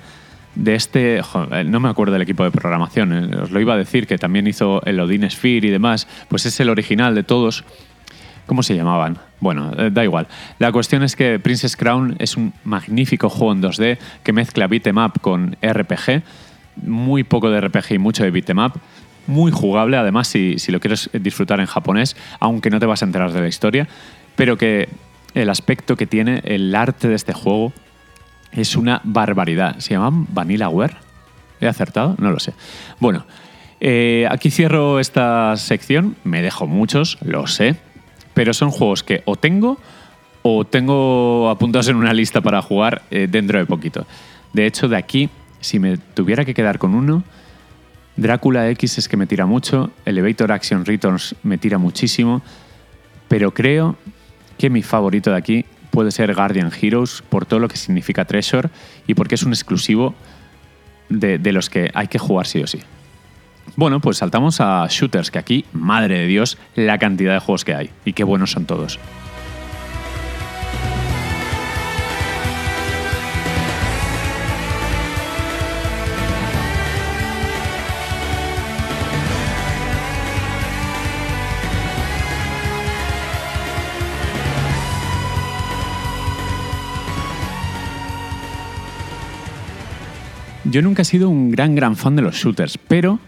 de 0.55 0.75
este, 0.75 1.23
no 1.67 1.81
me 1.81 1.89
acuerdo 1.89 2.13
del 2.13 2.23
equipo 2.23 2.45
de 2.45 2.51
programación, 2.51 3.13
eh, 3.13 3.37
os 3.37 3.51
lo 3.51 3.61
iba 3.61 3.75
a 3.75 3.77
decir, 3.77 4.07
que 4.07 4.19
también 4.19 4.47
hizo 4.47 4.83
el 4.85 5.01
Odin 5.01 5.31
Sphere 5.31 5.69
y 5.69 5.71
demás, 5.71 6.07
pues 6.29 6.45
es 6.45 6.59
el 6.61 6.69
original 6.69 7.15
de 7.15 7.23
todos. 7.23 7.65
¿Cómo 8.47 8.63
se 8.63 8.75
llamaban? 8.75 9.19
Bueno, 9.41 9.73
eh, 9.77 9.91
da 9.93 10.05
igual. 10.05 10.27
La 10.59 10.73
cuestión 10.73 11.03
es 11.03 11.17
que 11.17 11.39
Princess 11.39 11.77
Crown 11.77 12.17
es 12.19 12.37
un 12.37 12.53
magnífico 12.65 13.29
juego 13.29 13.53
en 13.53 13.63
2D 13.63 13.99
que 14.23 14.33
mezcla 14.33 14.67
beat'em 14.67 14.99
up 14.99 15.21
con 15.21 15.57
RPG, 15.63 16.23
muy 16.83 17.25
poco 17.25 17.51
de 17.51 17.61
RPG 17.61 17.95
y 17.95 17.99
mucho 17.99 18.25
de 18.25 18.31
beat'em 18.31 18.59
up, 18.59 18.73
muy 19.27 19.53
jugable, 19.53 19.97
además 19.97 20.29
si, 20.29 20.59
si 20.59 20.73
lo 20.73 20.81
quieres 20.81 21.11
disfrutar 21.13 21.61
en 21.61 21.67
japonés, 21.67 22.17
aunque 22.41 22.71
no 22.71 22.81
te 22.81 22.87
vas 22.87 23.03
a 23.03 23.07
enterar 23.07 23.33
de 23.33 23.41
la 23.41 23.49
historia, 23.49 23.89
pero 24.37 24.57
que 24.59 24.89
el 25.35 25.49
aspecto 25.51 25.97
que 25.97 26.07
tiene 26.07 26.41
el 26.45 26.75
arte 26.75 27.09
de 27.09 27.15
este 27.15 27.33
juego 27.33 27.73
es 28.53 28.77
una 28.77 29.01
barbaridad. 29.05 29.79
¿Se 29.79 29.95
llaman 29.95 30.27
Vanillaware? 30.33 30.97
¿He 31.61 31.69
acertado? 31.69 32.17
No 32.19 32.31
lo 32.31 32.41
sé. 32.41 32.55
Bueno, 32.99 33.27
eh, 33.81 34.27
aquí 34.31 34.51
cierro 34.51 34.99
esta 34.99 35.57
sección. 35.57 36.17
Me 36.25 36.43
dejo 36.43 36.67
muchos, 36.67 37.19
lo 37.23 37.47
sé. 37.47 37.77
Pero 38.41 38.55
son 38.55 38.71
juegos 38.71 39.03
que 39.03 39.21
o 39.27 39.37
tengo 39.37 39.77
o 40.41 40.65
tengo 40.65 41.51
apuntados 41.51 41.89
en 41.89 41.97
una 41.97 42.15
lista 42.15 42.41
para 42.41 42.63
jugar 42.63 43.03
eh, 43.11 43.29
dentro 43.31 43.59
de 43.59 43.67
poquito. 43.67 44.07
De 44.55 44.65
hecho, 44.65 44.89
de 44.89 44.97
aquí, 44.97 45.29
si 45.61 45.79
me 45.79 45.99
tuviera 45.99 46.47
que 46.47 46.55
quedar 46.55 46.79
con 46.79 46.95
uno, 46.95 47.23
Drácula 48.17 48.71
X 48.71 48.97
es 48.97 49.11
que 49.11 49.19
me 49.19 49.27
tira 49.27 49.45
mucho, 49.45 49.91
Elevator 50.07 50.53
Action 50.53 50.87
Returns 50.87 51.35
me 51.43 51.59
tira 51.59 51.77
muchísimo, 51.77 52.41
pero 53.29 53.53
creo 53.53 53.97
que 54.57 54.71
mi 54.71 54.81
favorito 54.81 55.33
de 55.33 55.37
aquí 55.37 55.67
puede 55.91 56.11
ser 56.11 56.35
Guardian 56.35 56.73
Heroes 56.73 57.23
por 57.29 57.45
todo 57.45 57.61
lo 57.61 57.69
que 57.69 57.77
significa 57.77 58.25
Treasure 58.25 58.71
y 59.07 59.13
porque 59.13 59.35
es 59.35 59.43
un 59.43 59.53
exclusivo 59.53 60.15
de, 61.11 61.37
de 61.37 61.53
los 61.53 61.69
que 61.69 61.91
hay 61.93 62.09
que 62.09 62.19
jugar 62.19 62.47
sí 62.47 62.63
o 62.63 62.67
sí. 62.67 62.81
Bueno, 63.77 64.01
pues 64.01 64.19
saltamos 64.19 64.61
a 64.61 64.87
shooters, 64.89 65.31
que 65.31 65.39
aquí, 65.39 65.65
madre 65.73 66.19
de 66.19 66.27
Dios, 66.27 66.59
la 66.75 66.99
cantidad 66.99 67.35
de 67.35 67.41
juegos 67.41 67.65
que 67.65 67.75
hay 67.75 67.91
y 68.05 68.13
qué 68.13 68.25
buenos 68.25 68.51
son 68.51 68.67
todos. 68.67 68.99
Yo 90.71 90.83
nunca 90.83 91.03
he 91.03 91.05
sido 91.05 91.29
un 91.29 91.51
gran, 91.51 91.75
gran 91.75 91.97
fan 91.97 92.15
de 92.15 92.23
los 92.23 92.37
shooters, 92.37 92.79
pero 92.79 93.19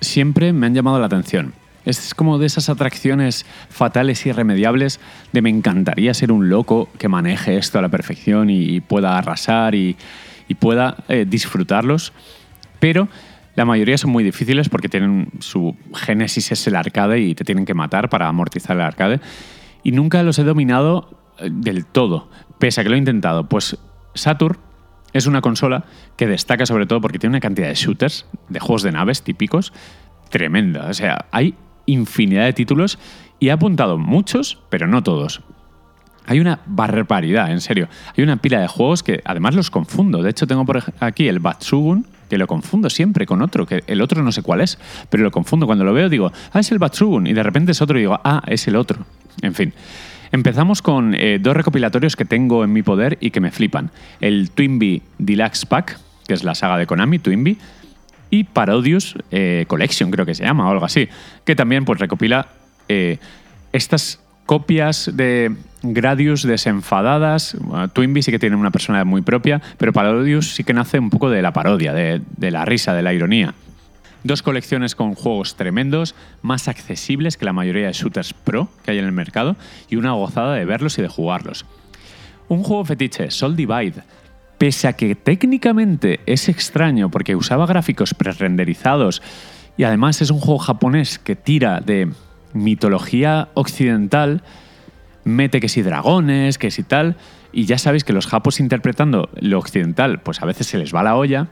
siempre 0.00 0.52
me 0.52 0.66
han 0.66 0.74
llamado 0.74 0.98
la 0.98 1.06
atención. 1.06 1.54
Es 1.84 2.14
como 2.14 2.38
de 2.38 2.46
esas 2.46 2.68
atracciones 2.68 3.46
fatales 3.70 4.26
y 4.26 4.28
irremediables 4.28 5.00
de 5.32 5.42
me 5.42 5.48
encantaría 5.48 6.12
ser 6.12 6.32
un 6.32 6.48
loco 6.50 6.88
que 6.98 7.08
maneje 7.08 7.56
esto 7.56 7.78
a 7.78 7.82
la 7.82 7.88
perfección 7.88 8.50
y 8.50 8.80
pueda 8.80 9.16
arrasar 9.16 9.74
y, 9.74 9.96
pueda 10.58 10.96
eh, 11.08 11.26
disfrutarlos, 11.28 12.12
pero 12.80 13.08
la 13.54 13.64
mayoría 13.64 13.98
son 13.98 14.10
muy 14.12 14.22
difíciles 14.22 14.68
porque 14.68 14.88
tienen 14.88 15.30
su 15.40 15.76
génesis 15.92 16.52
es 16.52 16.66
el 16.68 16.76
arcade 16.76 17.20
y 17.20 17.34
te 17.34 17.44
tienen 17.44 17.64
que 17.64 17.74
matar 17.74 18.08
para 18.08 18.28
amortizar 18.28 18.76
el 18.76 18.82
arcade. 18.82 19.20
Y 19.82 19.92
nunca 19.92 20.22
los 20.22 20.38
he 20.38 20.44
dominado 20.44 21.18
eh, 21.38 21.50
del 21.52 21.84
todo, 21.84 22.30
pese 22.58 22.80
a 22.80 22.84
que 22.84 22.90
lo 22.90 22.94
he 22.94 22.98
intentado. 22.98 23.48
Pues 23.48 23.76
Saturn 24.14 24.58
es 25.12 25.26
una 25.26 25.40
consola 25.40 25.84
que 26.16 26.26
destaca 26.26 26.66
sobre 26.66 26.86
todo 26.86 27.00
porque 27.00 27.18
tiene 27.18 27.32
una 27.34 27.40
cantidad 27.40 27.68
de 27.68 27.74
shooters, 27.74 28.26
de 28.48 28.60
juegos 28.60 28.82
de 28.82 28.92
naves 28.92 29.22
típicos, 29.22 29.72
tremenda. 30.30 30.86
O 30.88 30.94
sea, 30.94 31.26
hay 31.30 31.54
infinidad 31.86 32.44
de 32.44 32.52
títulos 32.52 32.98
y 33.38 33.48
he 33.48 33.52
apuntado 33.52 33.98
muchos, 33.98 34.58
pero 34.68 34.86
no 34.86 35.02
todos. 35.02 35.42
Hay 36.26 36.40
una 36.40 36.60
barbaridad, 36.66 37.50
en 37.50 37.62
serio. 37.62 37.88
Hay 38.14 38.22
una 38.22 38.36
pila 38.36 38.60
de 38.60 38.68
juegos 38.68 39.02
que 39.02 39.22
además 39.24 39.54
los 39.54 39.70
confundo. 39.70 40.22
De 40.22 40.28
hecho, 40.28 40.46
tengo 40.46 40.66
por 40.66 40.82
aquí 41.00 41.26
el 41.26 41.38
Batsugun, 41.38 42.06
que 42.28 42.36
lo 42.36 42.46
confundo 42.46 42.90
siempre 42.90 43.24
con 43.24 43.40
otro, 43.40 43.64
que 43.64 43.82
el 43.86 44.02
otro 44.02 44.22
no 44.22 44.30
sé 44.30 44.42
cuál 44.42 44.60
es, 44.60 44.78
pero 45.08 45.22
lo 45.22 45.30
confundo. 45.30 45.64
Cuando 45.64 45.84
lo 45.84 45.94
veo 45.94 46.10
digo, 46.10 46.30
ah, 46.52 46.60
es 46.60 46.70
el 46.70 46.78
Batsugun, 46.78 47.26
y 47.26 47.32
de 47.32 47.42
repente 47.42 47.72
es 47.72 47.80
otro 47.80 47.96
y 47.96 48.02
digo, 48.02 48.20
ah, 48.22 48.42
es 48.46 48.68
el 48.68 48.76
otro. 48.76 49.06
En 49.40 49.54
fin. 49.54 49.72
Empezamos 50.30 50.82
con 50.82 51.14
eh, 51.14 51.38
dos 51.40 51.56
recopilatorios 51.56 52.16
que 52.16 52.24
tengo 52.24 52.64
en 52.64 52.72
mi 52.72 52.82
poder 52.82 53.16
y 53.20 53.30
que 53.30 53.40
me 53.40 53.50
flipan. 53.50 53.90
El 54.20 54.50
Twinbee 54.50 55.02
Deluxe 55.18 55.66
Pack, 55.66 55.98
que 56.26 56.34
es 56.34 56.44
la 56.44 56.54
saga 56.54 56.76
de 56.76 56.86
Konami, 56.86 57.18
Twinbee, 57.18 57.56
y 58.30 58.44
Parodius 58.44 59.16
eh, 59.30 59.64
Collection, 59.68 60.10
creo 60.10 60.26
que 60.26 60.34
se 60.34 60.44
llama, 60.44 60.68
o 60.68 60.70
algo 60.70 60.84
así, 60.84 61.08
que 61.44 61.56
también 61.56 61.84
pues, 61.84 61.98
recopila 61.98 62.48
eh, 62.88 63.18
estas 63.72 64.20
copias 64.44 65.10
de 65.14 65.54
Gradius 65.82 66.42
desenfadadas. 66.42 67.56
Twinbee 67.92 68.22
sí 68.22 68.30
que 68.30 68.38
tiene 68.38 68.56
una 68.56 68.70
personalidad 68.70 69.06
muy 69.06 69.22
propia, 69.22 69.62
pero 69.78 69.92
Parodius 69.92 70.54
sí 70.54 70.64
que 70.64 70.74
nace 70.74 70.98
un 70.98 71.10
poco 71.10 71.30
de 71.30 71.40
la 71.42 71.52
parodia, 71.52 71.92
de 71.92 72.50
la 72.50 72.64
risa, 72.64 72.94
de 72.94 73.02
la 73.02 73.12
ironía. 73.12 73.54
Dos 74.24 74.42
colecciones 74.42 74.94
con 74.94 75.14
juegos 75.14 75.54
tremendos, 75.54 76.14
más 76.42 76.68
accesibles 76.68 77.36
que 77.36 77.44
la 77.44 77.52
mayoría 77.52 77.86
de 77.86 77.92
shooters 77.92 78.32
pro 78.32 78.68
que 78.84 78.90
hay 78.90 78.98
en 78.98 79.04
el 79.04 79.12
mercado 79.12 79.56
y 79.88 79.96
una 79.96 80.12
gozada 80.12 80.54
de 80.54 80.64
verlos 80.64 80.98
y 80.98 81.02
de 81.02 81.08
jugarlos. 81.08 81.64
Un 82.48 82.64
juego 82.64 82.84
fetiche, 82.84 83.30
Soul 83.30 83.56
Divide, 83.56 84.02
pese 84.58 84.88
a 84.88 84.94
que 84.94 85.14
técnicamente 85.14 86.20
es 86.26 86.48
extraño 86.48 87.10
porque 87.10 87.36
usaba 87.36 87.66
gráficos 87.66 88.14
pre-renderizados 88.14 89.22
y 89.76 89.84
además 89.84 90.20
es 90.20 90.30
un 90.30 90.40
juego 90.40 90.58
japonés 90.58 91.18
que 91.18 91.36
tira 91.36 91.80
de 91.80 92.10
mitología 92.52 93.48
occidental, 93.54 94.42
mete 95.24 95.60
que 95.60 95.68
si 95.68 95.82
dragones, 95.82 96.58
que 96.58 96.70
si 96.70 96.82
tal, 96.82 97.16
y 97.52 97.66
ya 97.66 97.78
sabéis 97.78 98.04
que 98.04 98.12
los 98.12 98.26
japos 98.26 98.60
interpretando 98.60 99.30
lo 99.40 99.58
occidental, 99.58 100.20
pues 100.20 100.42
a 100.42 100.46
veces 100.46 100.66
se 100.66 100.78
les 100.78 100.94
va 100.94 101.02
la 101.02 101.16
olla. 101.16 101.48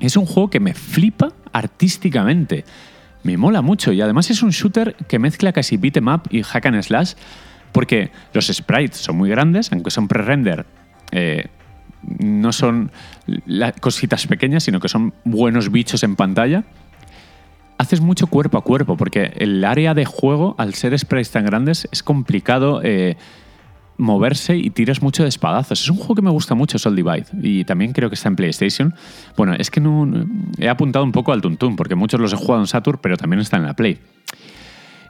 Es 0.00 0.16
un 0.16 0.26
juego 0.26 0.50
que 0.50 0.60
me 0.60 0.74
flipa 0.74 1.32
artísticamente. 1.52 2.64
Me 3.22 3.36
mola 3.36 3.62
mucho 3.62 3.92
y 3.92 4.00
además 4.00 4.30
es 4.30 4.42
un 4.42 4.50
shooter 4.50 4.94
que 4.94 5.18
mezcla 5.18 5.52
casi 5.52 5.76
beat 5.76 5.96
em 5.96 6.08
up 6.08 6.22
y 6.30 6.42
hack 6.42 6.66
and 6.66 6.82
slash 6.82 7.14
porque 7.72 8.10
los 8.32 8.46
sprites 8.46 8.96
son 8.96 9.16
muy 9.16 9.30
grandes, 9.30 9.72
aunque 9.72 9.90
son 9.90 10.08
pre-render, 10.08 10.66
eh, 11.10 11.46
no 12.18 12.52
son 12.52 12.90
cositas 13.80 14.26
pequeñas, 14.26 14.64
sino 14.64 14.80
que 14.80 14.88
son 14.88 15.12
buenos 15.24 15.70
bichos 15.70 16.02
en 16.02 16.16
pantalla. 16.16 16.64
Haces 17.76 18.00
mucho 18.00 18.26
cuerpo 18.26 18.58
a 18.58 18.64
cuerpo, 18.64 18.96
porque 18.96 19.32
el 19.36 19.64
área 19.64 19.94
de 19.94 20.04
juego, 20.04 20.54
al 20.58 20.74
ser 20.74 20.98
sprites 20.98 21.30
tan 21.30 21.44
grandes, 21.44 21.88
es 21.92 22.02
complicado 22.02 22.80
eh, 22.82 23.16
moverse 23.98 24.56
y 24.56 24.70
tiras 24.70 25.02
mucho 25.02 25.24
de 25.24 25.28
espadazos. 25.28 25.82
Es 25.82 25.90
un 25.90 25.96
juego 25.96 26.14
que 26.14 26.22
me 26.22 26.30
gusta 26.30 26.54
mucho, 26.54 26.78
Soul 26.78 26.96
Divide, 26.96 27.26
y 27.42 27.64
también 27.64 27.92
creo 27.92 28.08
que 28.08 28.14
está 28.14 28.28
en 28.28 28.36
PlayStation. 28.36 28.94
Bueno, 29.36 29.54
es 29.54 29.70
que 29.70 29.80
no, 29.80 30.08
he 30.58 30.68
apuntado 30.68 31.04
un 31.04 31.12
poco 31.12 31.32
al 31.32 31.42
Tuntun, 31.42 31.76
porque 31.76 31.94
muchos 31.94 32.20
los 32.20 32.32
he 32.32 32.36
jugado 32.36 32.60
en 32.60 32.66
Saturn, 32.66 32.98
pero 33.02 33.16
también 33.16 33.40
están 33.40 33.60
en 33.60 33.66
la 33.66 33.74
Play. 33.74 33.98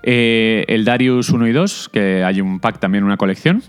Eh, 0.03 0.65
el 0.69 0.85
Darius 0.85 1.31
1 1.31 1.47
y 1.47 1.53
2, 1.53 1.91
que 1.93 2.25
hay 2.25 2.41
un 2.41 2.61
pack 2.61 2.81
también, 2.81 3.05
una 3.05 3.17
colección. 3.17 3.63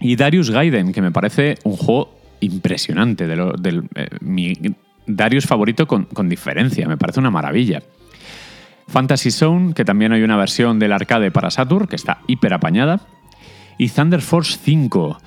Y 0.00 0.16
Darius 0.16 0.50
Gaiden, 0.50 0.92
que 0.92 1.00
me 1.00 1.12
parece 1.12 1.56
un 1.64 1.76
juego 1.76 2.18
impresionante, 2.40 3.26
de 3.26 3.52
del, 3.58 3.84
eh, 3.94 4.08
mi 4.20 4.54
Darius 5.06 5.46
favorito 5.46 5.86
con, 5.86 6.28
diferencia, 6.28 6.88
me 6.88 6.96
parece 6.96 7.20
una 7.20 7.30
maravilla. 7.30 7.82
Fantasy 8.88 9.30
Zone, 9.30 9.74
que 9.74 9.84
también 9.84 10.12
hay 10.12 10.22
una 10.22 10.36
versión 10.36 10.78
del 10.78 10.92
arcade 10.92 11.30
para 11.30 11.50
Saturn, 11.50 11.86
que 11.86 11.96
está 11.96 12.18
hiper 12.26 12.52
apañada. 12.54 13.00
Y 13.78 13.88
Thunder 13.88 14.20
Force 14.20 14.58
5, 14.62 15.18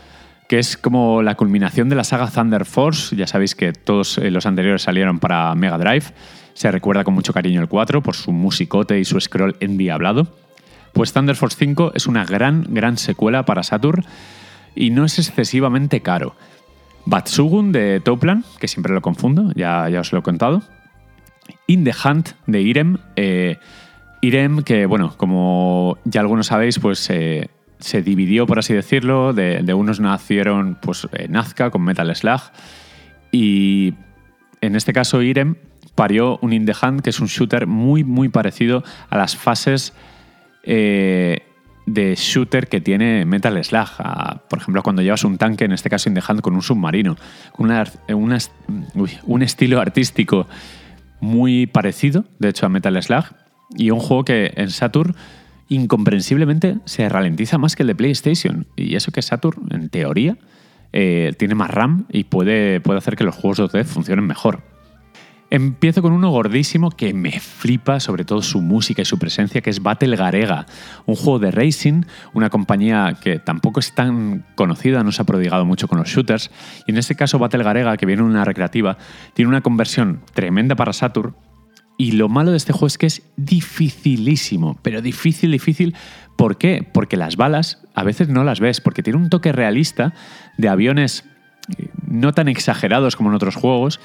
que 0.48 0.60
es 0.60 0.78
como 0.78 1.22
la 1.22 1.36
culminación 1.36 1.89
de 1.89 1.96
la 1.96 2.04
saga 2.04 2.30
Thunder 2.30 2.66
Force. 2.66 3.16
Ya 3.16 3.28
sabéis 3.28 3.56
que 3.56 3.74
todos 3.74 4.18
eh, 4.18 4.32
los 4.32 4.46
anteriores 4.46 4.84
salieron 4.84 5.20
para 5.20 5.54
Mega 5.56 5.78
Drive. 5.78 6.06
Se 6.54 6.72
recuerda 6.72 7.04
con 7.04 7.14
mucho 7.14 7.34
cariño 7.34 7.62
el 7.62 7.68
4 7.68 8.02
por 8.02 8.16
su 8.16 8.32
musicote 8.32 9.00
y 9.00 9.06
su 9.06 9.20
scroll 9.20 9.58
endiablado. 9.60 10.28
Pues 10.93 11.12
Thunder 11.12 11.36
Force 11.36 11.58
5 11.60 11.91
es 11.96 12.08
una 12.08 12.24
gran, 12.26 12.66
gran 12.70 12.98
secuela 12.98 13.43
para 13.43 13.64
Saturn 13.64 14.06
y 14.76 14.91
no 14.91 15.04
es 15.06 15.20
excesivamente 15.20 16.02
caro. 16.02 16.36
Batsugun 17.06 17.72
de 17.72 18.00
Toplan, 18.00 18.46
que 18.60 18.68
siempre 18.68 18.93
lo 18.93 19.02
confundo, 19.02 19.52
ya, 19.56 19.89
ya 19.89 20.00
os 20.00 20.12
lo 20.12 20.20
he 20.20 20.22
contado. 20.22 20.64
In 21.68 21.84
the 21.84 21.93
Hunt 22.04 22.30
de 22.48 22.62
Irem. 22.62 22.98
Eh, 23.16 23.58
Irem, 24.22 24.64
que 24.64 24.86
bueno, 24.86 25.14
como 25.18 25.98
ya 26.06 26.22
algunos 26.22 26.48
sabéis, 26.48 26.80
pues 26.80 27.10
eh, 27.10 27.50
se 27.80 28.02
dividió, 28.02 28.46
por 28.46 28.60
así 28.60 28.74
decirlo. 28.74 29.34
De, 29.34 29.74
unos 29.74 30.00
nacieron 30.00 30.78
pues, 30.82 31.08
eh, 31.14 31.28
Nazca 31.28 31.72
con 31.72 31.84
Metal 31.84 32.14
Slug. 32.16 32.42
Y 33.32 33.94
en 34.62 34.76
este 34.76 34.94
caso, 34.94 35.22
Irem 35.22 35.56
parió 35.96 36.38
un 36.42 36.54
In 36.54 36.66
the 36.66 36.74
Hunt, 36.82 37.02
que 37.02 37.10
es 37.10 37.20
un 37.20 37.28
shooter 37.28 37.68
muy, 37.68 38.04
muy 38.04 38.30
parecido 38.30 38.84
a 39.10 39.18
las 39.18 39.36
fases 39.36 39.94
de 41.86 42.16
shooter 42.16 42.68
que 42.68 42.82
tiene 42.82 43.26
Metal 43.26 43.64
Slug. 43.64 43.90
por 44.50 44.60
ejemplo, 44.60 44.82
cuando 44.84 45.02
llevas 45.02 45.24
un 45.24 45.38
tanque, 45.38 45.66
en 45.66 45.72
este 45.72 45.90
caso 45.90 46.10
in 46.10 46.16
the 46.16 46.22
hand, 46.28 46.42
con 46.42 46.56
un 46.56 46.62
submarino. 46.62 47.16
Con 47.52 47.72
un 48.08 49.42
estilo 49.42 49.80
artístico 49.80 50.48
muy 51.20 51.68
parecido, 51.68 52.26
de 52.40 52.50
hecho, 52.50 52.66
a 52.66 52.70
Metal 52.70 53.02
Slug. 53.02 53.26
Y 53.78 53.92
un 53.92 54.00
juego 54.00 54.26
que 54.26 54.54
en 54.56 54.70
Saturn 54.70 55.16
incomprensiblemente 55.70 56.78
se 56.86 57.07
ralentiza 57.09 57.57
más 57.57 57.76
que 57.76 57.84
el 57.84 57.88
de 57.88 57.95
PlayStation. 57.95 58.68
Y 58.76 58.95
eso 58.95 59.11
que 59.11 59.22
Saturn, 59.22 59.68
en 59.72 59.89
teoría, 59.89 60.38
eh, 60.93 61.34
tiene 61.38 61.55
más 61.55 61.72
RAM 61.72 62.05
y 62.09 62.26
puede, 62.26 62.80
puede 62.80 62.99
hacer 62.99 63.16
que 63.16 63.24
los 63.24 63.36
juegos 63.36 63.59
2D 63.59 63.84
funcionen 63.86 64.26
mejor. 64.26 64.63
Empiezo 65.51 66.01
con 66.01 66.11
uno 66.11 66.32
gordísimo 66.32 66.89
que 66.89 67.13
me 67.13 67.39
flipa, 67.39 67.99
sobre 67.99 68.26
todo 68.26 68.41
su 68.41 68.61
música 68.61 69.03
y 69.03 69.05
su 69.05 69.20
presencia, 69.20 69.61
que 69.61 69.70
es 69.70 69.82
Battle 69.82 70.16
Garega, 70.16 70.66
un 71.05 71.16
juego 71.16 71.38
de 71.38 71.51
racing, 71.51 72.01
una 72.34 72.49
compañía 72.49 73.18
que 73.22 73.38
tampoco 73.38 73.80
es 73.80 73.93
tan 73.93 74.43
conocida, 74.55 75.03
no 75.03 75.11
se 75.11 75.22
ha 75.22 75.26
prodigado 75.26 75.63
mucho 75.63 75.88
con 75.88 75.99
los 75.99 76.09
shooters. 76.09 76.49
Y 76.88 76.91
en 76.91 76.97
este 76.97 77.16
caso, 77.16 77.38
Battle 77.38 77.63
Garega, 77.63 77.95
que 77.95 78.07
viene 78.07 78.24
en 78.24 78.30
una 78.30 78.43
recreativa, 78.43 78.97
tiene 79.34 79.49
una 79.49 79.61
conversión 79.61 80.22
tremenda 80.34 80.76
para 80.76 80.93
Saturn. 80.93 81.36
Y 81.98 82.14
lo 82.14 82.28
malo 82.28 82.52
de 82.52 82.58
este 82.58 82.74
juego 82.74 82.88
es 82.88 82.98
que 82.98 83.06
es 83.06 83.22
dificilísimo, 83.38 84.78
pero 84.82 85.02
difícil, 85.02 85.52
difícil. 85.52 85.96
¿Por 86.36 86.58
qué? 86.58 86.86
Porque 86.91 87.16
las 87.16 87.38
balas 87.38 87.82
a 87.93 88.04
veces 88.04 88.28
no 88.28 88.43
las 88.43 88.60
ves, 88.60 88.82
porque 88.82 89.04
tiene 89.04 89.18
un 89.20 89.30
toque 89.30 89.52
realista 89.52 90.14
de 90.58 90.68
aviones 90.68 91.24
eh, 91.78 91.89
no 92.08 92.34
tan 92.34 92.50
exagerados 92.50 93.16
como 93.16 93.30
en 93.30 93.36
otros 93.36 93.56
juegos 93.56 94.00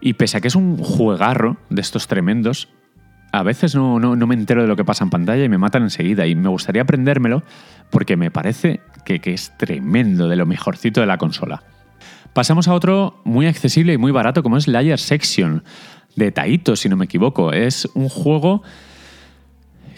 y 0.00 0.14
pese 0.14 0.38
a 0.38 0.40
que 0.40 0.48
es 0.48 0.54
un 0.54 0.78
juegarro 0.78 1.58
de 1.70 1.80
estos 1.80 2.06
tremendos, 2.06 2.68
a 3.32 3.42
veces 3.42 3.74
no, 3.74 3.98
no, 3.98 4.26
me 4.26 4.34
entero 4.34 4.62
de 4.62 4.68
lo 4.68 4.76
que 4.76 4.84
pasa 4.84 5.04
en 5.04 5.10
pantalla 5.10 5.44
y 5.44 5.48
me 5.48 5.58
matan 5.58 5.82
enseguida. 5.82 6.26
Y 6.26 6.34
me 6.34 6.48
gustaría 6.48 6.82
aprendérmelo 6.82 7.42
porque 7.90 8.16
me 8.16 8.30
parece 8.30 8.80
que, 9.04 9.20
es 9.24 9.56
tremendo, 9.58 10.28
de 10.28 10.36
lo 10.36 10.46
mejorcito 10.46 11.00
de 11.00 11.06
la 11.06 11.18
consola. 11.18 11.62
Pasamos 12.32 12.68
a 12.68 12.74
otro 12.74 13.20
muy 13.24 13.46
accesible 13.46 13.92
y 13.92 13.98
muy 13.98 14.12
barato 14.12 14.42
como 14.42 14.56
es 14.56 14.68
Layer 14.68 14.98
Section 14.98 15.64
de 16.18 16.32
Taito, 16.32 16.76
si 16.76 16.88
no 16.88 16.96
me 16.96 17.06
equivoco. 17.06 17.52
Es 17.52 17.88
un 17.94 18.08
juego 18.08 18.62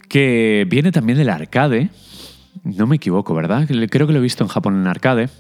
que 0.09 0.67
viene 0.69 0.93
también 0.93 1.19
del 1.19 1.31
arcade. 1.31 1.91
No 2.63 2.87
me 2.87 2.97
equivoco, 2.97 3.35
¿verdad? 3.35 3.67
Creo 3.67 4.07
que 4.07 4.13
lo 4.13 4.19
he 4.19 4.23
visto 4.23 4.45
en 4.45 4.49
Japón 4.49 4.77
en 4.77 4.87
arcade. 4.87 5.31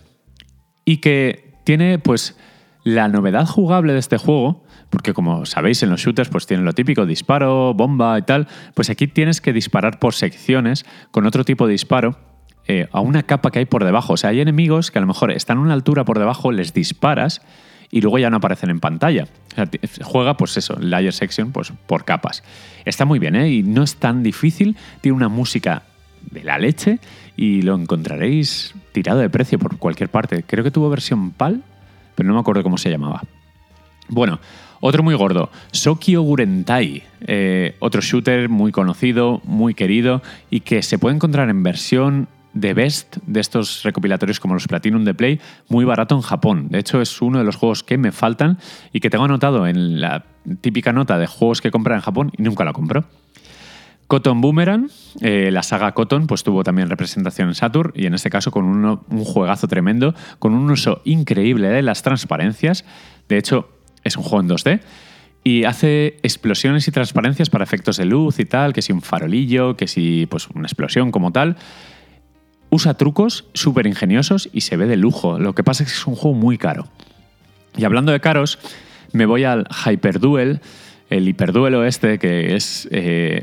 Y 0.85 0.99
que 0.99 1.55
tiene 1.65 1.99
pues 1.99 2.37
la 2.83 3.09
novedad 3.09 3.47
jugable 3.47 3.93
de 3.93 3.99
este 3.99 4.17
juego, 4.17 4.65
porque 4.89 5.13
como 5.13 5.45
sabéis 5.45 5.83
en 5.83 5.91
los 5.91 6.01
shooters 6.01 6.31
pues 6.31 6.47
tienen 6.47 6.65
lo 6.65 6.73
típico, 6.73 7.05
disparo, 7.05 7.75
bomba 7.75 8.19
y 8.19 8.23
tal, 8.23 8.49
pues 8.75 8.89
aquí 8.89 9.07
tienes 9.07 9.43
que 9.43 9.53
disparar 9.53 9.99
por 9.99 10.15
secciones 10.15 10.87
con 11.11 11.27
otro 11.27 11.45
tipo 11.45 11.67
de 11.67 11.73
disparo 11.73 12.17
eh, 12.67 12.89
a 12.93 13.01
una 13.01 13.23
capa 13.25 13.51
que 13.51 13.59
hay 13.59 13.67
por 13.67 13.85
debajo. 13.85 14.15
O 14.15 14.17
sea, 14.17 14.31
hay 14.31 14.41
enemigos 14.41 14.91
que 14.91 14.99
a 14.99 15.03
lo 15.03 15.07
mejor 15.07 15.31
están 15.31 15.59
a 15.59 15.61
una 15.61 15.75
altura 15.75 16.07
por 16.07 16.19
debajo, 16.19 16.53
les 16.53 16.73
disparas 16.73 17.43
y 17.91 18.01
luego 18.01 18.19
ya 18.19 18.31
no 18.31 18.37
aparecen 18.37 18.71
en 18.71 18.81
pantalla. 18.81 19.27
O 19.53 19.55
sea, 19.55 19.69
juega, 20.03 20.37
pues 20.37 20.57
eso, 20.57 20.77
layer 20.79 21.13
section, 21.13 21.53
pues 21.53 21.73
por 21.87 22.05
capas. 22.05 22.43
Está 22.85 23.05
muy 23.05 23.19
bien, 23.19 23.37
¿eh? 23.37 23.51
Y 23.51 23.63
no 23.63 23.83
es 23.83 23.97
tan 23.97 24.23
difícil. 24.23 24.77
Tiene 25.01 25.17
una 25.17 25.29
música 25.29 25.83
de 26.31 26.45
la 26.45 26.59
leche 26.59 26.99
y 27.37 27.63
lo 27.63 27.75
encontraréis 27.75 28.75
tirado 28.93 29.21
de 29.21 29.31
precio 29.31 29.59
por 29.59 29.79
cualquier 29.79 30.09
parte. 30.09 30.45
Creo 30.47 30.63
que 30.63 30.71
tuvo 30.71 30.89
versión 30.91 31.33
PAL, 31.33 31.63
pero 32.15 32.29
no 32.29 32.35
me 32.35 32.41
acuerdo 32.41 32.63
cómo 32.63 32.79
se 32.79 32.91
llamaba. 32.91 33.23
Bueno, 34.09 34.41
otro 34.81 35.03
muy 35.03 35.15
gordo, 35.15 35.51
Sokio 35.73 36.23
Gurentai, 36.23 37.03
eh, 37.27 37.77
otro 37.81 38.01
shooter 38.01 38.49
muy 38.49 38.73
conocido, 38.73 39.41
muy 39.45 39.75
querido 39.75 40.23
y 40.49 40.61
que 40.61 40.83
se 40.83 40.99
puede 40.99 41.17
encontrar 41.17 41.51
en 41.51 41.63
versión 41.63 42.29
de 42.53 42.75
Best 42.75 43.19
de 43.27 43.41
estos 43.41 43.83
recopilatorios 43.83 44.41
como 44.41 44.55
los 44.55 44.67
Platinum 44.67 45.05
de 45.05 45.15
Play, 45.15 45.41
muy 45.69 45.85
barato 45.85 46.15
en 46.15 46.23
Japón. 46.23 46.69
De 46.69 46.79
hecho, 46.79 47.01
es 47.01 47.21
uno 47.23 47.39
de 47.39 47.45
los 47.45 47.57
juegos 47.57 47.83
que 47.83 47.99
me 47.99 48.13
faltan 48.13 48.59
y 48.93 49.01
que 49.01 49.11
tengo 49.11 49.25
anotado 49.25 49.67
en 49.67 50.01
la 50.01 50.25
típica 50.61 50.93
nota 50.93 51.19
de 51.19 51.27
juegos 51.27 51.61
que 51.61 51.71
compra 51.71 51.95
en 51.95 52.01
Japón 52.01 52.33
y 52.37 52.43
nunca 52.43 52.65
lo 52.65 52.73
compro. 52.73 53.05
Cotton 54.07 54.41
Boomerang, 54.41 54.91
eh, 55.21 55.51
la 55.53 55.63
saga 55.63 55.93
Cotton, 55.93 56.27
pues 56.27 56.43
tuvo 56.43 56.65
también 56.65 56.91
representación 56.91 57.49
en 57.49 57.55
Saturn 57.55 57.93
y 57.95 58.07
en 58.07 58.15
este 58.15 58.29
caso 58.29 58.51
con 58.51 58.65
un 58.65 59.25
juegazo 59.25 59.69
tremendo, 59.69 60.17
con 60.41 60.53
un 60.53 60.69
uso 60.69 61.01
increíble 61.05 61.69
de 61.69 61.83
las 61.83 62.03
transparencias. 62.03 62.85
De 63.29 63.39
hecho, 63.39 63.69
es 64.03 64.17
un 64.17 64.25
juego 64.25 64.41
en 64.41 64.49
2D 64.49 64.81
y 65.45 65.65
hace 65.65 66.19
explosiones 66.23 66.87
y 66.89 66.91
transparencias 66.91 67.51
para 67.51 67.65
efectos 67.65 67.97
de 67.97 68.05
luz 68.05 68.41
y 68.41 68.45
tal, 68.45 68.73
que 68.73 68.83
si 68.83 68.93
un 68.93 69.01
farolillo, 69.01 69.77
que 69.77 69.87
si 69.87 70.27
pues 70.27 70.49
una 70.49 70.67
explosión 70.67 71.13
como 71.13 71.31
tal. 71.31 71.57
Usa 72.71 72.95
trucos 72.95 73.45
súper 73.53 73.87
ingeniosos 73.87 74.49
y 74.53 74.63
se 74.63 74.77
ve 74.77 74.87
de 74.87 74.97
lujo. 74.97 75.39
Lo 75.39 75.55
que 75.55 75.65
pasa 75.65 75.83
es 75.83 75.91
que 75.91 75.97
es 75.97 76.07
un 76.07 76.15
juego 76.15 76.37
muy 76.37 76.57
caro. 76.57 76.87
Y 77.77 77.85
hablando 77.85 78.13
de 78.13 78.21
caros, 78.21 78.59
me 79.13 79.27
voy 79.27 79.45
al 79.45 79.67
Hyperduel, 79.85 80.61
el 81.09 81.29
hiperduelo 81.29 81.85
este, 81.85 82.19
que 82.19 82.55
es 82.55 82.89
eh, 82.93 83.43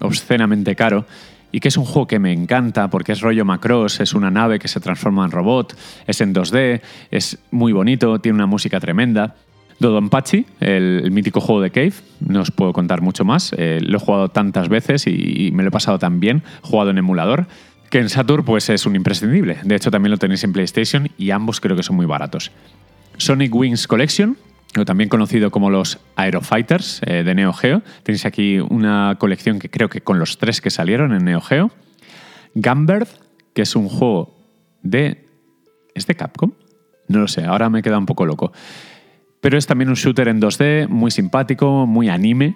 obscenamente 0.00 0.76
caro 0.76 1.06
y 1.50 1.60
que 1.60 1.68
es 1.68 1.76
un 1.76 1.84
juego 1.84 2.06
que 2.06 2.18
me 2.18 2.32
encanta 2.32 2.88
porque 2.90 3.12
es 3.12 3.20
rollo 3.20 3.44
Macross, 3.44 4.00
es 4.00 4.14
una 4.14 4.30
nave 4.30 4.58
que 4.58 4.68
se 4.68 4.80
transforma 4.80 5.24
en 5.24 5.30
robot, 5.30 5.76
es 6.06 6.20
en 6.20 6.34
2D, 6.34 6.80
es 7.10 7.38
muy 7.50 7.72
bonito, 7.72 8.20
tiene 8.20 8.36
una 8.36 8.46
música 8.46 8.80
tremenda. 8.80 9.34
Dodonpachi, 9.80 10.44
el, 10.58 11.02
el 11.04 11.10
mítico 11.12 11.40
juego 11.40 11.60
de 11.60 11.70
Cave, 11.70 11.92
no 12.20 12.40
os 12.40 12.50
puedo 12.50 12.72
contar 12.72 13.00
mucho 13.00 13.24
más, 13.24 13.54
eh, 13.56 13.78
lo 13.80 13.98
he 13.98 14.00
jugado 14.00 14.28
tantas 14.28 14.68
veces 14.68 15.06
y, 15.06 15.50
me 15.52 15.62
lo 15.62 15.68
he 15.68 15.72
pasado 15.72 16.00
tan 16.00 16.18
bien, 16.18 16.42
jugado 16.62 16.90
en 16.90 16.98
emulador, 16.98 17.46
que 17.90 17.98
en 17.98 18.08
Saturn 18.08 18.44
pues 18.44 18.68
es 18.68 18.86
un 18.86 18.96
imprescindible. 18.96 19.58
De 19.62 19.74
hecho 19.74 19.90
también 19.90 20.10
lo 20.10 20.18
tenéis 20.18 20.44
en 20.44 20.52
PlayStation 20.52 21.08
y 21.16 21.30
ambos 21.30 21.60
creo 21.60 21.76
que 21.76 21.82
son 21.82 21.96
muy 21.96 22.06
baratos. 22.06 22.50
Sonic 23.16 23.54
Wings 23.54 23.86
Collection, 23.86 24.36
o 24.78 24.84
también 24.84 25.08
conocido 25.08 25.50
como 25.50 25.70
los 25.70 25.98
Aerofighters 26.16 27.00
eh, 27.06 27.24
de 27.24 27.34
Neo 27.34 27.52
Geo. 27.52 27.82
Tenéis 28.02 28.26
aquí 28.26 28.58
una 28.58 29.16
colección 29.18 29.58
que 29.58 29.70
creo 29.70 29.88
que 29.88 30.02
con 30.02 30.18
los 30.18 30.38
tres 30.38 30.60
que 30.60 30.70
salieron 30.70 31.12
en 31.12 31.24
Neo 31.24 31.40
Geo. 31.40 31.70
Gumbird, 32.54 33.08
que 33.54 33.62
es 33.62 33.74
un 33.74 33.88
juego 33.88 34.36
de... 34.82 35.26
¿Es 35.94 36.06
de 36.06 36.14
Capcom? 36.14 36.52
No 37.08 37.20
lo 37.20 37.28
sé, 37.28 37.44
ahora 37.44 37.70
me 37.70 37.82
queda 37.82 37.98
un 37.98 38.06
poco 38.06 38.26
loco. 38.26 38.52
Pero 39.40 39.56
es 39.56 39.66
también 39.66 39.88
un 39.88 39.94
shooter 39.94 40.28
en 40.28 40.40
2D, 40.40 40.88
muy 40.88 41.10
simpático, 41.10 41.86
muy 41.86 42.08
anime. 42.08 42.54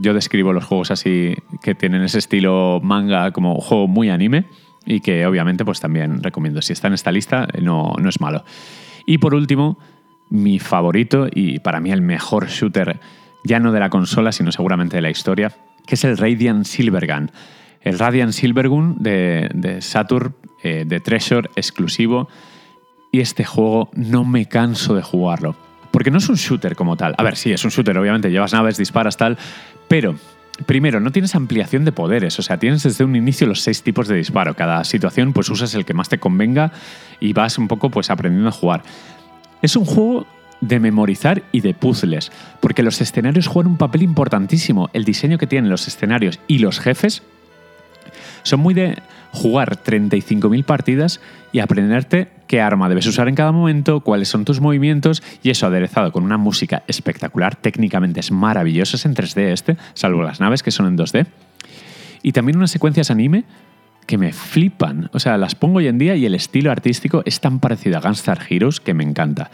Yo 0.00 0.14
describo 0.14 0.52
los 0.52 0.64
juegos 0.64 0.90
así 0.90 1.34
que 1.62 1.74
tienen 1.74 2.02
ese 2.02 2.18
estilo 2.18 2.80
manga 2.82 3.32
como 3.32 3.60
juego 3.60 3.88
muy 3.88 4.10
anime 4.10 4.46
y 4.84 5.00
que 5.00 5.26
obviamente 5.26 5.64
pues 5.64 5.80
también 5.80 6.22
recomiendo. 6.22 6.62
Si 6.62 6.72
está 6.72 6.88
en 6.88 6.94
esta 6.94 7.12
lista 7.12 7.48
no, 7.60 7.94
no 7.98 8.08
es 8.08 8.20
malo. 8.20 8.44
Y 9.06 9.18
por 9.18 9.34
último, 9.34 9.78
mi 10.30 10.58
favorito 10.58 11.28
y 11.32 11.58
para 11.60 11.80
mí 11.80 11.90
el 11.90 12.02
mejor 12.02 12.48
shooter, 12.48 13.00
ya 13.44 13.60
no 13.60 13.72
de 13.72 13.80
la 13.80 13.90
consola, 13.90 14.32
sino 14.32 14.52
seguramente 14.52 14.96
de 14.96 15.02
la 15.02 15.10
historia, 15.10 15.52
que 15.86 15.94
es 15.94 16.04
el 16.04 16.18
Radiant 16.18 16.64
Silvergun. 16.64 17.30
El 17.80 17.98
Radiant 17.98 18.32
Silvergun 18.32 18.96
de, 18.98 19.48
de 19.54 19.80
Saturn, 19.80 20.34
eh, 20.62 20.84
de 20.86 21.00
Treasure, 21.00 21.48
exclusivo. 21.56 22.28
Y 23.10 23.20
este 23.20 23.44
juego 23.44 23.88
no 23.94 24.24
me 24.24 24.46
canso 24.46 24.94
de 24.94 25.02
jugarlo. 25.02 25.56
Porque 25.90 26.10
no 26.10 26.18
es 26.18 26.28
un 26.28 26.36
shooter 26.36 26.76
como 26.76 26.96
tal. 26.96 27.14
A 27.16 27.22
ver, 27.22 27.36
sí, 27.36 27.52
es 27.52 27.64
un 27.64 27.70
shooter, 27.70 27.96
obviamente, 27.96 28.30
llevas 28.30 28.52
naves, 28.52 28.76
disparas, 28.76 29.16
tal. 29.16 29.38
Pero 29.88 30.16
Primero, 30.66 30.98
no 30.98 31.12
tienes 31.12 31.34
ampliación 31.34 31.84
de 31.84 31.92
poderes, 31.92 32.38
o 32.38 32.42
sea, 32.42 32.58
tienes 32.58 32.82
desde 32.82 33.04
un 33.04 33.14
inicio 33.14 33.46
los 33.46 33.62
seis 33.62 33.82
tipos 33.82 34.08
de 34.08 34.16
disparo. 34.16 34.54
Cada 34.54 34.82
situación, 34.84 35.32
pues 35.32 35.48
usas 35.50 35.74
el 35.74 35.84
que 35.84 35.94
más 35.94 36.08
te 36.08 36.18
convenga 36.18 36.72
y 37.20 37.32
vas 37.32 37.58
un 37.58 37.68
poco, 37.68 37.90
pues 37.90 38.10
aprendiendo 38.10 38.48
a 38.48 38.52
jugar. 38.52 38.82
Es 39.62 39.76
un 39.76 39.84
juego 39.84 40.26
de 40.60 40.80
memorizar 40.80 41.42
y 41.52 41.60
de 41.60 41.74
puzzles, 41.74 42.32
porque 42.60 42.82
los 42.82 43.00
escenarios 43.00 43.46
juegan 43.46 43.72
un 43.72 43.78
papel 43.78 44.02
importantísimo. 44.02 44.90
El 44.92 45.04
diseño 45.04 45.38
que 45.38 45.46
tienen 45.46 45.70
los 45.70 45.86
escenarios 45.86 46.40
y 46.48 46.58
los 46.58 46.80
jefes 46.80 47.22
son 48.42 48.60
muy 48.60 48.74
de 48.74 48.98
jugar 49.32 49.82
35.000 49.82 50.64
partidas 50.64 51.20
y 51.52 51.60
aprenderte 51.60 52.28
qué 52.48 52.60
arma 52.60 52.88
debes 52.88 53.06
usar 53.06 53.28
en 53.28 53.36
cada 53.36 53.52
momento, 53.52 54.00
cuáles 54.00 54.28
son 54.28 54.44
tus 54.44 54.60
movimientos 54.60 55.22
y 55.42 55.50
eso 55.50 55.66
aderezado 55.66 56.10
con 56.10 56.24
una 56.24 56.38
música 56.38 56.82
espectacular, 56.88 57.54
técnicamente 57.54 58.18
es 58.18 58.32
maravilloso, 58.32 58.96
en 59.06 59.14
3D 59.14 59.52
este, 59.52 59.76
salvo 59.94 60.22
las 60.24 60.40
naves 60.40 60.64
que 60.64 60.72
son 60.72 60.86
en 60.86 60.98
2D. 60.98 61.26
Y 62.22 62.32
también 62.32 62.56
unas 62.58 62.72
secuencias 62.72 63.12
anime 63.12 63.44
que 64.06 64.18
me 64.18 64.32
flipan. 64.32 65.10
O 65.12 65.20
sea, 65.20 65.36
las 65.36 65.54
pongo 65.54 65.78
hoy 65.78 65.86
en 65.86 65.98
día 65.98 66.16
y 66.16 66.26
el 66.26 66.34
estilo 66.34 66.72
artístico 66.72 67.22
es 67.26 67.40
tan 67.40 67.60
parecido 67.60 67.98
a 67.98 68.00
Gunstar 68.00 68.40
Heroes 68.48 68.80
que 68.80 68.94
me 68.94 69.04
encanta. 69.04 69.50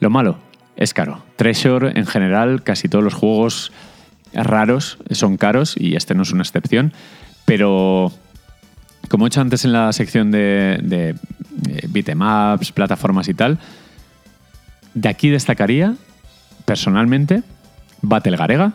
Lo 0.00 0.08
malo 0.08 0.38
es 0.76 0.94
caro. 0.94 1.24
Treasure, 1.36 1.98
en 1.98 2.06
general, 2.06 2.62
casi 2.62 2.88
todos 2.88 3.04
los 3.04 3.14
juegos 3.14 3.72
raros 4.32 4.98
son 5.10 5.36
caros 5.36 5.74
y 5.76 5.96
este 5.96 6.14
no 6.14 6.22
es 6.22 6.30
una 6.30 6.42
excepción. 6.42 6.92
Pero, 7.44 8.12
como 9.08 9.26
he 9.26 9.28
hecho 9.28 9.40
antes 9.40 9.64
en 9.64 9.72
la 9.72 9.92
sección 9.92 10.30
de, 10.30 10.78
de, 10.82 11.14
beatemaps, 11.88 12.72
plataformas 12.72 13.28
y 13.28 13.34
tal, 13.34 13.58
de 14.94 15.08
aquí 15.08 15.28
destacaría, 15.28 15.94
personalmente, 16.64 17.42
Battle 18.02 18.36
Garega, 18.36 18.72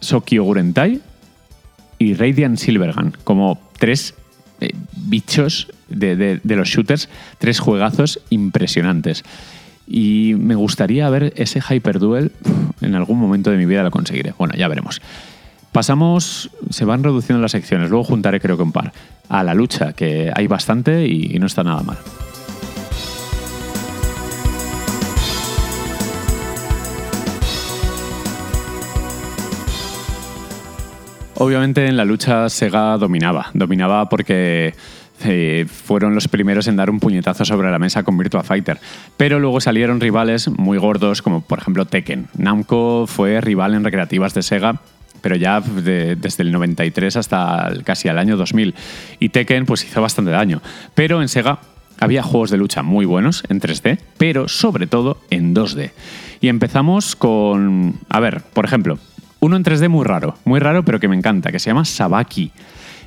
Sokyo 0.00 0.42
Gurentai 0.44 1.00
y 1.98 2.14
Radiant 2.14 2.58
Silvergun, 2.58 3.16
como 3.24 3.60
tres 3.78 4.14
eh, 4.60 4.70
bichos 4.96 5.68
de, 5.88 6.40
los 6.44 6.68
shooters, 6.68 7.08
tres 7.38 7.60
juegazos 7.60 8.20
impresionantes. 8.30 9.24
Y 9.86 10.34
me 10.38 10.54
gustaría 10.54 11.08
ver 11.10 11.32
ese 11.36 11.60
Hyperduel, 11.60 12.32
en 12.80 12.94
algún 12.94 13.18
momento 13.18 13.50
de 13.50 13.56
mi 13.56 13.66
vida 13.66 13.82
lo 13.82 13.90
conseguiré. 13.90 14.34
Bueno, 14.38 14.54
ya 14.56 14.68
veremos. 14.68 15.00
Pasamos, 15.72 16.50
se 16.70 16.84
van 16.84 17.02
reduciendo 17.02 17.40
las 17.40 17.52
secciones, 17.52 17.88
luego 17.88 18.04
juntaré 18.04 18.40
creo 18.40 18.56
que 18.56 18.62
un 18.62 18.72
par, 18.72 18.92
a 19.28 19.42
la 19.42 19.54
lucha, 19.54 19.94
que 19.94 20.30
hay 20.34 20.46
bastante 20.46 21.06
y 21.08 21.38
no 21.38 21.46
está 21.46 21.64
nada 21.64 21.82
mal. 21.82 21.96
Obviamente 31.42 31.86
en 31.86 31.96
la 31.96 32.04
lucha 32.04 32.48
Sega 32.48 32.96
dominaba, 32.98 33.50
dominaba 33.52 34.08
porque 34.08 34.74
eh, 35.24 35.66
fueron 35.68 36.14
los 36.14 36.28
primeros 36.28 36.68
en 36.68 36.76
dar 36.76 36.88
un 36.88 37.00
puñetazo 37.00 37.44
sobre 37.44 37.68
la 37.70 37.80
mesa 37.80 38.04
con 38.04 38.16
Virtua 38.16 38.44
Fighter. 38.44 38.78
Pero 39.16 39.40
luego 39.40 39.60
salieron 39.60 39.98
rivales 39.98 40.48
muy 40.48 40.78
gordos 40.78 41.20
como 41.20 41.40
por 41.40 41.58
ejemplo 41.58 41.84
Tekken. 41.84 42.28
Namco 42.36 43.06
fue 43.08 43.40
rival 43.40 43.74
en 43.74 43.82
recreativas 43.82 44.34
de 44.34 44.42
Sega 44.42 44.80
pero 45.22 45.36
ya 45.36 45.60
desde 45.60 46.42
el 46.42 46.52
93 46.52 47.16
hasta 47.16 47.72
casi 47.84 48.08
el 48.08 48.18
año 48.18 48.36
2000. 48.36 48.74
Y 49.20 49.30
Tekken 49.30 49.64
pues 49.64 49.84
hizo 49.84 50.02
bastante 50.02 50.32
daño. 50.32 50.60
Pero 50.94 51.22
en 51.22 51.28
Sega 51.28 51.60
había 51.98 52.22
juegos 52.22 52.50
de 52.50 52.58
lucha 52.58 52.82
muy 52.82 53.06
buenos 53.06 53.44
en 53.48 53.60
3D, 53.60 53.98
pero 54.18 54.48
sobre 54.48 54.86
todo 54.86 55.18
en 55.30 55.54
2D. 55.54 55.92
Y 56.40 56.48
empezamos 56.48 57.16
con, 57.16 58.00
a 58.08 58.20
ver, 58.20 58.42
por 58.52 58.64
ejemplo, 58.64 58.98
uno 59.38 59.56
en 59.56 59.64
3D 59.64 59.88
muy 59.88 60.04
raro, 60.04 60.36
muy 60.44 60.60
raro, 60.60 60.84
pero 60.84 60.98
que 60.98 61.08
me 61.08 61.16
encanta, 61.16 61.52
que 61.52 61.60
se 61.60 61.70
llama 61.70 61.84
Sabaki. 61.84 62.50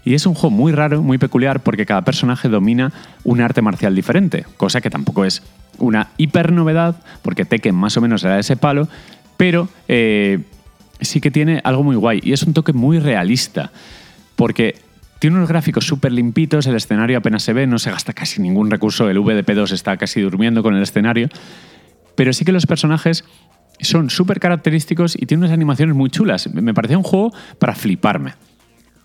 Y 0.05 0.13
es 0.13 0.25
un 0.25 0.35
juego 0.35 0.55
muy 0.55 0.71
raro, 0.71 1.01
muy 1.01 1.17
peculiar, 1.17 1.61
porque 1.61 1.85
cada 1.85 2.03
personaje 2.03 2.47
domina 2.47 2.93
un 3.23 3.41
arte 3.41 3.61
marcial 3.61 3.95
diferente, 3.95 4.45
cosa 4.55 4.79
que 4.79 4.89
tampoco 4.89 5.25
es 5.25 5.43
una 5.77 6.09
hiper 6.17 6.53
novedad, 6.53 6.95
porque 7.21 7.43
Tekken 7.43 7.75
más 7.75 7.97
o 7.97 8.01
menos 8.01 8.23
era 8.23 8.39
ese 8.39 8.55
palo, 8.55 8.87
pero 9.35 9.67
eh, 9.87 10.39
sí 11.01 11.21
que 11.21 11.31
tiene 11.31 11.61
algo 11.63 11.83
muy 11.83 11.95
guay. 11.95 12.19
Y 12.23 12.33
es 12.33 12.43
un 12.43 12.53
toque 12.53 12.73
muy 12.73 12.99
realista, 12.99 13.71
porque 14.35 14.75
tiene 15.19 15.37
unos 15.37 15.49
gráficos 15.49 15.85
súper 15.85 16.11
limpitos, 16.11 16.67
el 16.67 16.75
escenario 16.75 17.17
apenas 17.17 17.43
se 17.43 17.53
ve, 17.53 17.67
no 17.67 17.79
se 17.79 17.91
gasta 17.91 18.13
casi 18.13 18.41
ningún 18.41 18.69
recurso, 18.69 19.09
el 19.09 19.17
VDP2 19.19 19.71
está 19.71 19.97
casi 19.97 20.21
durmiendo 20.21 20.61
con 20.61 20.75
el 20.75 20.83
escenario, 20.83 21.29
pero 22.15 22.33
sí 22.33 22.45
que 22.45 22.51
los 22.51 22.65
personajes 22.65 23.23
son 23.79 24.09
súper 24.09 24.39
característicos 24.39 25.15
y 25.15 25.25
tienen 25.25 25.43
unas 25.43 25.53
animaciones 25.53 25.95
muy 25.95 26.09
chulas. 26.09 26.53
Me 26.53 26.73
parecía 26.73 26.97
un 26.97 27.03
juego 27.03 27.33
para 27.59 27.75
fliparme. 27.75 28.33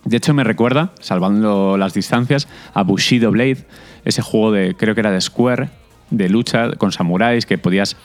De 0.05 0.17
hecho, 0.17 0.33
me 0.33 0.45
recuerda, 0.45 0.93
salvando 1.01 1.77
las 1.77 1.93
distancias, 1.93 2.49
a 2.73 2.83
Bushido 2.83 3.31
Blade, 3.31 3.67
ese 4.05 4.23
juego 4.23 4.53
de, 4.53 4.75
creo 4.75 4.95
que 4.95 5.01
era 5.01 5.11
de 5.11 5.21
Square, 5.21 5.69
de 6.11 6.29
lucha 6.29 6.71
con 6.73 6.93
samuráis, 6.93 7.47
que 7.47 7.59
podías 7.59 7.97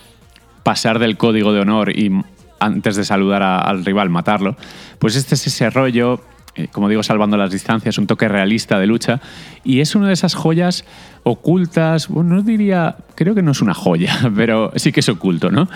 pasar 0.64 1.00
del 1.00 1.18
código 1.18 1.54
de 1.54 1.62
honor 1.62 1.98
y 1.98 2.12
antes 2.60 2.96
de 2.96 3.04
saludar 3.04 3.44
al 3.44 3.86
rival 3.86 4.10
matarlo. 4.10 4.56
Pues 5.00 5.16
este 5.16 5.36
es 5.36 5.48
ese 5.48 5.70
rollo 5.70 6.22
eh, 6.56 6.68
como 6.72 6.88
digo, 6.88 7.04
salvando 7.04 7.36
las 7.36 7.52
distancias, 7.52 7.98
un 7.98 8.08
toque 8.08 8.28
realista 8.28 8.80
de 8.80 8.88
lucha. 8.88 9.20
Y 9.64 9.82
es 9.82 9.96
una 9.96 10.08
de 10.08 10.14
esas 10.14 10.36
joyas 10.36 10.86
ocultas, 11.24 12.08
bueno, 12.08 12.36
no 12.36 12.42
diría, 12.44 12.98
creo 13.16 13.34
que 13.34 13.42
no 13.42 13.52
es 13.52 13.62
una 13.62 13.74
joya, 13.74 14.16
pero 14.36 14.72
sí 14.76 14.92
que 14.92 15.00
es 15.00 15.10
oculto, 15.10 15.50
¿no? 15.50 15.68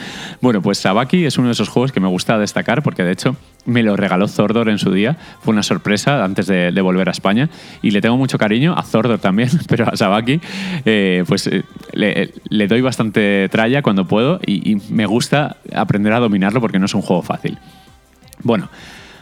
Bueno, 0.42 0.62
pues 0.62 0.78
Sabaki 0.78 1.26
es 1.26 1.38
uno 1.38 1.48
de 1.48 1.54
esos 1.54 1.70
juegos 1.70 1.92
que 1.92 2.00
me 2.00 2.08
gusta 2.08 2.38
destacar 2.38 2.84
porque 2.84 3.04
de 3.04 3.12
hecho 3.12 3.36
me 3.66 3.82
lo 3.82 3.96
regaló 3.98 4.28
Zordor 4.28 4.70
en 4.70 4.78
su 4.78 4.92
día, 4.92 5.18
fue 5.42 5.52
una 5.52 5.64
sorpresa 5.64 6.24
antes 6.24 6.46
de, 6.46 6.80
volver 6.82 7.10
a 7.10 7.12
España 7.12 7.50
y 7.82 7.92
le 7.92 8.00
tengo 8.00 8.16
mucho 8.16 8.38
cariño, 8.38 8.76
a 8.78 8.84
Zordor 8.84 9.20
también, 9.20 9.50
pero 9.68 9.90
a 9.90 9.98
Sabaki 9.98 10.40
eh, 10.86 11.24
pues 11.28 11.48
eh, 11.48 11.64
le, 11.94 12.68
doy 12.68 12.82
bastante 12.82 13.50
tralla 13.50 13.82
cuando 13.82 14.06
puedo 14.06 14.40
y 14.46 14.78
me 14.90 15.08
gusta 15.08 15.58
aprender 15.76 16.14
a 16.14 16.20
dominarlo 16.20 16.62
porque 16.62 16.80
no 16.80 16.86
es 16.86 16.94
un 16.94 17.02
juego 17.02 17.24
fácil. 17.24 17.58
Bueno, 18.44 18.70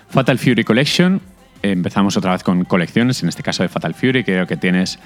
Fatal 0.09 0.37
Fury 0.37 0.63
Collection 0.63 1.21
empezamos 1.61 2.17
otra 2.17 2.31
vez 2.31 2.43
con 2.43 2.63
colecciones, 2.65 3.23
en 3.23 3.29
este 3.29 3.43
caso 3.43 3.63
de 3.63 3.69
Fatal 3.69 3.93
Fury, 3.93 4.23
creo 4.23 4.47
que 4.47 4.57
tienes 4.57 4.99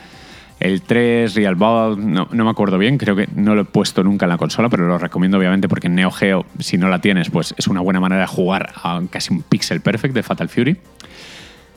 el 0.59 0.83
3, 0.83 1.33
Real 1.33 1.55
Ball, 1.55 2.13
no, 2.13 2.27
me 2.31 2.49
acuerdo 2.49 2.77
bien, 2.77 2.99
creo 2.99 3.15
que 3.15 3.27
no 3.35 3.55
lo 3.55 3.61
he 3.61 3.65
puesto 3.65 4.03
nunca 4.03 4.25
en 4.25 4.29
la 4.29 4.37
consola, 4.37 4.69
pero 4.69 4.87
lo 4.87 4.99
recomiendo 4.99 5.39
obviamente 5.39 5.67
porque 5.67 5.87
en 5.87 5.95
Neo 5.95 6.11
Geo, 6.11 6.45
si 6.59 6.77
no 6.77 6.87
la 6.87 7.01
tienes, 7.01 7.31
pues 7.31 7.55
es 7.57 7.67
una 7.67 7.81
buena 7.81 7.99
manera 7.99 8.21
de 8.21 8.27
jugar 8.27 8.71
a 8.75 9.01
casi 9.09 9.33
un 9.33 9.41
pixel 9.41 9.81
perfect 9.81 10.13
de 10.13 10.21
Fatal 10.21 10.49
Fury. 10.49 10.77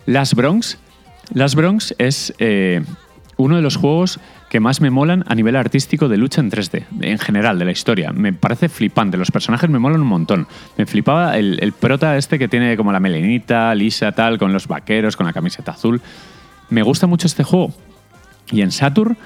Las 0.05 0.35
Bronx. 0.35 0.79
Las 1.33 1.55
Bronx 1.55 1.95
es 1.97 2.35
eh, 2.39 2.83
uno 3.39 3.57
de 3.57 3.63
los 3.63 3.77
juegos 3.77 4.21
que 4.55 4.61
más 4.61 4.81
me 4.81 4.89
molan 4.89 5.25
a 5.27 5.35
nivel 5.35 5.57
artístico 5.57 6.09
de 6.09 6.17
lucha 6.17 6.41
en 6.41 6.49
3D, 6.49 6.85
en 7.01 7.19
general, 7.19 7.59
de 7.59 7.65
la 7.65 7.73
historia. 7.73 8.13
Me 8.13 8.33
parece 8.33 8.69
flipante, 8.69 9.17
los 9.17 9.33
personajes 9.33 9.69
me 9.69 9.81
molan 9.81 10.01
un 10.01 10.07
montón. 10.07 10.47
Me 10.77 10.87
flipaba 10.87 11.37
el, 11.37 11.75
prota 11.81 12.17
este 12.17 12.39
que 12.39 12.47
tiene 12.47 12.77
como 12.77 12.93
la 12.93 13.01
melenita, 13.01 13.75
lisa, 13.75 14.13
tal, 14.13 14.39
con 14.39 14.53
los 14.53 14.69
vaqueros, 14.69 15.17
con 15.17 15.27
la 15.27 15.33
camiseta 15.33 15.73
azul. 15.73 16.01
Me 16.71 16.83
gusta 16.83 17.09
mucho 17.09 17.27
este 17.27 17.43
juego. 17.43 17.75
Y 18.53 18.61
en 18.61 18.71
Saturn 18.71 19.17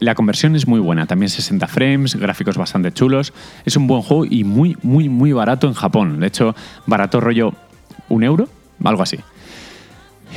la 0.00 0.14
conversión 0.14 0.54
es 0.54 0.68
muy 0.68 0.80
buena, 0.80 1.06
también 1.06 1.30
60 1.30 1.66
frames, 1.66 2.16
gráficos 2.16 2.58
bastante 2.58 2.92
chulos. 2.92 3.32
Es 3.64 3.74
un 3.74 3.86
buen 3.86 4.02
juego 4.02 4.26
y 4.26 4.44
muy, 4.44 4.76
muy, 4.82 5.08
muy 5.08 5.32
barato 5.32 5.66
en 5.66 5.72
Japón. 5.72 6.20
De 6.20 6.26
hecho, 6.26 6.54
barato 6.84 7.20
rollo 7.20 7.54
un 8.10 8.22
euro, 8.22 8.50
algo 8.84 9.02
así. 9.02 9.16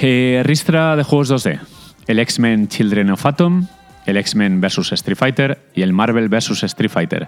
Eh, 0.01 0.41
ristra 0.45 0.95
de 0.95 1.03
juegos 1.03 1.29
2D. 1.29 1.59
El 2.07 2.19
X-Men 2.19 2.69
Children 2.69 3.11
of 3.11 3.25
Atom, 3.25 3.67
el 4.06 4.18
X-Men 4.18 4.62
vs 4.62 4.91
Street 4.93 5.18
Fighter 5.18 5.60
y 5.76 5.82
el 5.82 5.93
Marvel 5.93 6.30
vs 6.30 6.64
Street 6.64 6.89
Fighter. 6.89 7.28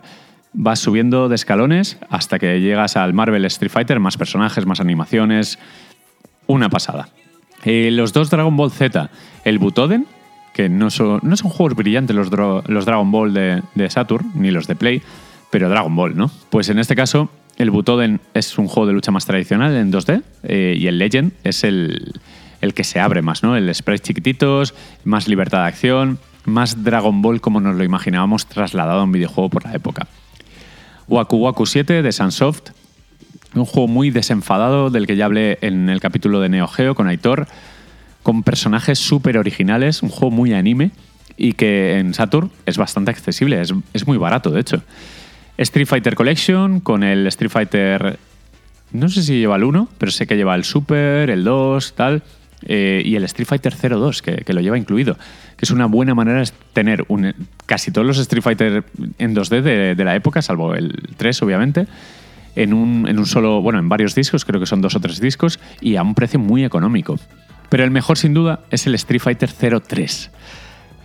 Vas 0.53 0.79
subiendo 0.79 1.29
de 1.29 1.35
escalones 1.35 1.97
hasta 2.09 2.39
que 2.39 2.61
llegas 2.61 2.95
al 2.95 3.13
Marvel 3.13 3.45
Street 3.45 3.71
Fighter, 3.71 3.99
más 3.99 4.17
personajes, 4.17 4.65
más 4.65 4.79
animaciones. 4.79 5.57
Una 6.45 6.69
pasada. 6.69 7.09
Los 7.65 8.13
dos 8.13 8.29
Dragon 8.29 8.55
Ball 8.55 8.71
Z, 8.71 9.09
el 9.45 9.57
Butoden, 9.57 10.05
que 10.53 10.69
no 10.69 10.89
son, 10.89 11.21
no 11.23 11.37
son 11.37 11.49
juegos 11.49 11.75
brillantes 11.75 12.15
los, 12.15 12.29
Dragon 12.29 13.11
Ball 13.11 13.33
de, 13.33 13.89
Saturn, 13.89 14.31
ni 14.35 14.51
los 14.51 14.67
de 14.67 14.75
Play, 14.75 15.01
pero 15.49 15.69
Dragon 15.69 15.95
Ball, 15.95 16.15
¿no? 16.15 16.29
Pues 16.49 16.69
en 16.69 16.77
este 16.77 16.95
caso, 16.95 17.29
el 17.57 17.71
Butoden 17.71 18.19
es 18.33 18.57
un 18.57 18.67
juego 18.67 18.87
de 18.87 18.93
lucha 18.93 19.11
más 19.11 19.25
tradicional 19.25 19.75
en 19.75 19.91
2D 19.91 20.23
eh, 20.43 20.75
y 20.77 20.87
el 20.87 20.99
Legend 20.99 21.31
es 21.43 21.63
el, 21.63 22.19
el 22.59 22.73
que 22.73 22.83
se 22.83 22.99
abre 22.99 23.21
más, 23.21 23.43
¿no? 23.43 23.55
El 23.55 23.73
spray 23.73 23.99
chiquititos, 23.99 24.75
más 25.05 25.27
libertad 25.27 25.61
de 25.61 25.67
acción 25.67 26.19
más 26.45 26.83
Dragon 26.83 27.21
Ball 27.21 27.41
como 27.41 27.59
nos 27.59 27.75
lo 27.75 27.83
imaginábamos 27.83 28.45
trasladado 28.47 29.01
a 29.01 29.03
un 29.03 29.11
videojuego 29.11 29.49
por 29.49 29.65
la 29.65 29.73
época. 29.73 30.07
Waku 31.07 31.37
Waku 31.37 31.65
7 31.65 32.01
de 32.01 32.11
Sunsoft, 32.11 32.69
un 33.55 33.65
juego 33.65 33.87
muy 33.87 34.09
desenfadado 34.09 34.89
del 34.89 35.07
que 35.07 35.15
ya 35.15 35.25
hablé 35.25 35.57
en 35.61 35.89
el 35.89 35.99
capítulo 35.99 36.39
de 36.39 36.49
Neo 36.49 36.67
Geo 36.67 36.95
con 36.95 37.07
Aitor, 37.07 37.47
con 38.23 38.43
personajes 38.43 38.99
súper 38.99 39.37
originales, 39.37 40.01
un 40.01 40.09
juego 40.09 40.31
muy 40.31 40.53
anime 40.53 40.91
y 41.35 41.53
que 41.53 41.99
en 41.99 42.13
Saturn 42.13 42.51
es 42.65 42.77
bastante 42.77 43.11
accesible, 43.11 43.59
es, 43.61 43.73
es 43.93 44.07
muy 44.07 44.17
barato 44.17 44.49
de 44.49 44.61
hecho. 44.61 44.81
Street 45.57 45.87
Fighter 45.87 46.15
Collection 46.15 46.79
con 46.79 47.03
el 47.03 47.27
Street 47.27 47.51
Fighter, 47.51 48.17
no 48.91 49.09
sé 49.09 49.23
si 49.23 49.39
lleva 49.39 49.55
el 49.55 49.63
1, 49.63 49.89
pero 49.97 50.11
sé 50.11 50.25
que 50.25 50.35
lleva 50.35 50.55
el 50.55 50.63
Super, 50.63 51.29
el 51.29 51.43
2, 51.43 51.93
tal 51.93 52.23
eh, 52.67 53.01
y 53.03 53.15
el 53.15 53.23
Street 53.25 53.47
Fighter 53.47 53.75
02, 53.75 54.21
que, 54.21 54.35
que, 54.37 54.53
lo 54.53 54.61
lleva 54.61 54.77
incluido, 54.77 55.15
que 55.57 55.65
es 55.65 55.71
una 55.71 55.85
buena 55.85 56.15
manera 56.15 56.39
de 56.39 56.49
tener 56.73 57.05
casi 57.65 57.91
todos 57.91 58.05
los 58.07 58.17
Street 58.17 58.43
Fighter 58.43 58.83
en 59.17 59.35
2D 59.35 59.61
de, 59.61 59.95
de 59.95 60.03
la 60.05 60.15
época, 60.15 60.41
salvo 60.41 60.73
el 60.73 60.93
3 61.17 61.41
obviamente, 61.41 61.87
en 62.55 62.73
un, 62.73 63.07
en 63.07 63.19
un 63.19 63.25
solo, 63.25 63.61
bueno, 63.61 63.79
en 63.79 63.89
varios 63.89 64.15
discos, 64.15 64.45
creo 64.45 64.59
que 64.59 64.65
son 64.65 64.81
dos 64.81 64.95
o 64.95 64.99
tres 64.99 65.19
discos, 65.19 65.59
y 65.81 65.95
a 65.95 66.03
un 66.03 66.15
precio 66.15 66.39
muy 66.39 66.63
económico. 66.63 67.19
Pero 67.69 67.83
el 67.83 67.91
mejor 67.91 68.17
sin 68.17 68.33
duda 68.33 68.61
es 68.69 68.85
el 68.85 68.95
Street 68.95 69.21
Fighter 69.21 69.49
03, 69.51 70.31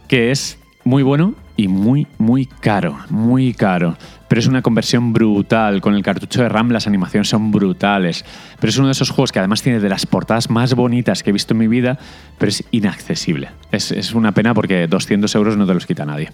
que 0.07 0.31
es 0.31 0.59
muy 0.85 1.03
bueno 1.03 1.35
y 1.59 1.69
muy, 1.69 2.07
muy 2.17 2.47
caro, 2.47 2.99
muy 3.11 3.53
caro 3.53 3.99
pero 4.29 4.41
es 4.41 4.47
una 4.47 4.63
conversión 4.63 5.13
brutal. 5.13 5.81
Con 5.81 5.95
el 5.95 6.03
cartucho 6.03 6.43
de 6.43 6.49
RAM 6.49 6.71
las 6.71 6.87
animaciones 6.87 7.29
son 7.29 7.51
brutales. 7.51 8.25
Pero 8.61 8.71
es 8.71 8.77
uno 8.77 8.89
de 8.89 8.93
esos 8.93 9.11
juegos 9.11 9.33
que 9.33 9.39
además 9.39 9.63
tiene 9.63 9.81
de 9.81 9.89
las 9.89 10.07
portadas 10.07 10.51
más 10.51 10.75
bonitas 10.75 11.23
que 11.23 11.31
he 11.31 11.33
visto 11.33 11.55
en 11.55 11.59
mi 11.59 11.67
vida, 11.67 11.99
pero 12.37 12.51
es 12.51 12.63
inaccesible. 12.71 13.49
Es, 13.73 14.13
una 14.13 14.33
pena 14.33 14.55
porque 14.55 14.87
200 14.87 15.35
euros 15.35 15.57
no 15.57 15.67
te 15.67 15.75
los 15.75 15.87
quita 15.87 16.05
nadie. 16.05 16.31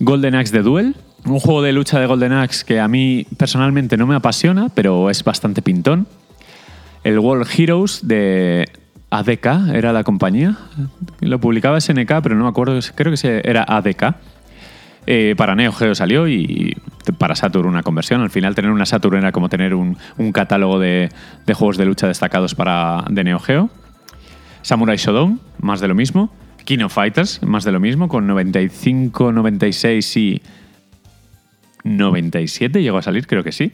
Golden 0.00 0.34
Axe 0.34 0.52
de 0.52 0.62
Duel, 0.62 0.96
un 1.24 1.38
juego 1.38 1.62
de 1.62 1.72
lucha 1.72 2.00
de 2.00 2.06
Golden 2.06 2.32
Axe 2.32 2.64
que 2.66 2.80
a 2.80 2.88
mí 2.88 3.26
personalmente 3.36 3.96
no 3.96 4.06
me 4.06 4.16
apasiona, 4.16 4.68
pero 4.74 5.08
es 5.08 5.22
bastante 5.22 5.62
pintón. 5.62 6.08
El 7.04 7.20
World 7.20 7.48
Heroes 7.56 8.00
de 8.02 8.68
ADK, 9.12 9.74
era 9.74 9.92
la 9.92 10.02
compañía. 10.04 10.56
Lo 11.20 11.38
publicaba 11.38 11.80
SNK, 11.80 12.20
pero 12.22 12.34
no 12.34 12.44
me 12.44 12.50
acuerdo, 12.50 12.78
creo 12.96 13.12
que 13.14 13.42
era 13.44 13.64
ADK 13.68 14.16
eh, 15.06 15.34
para 15.36 15.56
Neo 15.56 15.72
Geo 15.72 15.94
salió 15.94 16.28
y 16.28 16.76
para 17.18 17.34
Saturn 17.34 17.68
una 17.68 17.82
conversión. 17.82 18.20
Al 18.20 18.30
final 18.30 18.54
tener 18.54 18.70
una 18.70 18.86
Saturn 18.86 19.18
era 19.18 19.32
como 19.32 19.48
tener 19.48 19.74
un, 19.74 19.96
catálogo 20.32 20.78
de, 20.78 21.10
juegos 21.54 21.76
de 21.76 21.84
lucha 21.84 22.06
destacados 22.06 22.54
para, 22.54 23.04
de 23.10 23.24
Neo 23.24 23.38
Geo. 23.38 23.70
Samurai 24.62 24.96
Shodown, 24.96 25.40
más 25.60 25.80
de 25.80 25.88
lo 25.88 25.94
mismo. 25.94 26.32
King 26.64 26.84
of 26.84 26.94
Fighters, 26.94 27.42
más 27.42 27.64
de 27.64 27.72
lo 27.72 27.80
mismo, 27.80 28.08
con 28.08 28.26
95, 28.28 29.32
96 29.32 30.16
y 30.16 30.42
97 31.82 32.80
llegó 32.80 32.98
a 32.98 33.02
salir, 33.02 33.26
creo 33.26 33.42
que 33.42 33.50
sí. 33.50 33.72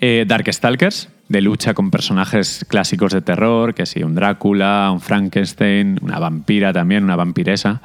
Eh, 0.00 0.24
Darkstalkers, 0.28 1.08
de 1.28 1.40
lucha 1.40 1.74
con 1.74 1.90
personajes 1.90 2.64
clásicos 2.68 3.12
de 3.12 3.20
terror, 3.20 3.74
que 3.74 3.84
sí, 3.84 4.02
un 4.02 4.14
Drácula, 4.14 4.90
un 4.92 5.00
Frankenstein, 5.00 5.98
una 6.02 6.18
vampira 6.18 6.72
también, 6.72 7.04
una 7.04 7.16
vampiresa. 7.16 7.82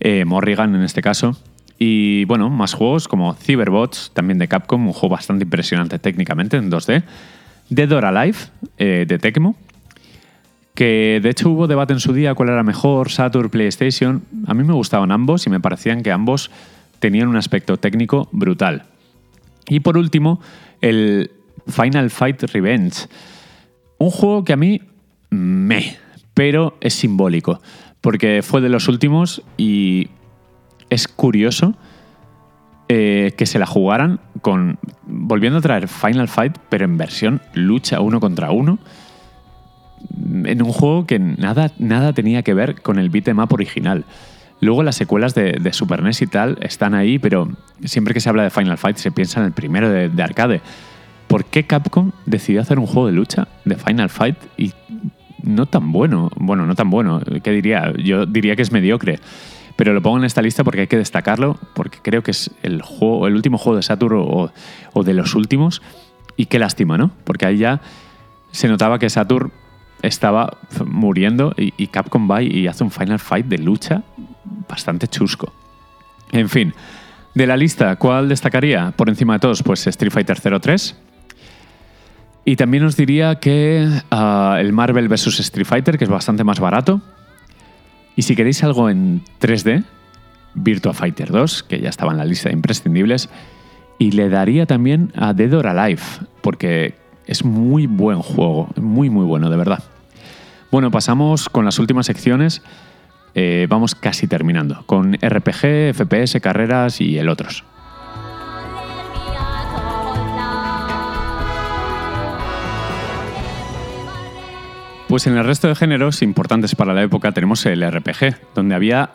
Eh, 0.00 0.24
Morrigan 0.24 0.74
en 0.74 0.82
este 0.82 1.02
caso. 1.02 1.36
Y 1.78 2.24
bueno, 2.24 2.50
más 2.50 2.74
juegos 2.74 3.06
como 3.06 3.34
Cyberbots, 3.34 4.10
también 4.12 4.38
de 4.38 4.48
Capcom, 4.48 4.86
un 4.86 4.92
juego 4.92 5.14
bastante 5.14 5.44
impresionante 5.44 5.98
técnicamente 5.98 6.56
en 6.56 6.70
2D. 6.70 7.04
Dead 7.68 7.92
or 7.92 8.04
Alive, 8.04 8.38
eh, 8.78 9.04
de 9.06 9.18
Tecmo, 9.18 9.56
que 10.74 11.20
de 11.22 11.30
hecho 11.30 11.50
hubo 11.50 11.66
debate 11.66 11.92
en 11.92 12.00
su 12.00 12.12
día 12.12 12.34
cuál 12.34 12.50
era 12.50 12.62
mejor, 12.62 13.10
Saturn, 13.10 13.50
PlayStation. 13.50 14.22
A 14.46 14.54
mí 14.54 14.64
me 14.64 14.72
gustaban 14.72 15.10
ambos 15.10 15.46
y 15.46 15.50
me 15.50 15.60
parecían 15.60 16.02
que 16.02 16.12
ambos 16.12 16.50
tenían 16.98 17.28
un 17.28 17.36
aspecto 17.36 17.76
técnico 17.76 18.28
brutal. 18.32 18.84
Y 19.68 19.80
por 19.80 19.98
último, 19.98 20.40
el 20.80 21.30
Final 21.66 22.10
Fight 22.10 22.42
Revenge. 22.42 23.08
Un 23.98 24.10
juego 24.10 24.44
que 24.44 24.52
a 24.52 24.56
mí 24.56 24.80
me, 25.30 25.96
pero 26.34 26.76
es 26.80 26.94
simbólico, 26.94 27.60
porque 28.00 28.42
fue 28.42 28.60
de 28.60 28.68
los 28.68 28.88
últimos 28.88 29.42
y 29.56 30.08
es 30.90 31.08
curioso 31.08 31.74
eh, 32.88 33.32
que 33.36 33.46
se 33.46 33.58
la 33.58 33.66
jugaran 33.66 34.20
con. 34.42 34.78
volviendo 35.06 35.58
a 35.58 35.62
traer 35.62 35.88
Final 35.88 36.28
Fight, 36.28 36.56
pero 36.68 36.84
en 36.84 36.96
versión 36.96 37.42
lucha 37.52 38.00
uno 38.00 38.20
contra 38.20 38.52
uno. 38.52 38.78
En 40.44 40.62
un 40.62 40.72
juego 40.72 41.06
que 41.06 41.18
nada, 41.18 41.72
nada 41.78 42.12
tenía 42.12 42.42
que 42.42 42.54
ver 42.54 42.80
con 42.82 42.98
el 42.98 43.10
beat'em 43.10 43.38
up 43.40 43.52
original. 43.52 44.04
Luego 44.60 44.82
las 44.82 44.96
secuelas 44.96 45.34
de, 45.34 45.72
Super 45.72 46.02
NES 46.02 46.22
y 46.22 46.26
tal 46.26 46.58
están 46.62 46.94
ahí, 46.94 47.18
pero 47.18 47.48
siempre 47.84 48.14
que 48.14 48.20
se 48.20 48.28
habla 48.28 48.42
de 48.42 48.50
Final 48.50 48.78
Fight 48.78 48.96
se 48.96 49.12
piensa 49.12 49.40
en 49.40 49.46
el 49.46 49.52
primero 49.52 49.90
de, 49.90 50.08
de 50.08 50.22
arcade. 50.22 50.62
¿Por 51.28 51.44
qué 51.44 51.64
Capcom 51.64 52.12
decidió 52.24 52.60
hacer 52.60 52.78
un 52.78 52.86
juego 52.86 53.06
de 53.08 53.12
lucha 53.12 53.48
de 53.64 53.76
Final 53.76 54.08
Fight 54.08 54.36
y 54.56 54.72
no 55.42 55.66
tan 55.66 55.92
bueno? 55.92 56.30
Bueno, 56.36 56.66
no 56.66 56.74
tan 56.74 56.88
bueno, 56.88 57.20
¿qué 57.42 57.50
diría? 57.50 57.92
Yo 57.98 58.26
diría 58.26 58.56
que 58.56 58.62
es 58.62 58.72
mediocre. 58.72 59.18
Pero 59.76 59.92
lo 59.92 60.00
pongo 60.00 60.16
en 60.16 60.24
esta 60.24 60.40
lista 60.40 60.64
porque 60.64 60.82
hay 60.82 60.86
que 60.86 60.96
destacarlo, 60.96 61.58
porque 61.74 61.98
creo 62.00 62.22
que 62.22 62.30
es 62.30 62.50
el, 62.62 62.80
juego, 62.80 63.26
el 63.26 63.34
último 63.34 63.58
juego 63.58 63.76
de 63.76 63.82
Saturn 63.82 64.16
o, 64.16 65.02
de 65.04 65.12
los 65.12 65.34
últimos. 65.34 65.82
Y 66.36 66.46
qué 66.46 66.58
lástima, 66.58 66.96
¿no? 66.96 67.10
Porque 67.24 67.44
ahí 67.44 67.58
ya 67.58 67.82
se 68.52 68.68
notaba 68.68 68.98
que 68.98 69.10
Saturn 69.10 69.52
estaba 70.00 70.56
muriendo 70.86 71.52
y, 71.58 71.86
Capcom 71.88 72.30
va 72.30 72.42
y 72.42 72.66
hace 72.66 72.84
un 72.84 72.90
Final 72.90 73.18
Fight 73.18 73.46
de 73.46 73.58
lucha 73.58 74.02
bastante 74.68 75.08
chusco. 75.08 75.52
En 76.32 76.48
fin, 76.48 76.74
De 77.34 77.46
la 77.46 77.56
lista, 77.56 77.96
¿cuál 77.96 78.30
destacaría? 78.30 78.92
Por 78.96 79.10
encima 79.10 79.34
de 79.34 79.40
todos, 79.40 79.62
pues 79.62 79.86
Street 79.86 80.10
Fighter 80.10 80.40
03. 80.60 80.96
Y 82.46 82.56
también 82.56 82.84
os 82.84 82.96
diría 82.96 83.40
que 83.40 83.86
ah, 84.10 84.56
el 84.58 84.72
Marvel 84.72 85.08
vs. 85.08 85.40
Street 85.40 85.66
Fighter, 85.66 85.98
que 85.98 86.04
es 86.04 86.10
bastante 86.10 86.44
más 86.44 86.60
barato. 86.60 87.02
Y 88.14 88.22
si 88.22 88.34
queréis 88.34 88.64
algo 88.64 88.88
en 88.88 89.22
3D, 89.40 89.84
Virtua 90.54 90.94
Fighter 90.94 91.30
2, 91.30 91.64
que 91.64 91.80
ya 91.80 91.90
estaba 91.90 92.12
en 92.12 92.18
la 92.18 92.24
lista 92.24 92.48
de 92.48 92.54
imprescindibles. 92.54 93.28
Y 93.98 94.12
le 94.12 94.28
daría 94.28 94.64
también 94.64 95.12
a 95.14 95.34
Dead 95.34 95.52
or 95.52 95.66
Alive, 95.66 96.02
porque 96.40 96.94
es 97.26 97.44
muy 97.44 97.86
buen 97.86 98.22
juego, 98.22 98.68
muy 98.76 99.10
muy 99.10 99.26
bueno, 99.26 99.50
de 99.50 99.56
verdad. 99.56 99.82
Bueno, 100.70 100.90
pasamos 100.90 101.48
con 101.48 101.64
las 101.64 101.78
últimas 101.78 102.06
secciones. 102.06 102.62
Eh, 103.38 103.66
vamos 103.68 103.94
casi 103.94 104.26
terminando, 104.26 104.82
con 104.86 105.12
RPG, 105.12 105.92
FPS, 105.92 106.40
carreras 106.40 107.02
y 107.02 107.18
el 107.18 107.28
otros. 107.28 107.64
Pues 115.06 115.26
en 115.26 115.36
el 115.36 115.44
resto 115.44 115.68
de 115.68 115.74
géneros 115.74 116.22
importantes 116.22 116.74
para 116.74 116.94
la 116.94 117.02
época 117.02 117.32
tenemos 117.32 117.66
el 117.66 117.86
RPG, 117.86 118.54
donde 118.54 118.74
había 118.74 119.10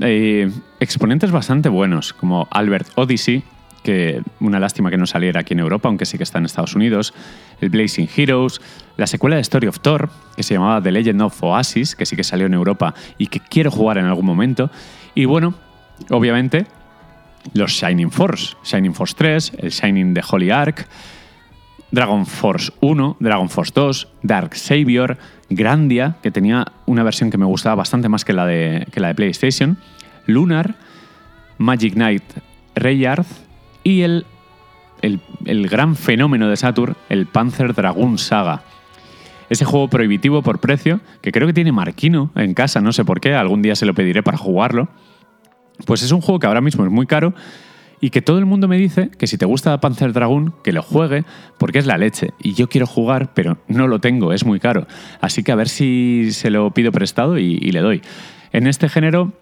eh, 0.00 0.48
exponentes 0.78 1.32
bastante 1.32 1.68
buenos, 1.68 2.12
como 2.12 2.46
Albert 2.52 2.86
Odyssey, 2.94 3.42
que 3.82 4.22
una 4.40 4.60
lástima 4.60 4.90
que 4.90 4.96
no 4.96 5.06
saliera 5.06 5.40
aquí 5.40 5.54
en 5.54 5.60
Europa, 5.60 5.88
aunque 5.88 6.06
sí 6.06 6.16
que 6.16 6.24
está 6.24 6.38
en 6.38 6.46
Estados 6.46 6.74
Unidos, 6.74 7.14
el 7.60 7.70
Blazing 7.70 8.08
Heroes, 8.14 8.60
la 8.96 9.06
secuela 9.06 9.36
de 9.36 9.42
Story 9.42 9.68
of 9.68 9.80
Thor, 9.80 10.10
que 10.36 10.42
se 10.42 10.54
llamaba 10.54 10.82
The 10.82 10.92
Legend 10.92 11.22
of 11.22 11.42
Oasis, 11.42 11.96
que 11.96 12.06
sí 12.06 12.16
que 12.16 12.24
salió 12.24 12.46
en 12.46 12.54
Europa 12.54 12.94
y 13.18 13.28
que 13.28 13.40
quiero 13.40 13.70
jugar 13.70 13.98
en 13.98 14.04
algún 14.04 14.26
momento, 14.26 14.70
y 15.14 15.24
bueno, 15.24 15.54
obviamente, 16.10 16.66
los 17.54 17.72
Shining 17.72 18.10
Force, 18.10 18.56
Shining 18.64 18.94
Force 18.94 19.14
3, 19.16 19.52
el 19.58 19.70
Shining 19.70 20.14
de 20.14 20.22
Holy 20.28 20.50
Ark, 20.50 20.86
Dragon 21.90 22.24
Force 22.26 22.72
1, 22.80 23.16
Dragon 23.18 23.48
Force 23.48 23.72
2, 23.74 24.08
Dark 24.22 24.54
Savior, 24.54 25.18
Grandia, 25.48 26.16
que 26.22 26.30
tenía 26.30 26.66
una 26.86 27.02
versión 27.02 27.30
que 27.30 27.38
me 27.38 27.46
gustaba 27.46 27.74
bastante 27.74 28.08
más 28.08 28.24
que 28.24 28.32
la 28.32 28.46
de, 28.46 28.86
que 28.92 29.00
la 29.00 29.08
de 29.08 29.14
PlayStation, 29.14 29.78
Lunar, 30.26 30.76
Magic 31.58 31.94
Knight 31.94 32.22
Rayard 32.76 33.26
y 33.82 34.02
el, 34.02 34.26
el, 35.02 35.20
el 35.44 35.68
gran 35.68 35.96
fenómeno 35.96 36.48
de 36.48 36.56
Saturn, 36.56 36.96
el 37.08 37.26
Panzer 37.26 37.74
Dragoon 37.74 38.18
Saga. 38.18 38.62
Ese 39.48 39.64
juego 39.64 39.88
prohibitivo 39.88 40.42
por 40.42 40.60
precio, 40.60 41.00
que 41.22 41.32
creo 41.32 41.46
que 41.46 41.52
tiene 41.52 41.72
Marquino 41.72 42.30
en 42.36 42.54
casa, 42.54 42.80
no 42.80 42.92
sé 42.92 43.04
por 43.04 43.20
qué, 43.20 43.34
algún 43.34 43.62
día 43.62 43.74
se 43.74 43.86
lo 43.86 43.94
pediré 43.94 44.22
para 44.22 44.38
jugarlo. 44.38 44.88
Pues 45.86 46.02
es 46.02 46.12
un 46.12 46.20
juego 46.20 46.38
que 46.38 46.46
ahora 46.46 46.60
mismo 46.60 46.84
es 46.84 46.90
muy 46.90 47.06
caro, 47.06 47.34
y 48.00 48.10
que 48.10 48.22
todo 48.22 48.38
el 48.38 48.46
mundo 48.46 48.66
me 48.66 48.78
dice 48.78 49.10
que 49.10 49.26
si 49.26 49.36
te 49.36 49.44
gusta 49.44 49.78
Panzer 49.78 50.12
Dragoon, 50.12 50.54
que 50.64 50.72
lo 50.72 50.82
juegue, 50.82 51.24
porque 51.58 51.78
es 51.78 51.86
la 51.86 51.98
leche. 51.98 52.30
Y 52.38 52.54
yo 52.54 52.68
quiero 52.68 52.86
jugar, 52.86 53.32
pero 53.34 53.58
no 53.68 53.86
lo 53.86 54.00
tengo, 54.00 54.32
es 54.32 54.44
muy 54.44 54.58
caro. 54.58 54.86
Así 55.20 55.42
que 55.42 55.52
a 55.52 55.56
ver 55.56 55.68
si 55.68 56.32
se 56.32 56.50
lo 56.50 56.72
pido 56.72 56.92
prestado 56.92 57.38
y, 57.38 57.58
le 57.58 57.80
doy. 57.80 58.00
En 58.52 58.66
este 58.66 58.88
género, 58.88 59.32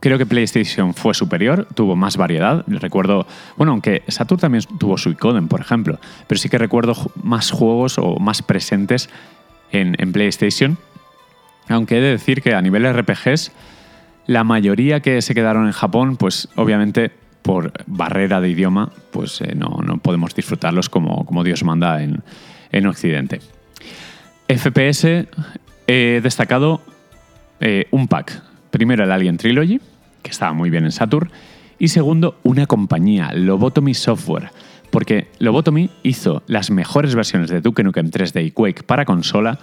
creo 0.00 0.18
que 0.18 0.26
PlayStation 0.26 0.94
fue 0.94 1.14
superior, 1.14 1.66
tuvo 1.74 1.96
más 1.96 2.16
variedad. 2.16 2.64
Recuerdo, 2.66 3.26
bueno, 3.56 3.72
aunque 3.72 4.02
Saturn 4.08 4.40
también 4.40 4.64
tuvo 4.78 4.98
Suicoden, 4.98 5.48
por 5.48 5.60
ejemplo, 5.60 5.98
pero 6.26 6.38
sí 6.38 6.48
que 6.48 6.58
recuerdo 6.58 6.94
más 7.22 7.50
juegos 7.50 7.98
o 7.98 8.18
más 8.18 8.42
presentes 8.42 9.08
en, 9.72 10.12
PlayStation. 10.12 10.78
Aunque 11.68 11.98
he 11.98 12.00
de 12.00 12.10
decir 12.10 12.42
que 12.42 12.54
a 12.54 12.62
nivel 12.62 12.86
RPGs, 12.92 13.52
la 14.26 14.44
mayoría 14.44 15.00
que 15.00 15.22
se 15.22 15.34
quedaron 15.34 15.66
en 15.66 15.72
Japón, 15.72 16.16
pues 16.16 16.48
obviamente 16.56 17.10
por 17.42 17.72
barrera 17.86 18.40
de 18.40 18.50
idioma, 18.50 18.90
pues 19.10 19.40
eh, 19.40 19.54
no, 19.54 19.98
podemos 20.02 20.34
disfrutarlos 20.34 20.88
como, 20.88 21.26
como 21.26 21.44
Dios 21.44 21.64
manda 21.64 22.02
en, 22.02 22.22
en, 22.72 22.86
Occidente. 22.86 23.40
FPS 24.48 25.26
he 25.86 26.20
destacado 26.22 26.80
eh, 27.60 27.86
un 27.90 28.08
pack. 28.08 28.42
Primero 28.74 29.04
el 29.04 29.12
Alien 29.12 29.36
Trilogy, 29.36 29.80
que 30.20 30.32
estaba 30.32 30.52
muy 30.52 30.68
bien 30.68 30.84
en 30.84 30.90
Saturn, 30.90 31.30
y 31.78 31.86
segundo 31.86 32.40
una 32.42 32.66
compañía, 32.66 33.30
Lobotomy 33.32 33.94
Software, 33.94 34.50
porque 34.90 35.28
Lobotomy 35.38 35.90
hizo 36.02 36.42
las 36.48 36.72
mejores 36.72 37.14
versiones 37.14 37.50
de 37.50 37.60
Duke 37.60 37.84
Nukem 37.84 38.10
3D 38.10 38.46
y 38.46 38.50
Quake 38.50 38.82
para 38.82 39.04
consola 39.04 39.60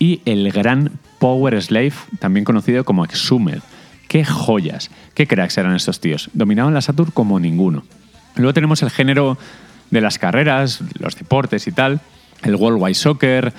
y 0.00 0.22
el 0.24 0.50
gran 0.50 0.98
Power 1.20 1.62
Slave, 1.62 1.92
también 2.18 2.44
conocido 2.44 2.82
como 2.84 3.04
Exhumed, 3.04 3.60
Qué 4.08 4.24
joyas, 4.24 4.90
qué 5.14 5.28
cracks 5.28 5.56
eran 5.56 5.76
estos 5.76 6.00
tíos. 6.00 6.28
Dominaban 6.32 6.74
la 6.74 6.80
Saturn 6.80 7.12
como 7.12 7.38
ninguno. 7.38 7.84
Luego 8.34 8.54
tenemos 8.54 8.82
el 8.82 8.90
género 8.90 9.38
de 9.92 10.00
las 10.00 10.18
carreras, 10.18 10.80
los 10.98 11.14
deportes 11.14 11.68
y 11.68 11.70
tal, 11.70 12.00
el 12.42 12.56
Worldwide 12.56 12.94
Soccer. 12.94 13.52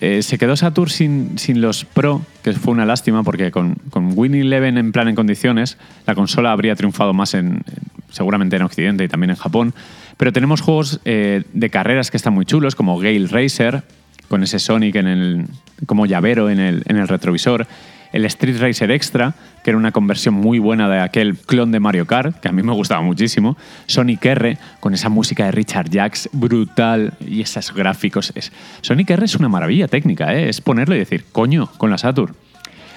Eh, 0.00 0.22
se 0.22 0.38
quedó 0.38 0.56
Saturn 0.56 0.90
sin, 0.90 1.38
sin, 1.38 1.60
los 1.60 1.84
Pro, 1.84 2.22
que 2.42 2.52
fue 2.54 2.72
una 2.72 2.86
lástima 2.86 3.22
porque 3.22 3.50
con, 3.50 3.74
con 3.90 4.12
Win 4.16 4.34
Eleven 4.34 4.78
en 4.78 4.92
plan 4.92 5.08
en 5.08 5.14
condiciones, 5.14 5.76
la 6.06 6.14
consola 6.14 6.52
habría 6.52 6.74
triunfado 6.74 7.12
más 7.12 7.34
en, 7.34 7.62
seguramente 8.10 8.56
en 8.56 8.62
Occidente 8.62 9.04
y 9.04 9.08
también 9.08 9.30
en 9.30 9.36
Japón. 9.36 9.74
Pero 10.16 10.32
tenemos 10.32 10.60
juegos 10.60 11.00
eh, 11.04 11.42
de 11.52 11.70
carreras 11.70 12.10
que 12.10 12.16
están 12.16 12.32
muy 12.32 12.46
chulos, 12.46 12.74
como 12.74 12.98
Gale 12.98 13.26
Racer, 13.26 13.82
con 14.28 14.42
ese 14.42 14.58
Sonic 14.58 14.96
en 14.96 15.06
el, 15.06 15.46
como 15.86 16.06
llavero 16.06 16.48
en 16.48 16.60
el, 16.60 16.82
en 16.86 16.96
el 16.96 17.08
retrovisor 17.08 17.66
el 18.14 18.24
Street 18.26 18.60
Racer 18.60 18.92
Extra, 18.92 19.34
que 19.64 19.70
era 19.70 19.76
una 19.76 19.90
conversión 19.90 20.34
muy 20.34 20.60
buena 20.60 20.88
de 20.88 21.00
aquel 21.00 21.36
clon 21.36 21.72
de 21.72 21.80
Mario 21.80 22.06
Kart, 22.06 22.38
que 22.38 22.46
a 22.46 22.52
mí 22.52 22.62
me 22.62 22.72
gustaba 22.72 23.02
muchísimo, 23.02 23.56
Sonic 23.86 24.24
R, 24.24 24.56
con 24.78 24.94
esa 24.94 25.08
música 25.08 25.46
de 25.46 25.50
Richard 25.50 25.90
Jacks 25.90 26.30
brutal 26.32 27.14
y 27.18 27.40
esos 27.40 27.74
gráficos. 27.74 28.32
Es... 28.36 28.52
Sonic 28.82 29.10
R 29.10 29.24
es 29.24 29.34
una 29.34 29.48
maravilla 29.48 29.88
técnica, 29.88 30.32
¿eh? 30.32 30.48
es 30.48 30.60
ponerlo 30.60 30.94
y 30.94 31.00
decir, 31.00 31.24
coño, 31.32 31.68
con 31.76 31.90
la 31.90 31.98
Saturn. 31.98 32.36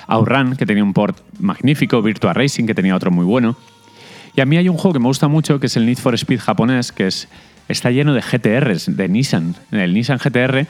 Outrun, 0.06 0.56
que 0.56 0.68
tenía 0.68 0.84
un 0.84 0.94
port 0.94 1.18
magnífico, 1.40 2.00
Virtua 2.04 2.34
Racing, 2.34 2.66
que 2.68 2.76
tenía 2.76 2.96
otro 2.96 3.10
muy 3.10 3.26
bueno. 3.26 3.58
Y 4.36 4.42
a 4.42 4.46
mí 4.46 4.56
hay 4.56 4.70
un 4.70 4.78
juego 4.78 4.94
que 4.94 5.00
me 5.00 5.08
gusta 5.08 5.28
mucho, 5.28 5.60
que 5.60 5.66
es 5.66 5.76
el 5.78 5.88
Need 5.88 5.98
for 5.98 6.14
Speed 6.14 6.42
japonés, 6.42 6.92
que 6.92 7.08
es, 7.08 7.28
está 7.68 7.90
lleno 7.90 8.14
de 8.14 8.22
GTRs, 8.22 8.96
de 8.96 9.10
Nissan. 9.10 9.56
El 9.72 9.96
Nissan 9.96 10.20
GTR, 10.20 10.68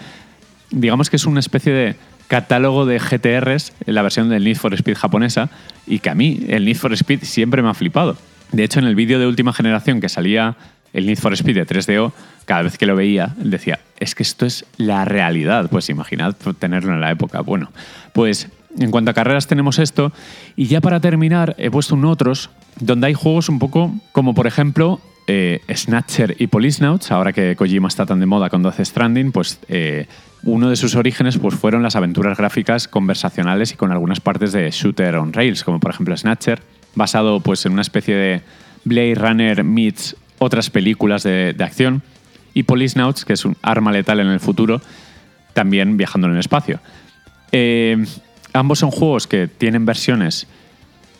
digamos 0.71 1.09
que 1.09 1.17
es 1.17 1.25
una 1.25 1.41
especie 1.41 1.73
de 1.73 1.95
catálogo 2.27 2.85
de 2.85 2.99
GTRs 2.99 3.73
en 3.85 3.95
la 3.95 4.01
versión 4.01 4.29
del 4.29 4.43
Need 4.43 4.57
for 4.57 4.73
Speed 4.73 4.95
japonesa 4.95 5.49
y 5.85 5.99
que 5.99 6.09
a 6.09 6.15
mí 6.15 6.45
el 6.47 6.65
Need 6.65 6.77
for 6.77 6.93
Speed 6.93 7.23
siempre 7.23 7.61
me 7.61 7.69
ha 7.69 7.73
flipado. 7.73 8.17
De 8.51 8.63
hecho, 8.63 8.79
en 8.79 8.85
el 8.85 8.95
vídeo 8.95 9.19
de 9.19 9.27
última 9.27 9.53
generación 9.53 9.99
que 9.99 10.09
salía 10.09 10.55
el 10.93 11.05
Need 11.05 11.17
for 11.17 11.33
Speed 11.33 11.55
de 11.55 11.67
3DO, 11.67 12.11
cada 12.45 12.61
vez 12.61 12.77
que 12.77 12.85
lo 12.85 12.95
veía, 12.95 13.33
decía, 13.37 13.79
es 13.99 14.15
que 14.15 14.23
esto 14.23 14.45
es 14.45 14.65
la 14.77 15.05
realidad. 15.05 15.69
Pues 15.69 15.89
imaginad 15.89 16.35
tenerlo 16.59 16.93
en 16.93 17.01
la 17.01 17.11
época. 17.11 17.41
Bueno, 17.41 17.71
pues 18.13 18.49
en 18.79 18.91
cuanto 18.91 19.11
a 19.11 19.13
carreras 19.13 19.47
tenemos 19.47 19.79
esto. 19.79 20.13
Y 20.55 20.67
ya 20.67 20.81
para 20.81 20.99
terminar, 20.99 21.55
he 21.57 21.69
puesto 21.69 21.95
un 21.95 22.05
otros 22.05 22.49
donde 22.79 23.07
hay 23.07 23.13
juegos 23.13 23.49
un 23.49 23.59
poco 23.59 23.93
como, 24.11 24.33
por 24.33 24.47
ejemplo, 24.47 25.01
eh, 25.27 25.61
Snatcher 25.69 26.35
y 26.39 26.47
Policenauts, 26.47 27.11
ahora 27.11 27.33
que 27.33 27.55
Kojima 27.57 27.89
está 27.89 28.05
tan 28.05 28.21
de 28.21 28.25
moda 28.25 28.49
con 28.49 28.63
Death 28.63 28.79
Stranding, 28.79 29.33
pues 29.33 29.59
eh, 29.67 30.07
uno 30.43 30.69
de 30.69 30.77
sus 30.77 30.95
orígenes 30.95 31.37
pues, 31.37 31.55
fueron 31.55 31.83
las 31.83 31.97
aventuras 31.97 32.37
gráficas 32.37 32.87
conversacionales 32.87 33.73
y 33.73 33.75
con 33.75 33.91
algunas 33.91 34.21
partes 34.21 34.53
de 34.53 34.71
shooter 34.71 35.15
on 35.15 35.33
rails, 35.33 35.65
como 35.65 35.81
por 35.81 35.91
ejemplo 35.91 36.15
Snatcher, 36.15 36.61
basado 36.95 37.41
pues, 37.41 37.65
en 37.65 37.73
una 37.73 37.81
especie 37.81 38.15
de 38.15 38.41
Blade 38.85 39.15
Runner 39.15 39.63
meets 39.65 40.15
otras 40.39 40.69
películas 40.69 41.23
de, 41.23 41.55
acción, 41.59 42.03
y 42.53 42.63
Policenauts, 42.63 43.25
que 43.25 43.33
es 43.33 43.43
un 43.43 43.57
arma 43.61 43.91
letal 43.91 44.19
en 44.19 44.27
el 44.27 44.39
futuro, 44.39 44.81
también 45.53 45.97
viajando 45.97 46.27
en 46.27 46.33
el 46.33 46.39
espacio. 46.39 46.79
Eh, 47.51 48.03
ambos 48.53 48.79
son 48.79 48.91
juegos 48.91 49.27
que 49.27 49.47
tienen 49.47 49.85
versiones 49.85 50.47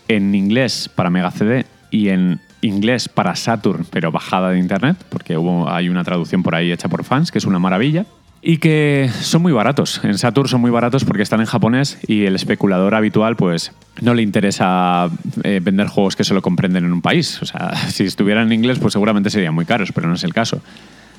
en 0.08 0.34
inglés 0.34 0.90
para 0.94 1.10
Mega 1.10 1.32
CD 1.32 1.66
y 1.92 2.10
en 2.10 2.40
inglés 2.62 3.10
para 3.10 3.36
Saturn, 3.36 3.86
pero 3.90 4.12
bajada 4.12 4.52
de 4.52 4.60
internet, 4.60 4.98
porque 5.10 5.38
hay 5.68 5.90
una 5.90 6.04
traducción 6.04 6.44
por 6.44 6.56
ahí 6.56 6.72
hecha 6.72 6.90
por 6.90 7.04
fans, 7.04 7.32
que 7.32 7.38
es 7.38 7.46
una 7.46 7.60
maravilla. 7.60 8.06
Y 8.42 8.58
que 8.58 9.10
son 9.22 9.42
muy 9.42 9.52
baratos. 9.52 10.00
En 10.04 10.18
Saturn 10.18 10.48
son 10.48 10.62
muy 10.62 10.70
baratos 10.72 11.04
porque 11.04 11.24
están 11.24 11.40
en 11.40 11.48
japonés 11.48 11.98
y 12.08 12.26
el 12.26 12.36
especulador 12.36 12.94
habitual, 12.94 13.36
pues, 13.36 13.72
no 14.02 14.14
le 14.14 14.22
interesa 14.22 15.10
eh, 15.44 15.60
vender 15.62 15.88
juegos 15.88 16.16
que 16.16 16.24
solo 16.24 16.42
comprenden 16.42 16.86
en 16.86 16.94
un 16.94 17.02
país. 17.02 17.42
O 17.42 17.46
sea, 17.46 17.76
si 17.90 18.04
estuvieran 18.04 18.48
en 18.48 18.54
inglés, 18.54 18.80
pues 18.80 18.94
seguramente 18.94 19.30
serían 19.30 19.56
muy 19.56 19.66
caros, 19.66 19.92
pero 19.92 20.08
no 20.08 20.14
es 20.14 20.24
el 20.24 20.34
caso. 20.34 20.62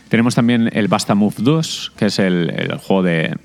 Tenemos 0.08 0.34
también 0.34 0.70
el 0.72 0.88
Basta 0.88 1.14
Move 1.14 1.34
2, 1.38 1.92
que 1.96 2.06
es 2.06 2.18
el, 2.18 2.50
el 2.50 2.78
juego 2.78 3.02
de 3.02 3.36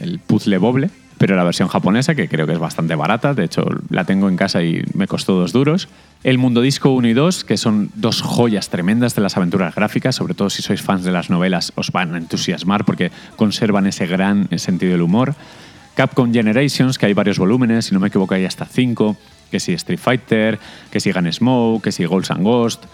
el 0.00 0.18
puzzle 0.18 0.58
boble, 0.58 0.90
pero 1.22 1.36
la 1.36 1.44
versión 1.44 1.68
japonesa, 1.68 2.16
que 2.16 2.26
creo 2.26 2.48
que 2.48 2.52
es 2.54 2.58
bastante 2.58 2.96
barata, 2.96 3.32
de 3.32 3.44
hecho 3.44 3.64
la 3.90 4.04
tengo 4.04 4.28
en 4.28 4.36
casa 4.36 4.60
y 4.64 4.82
me 4.94 5.06
costó 5.06 5.34
dos 5.38 5.52
duros. 5.52 5.88
El 6.24 6.36
Mundo 6.36 6.60
Disco 6.60 6.90
1 6.90 7.06
y 7.06 7.12
2, 7.12 7.44
que 7.44 7.56
son 7.56 7.92
dos 7.94 8.22
joyas 8.22 8.70
tremendas 8.70 9.14
de 9.14 9.22
las 9.22 9.36
aventuras 9.36 9.72
gráficas, 9.72 10.16
sobre 10.16 10.34
todo 10.34 10.50
si 10.50 10.62
sois 10.62 10.82
fans 10.82 11.04
de 11.04 11.12
las 11.12 11.30
novelas, 11.30 11.72
os 11.76 11.92
van 11.92 12.16
a 12.16 12.18
entusiasmar 12.18 12.84
porque 12.84 13.12
conservan 13.36 13.86
ese 13.86 14.08
gran 14.08 14.48
sentido 14.58 14.94
del 14.94 15.02
humor. 15.02 15.36
Capcom 15.94 16.32
Generations, 16.32 16.98
que 16.98 17.06
hay 17.06 17.14
varios 17.14 17.38
volúmenes, 17.38 17.84
si 17.84 17.94
no 17.94 18.00
me 18.00 18.08
equivoco 18.08 18.34
hay 18.34 18.44
hasta 18.44 18.64
cinco. 18.64 19.16
que 19.48 19.60
si 19.60 19.74
Street 19.74 20.00
Fighter, 20.00 20.58
que 20.90 20.98
si 20.98 21.12
Gunsmoke, 21.12 21.84
que 21.84 21.92
si 21.92 22.04
Ghosts 22.04 22.32
and 22.32 22.42
Ghost, 22.42 22.86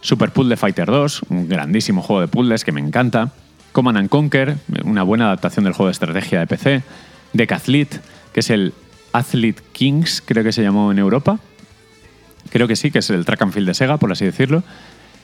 Super 0.00 0.30
Puzzle 0.30 0.56
Fighter 0.56 0.86
2, 0.86 1.22
un 1.30 1.48
grandísimo 1.48 2.02
juego 2.02 2.20
de 2.20 2.28
puzzles 2.28 2.62
que 2.62 2.70
me 2.70 2.80
encanta, 2.80 3.32
Command 3.72 3.98
and 3.98 4.08
Conquer, 4.10 4.58
una 4.84 5.02
buena 5.02 5.24
adaptación 5.24 5.64
del 5.64 5.72
juego 5.72 5.88
de 5.88 5.92
estrategia 5.92 6.38
de 6.38 6.46
PC, 6.46 6.82
Decathlete, 7.34 8.00
que 8.32 8.40
es 8.40 8.50
el 8.50 8.72
Athlete 9.12 9.62
Kings, 9.72 10.22
creo 10.24 10.42
que 10.42 10.52
se 10.52 10.62
llamó 10.62 10.90
en 10.90 10.98
Europa, 10.98 11.38
creo 12.50 12.66
que 12.66 12.76
sí, 12.76 12.90
que 12.90 13.00
es 13.00 13.10
el 13.10 13.24
track 13.24 13.42
and 13.42 13.52
field 13.52 13.68
de 13.68 13.74
Sega, 13.74 13.98
por 13.98 14.10
así 14.10 14.24
decirlo, 14.24 14.64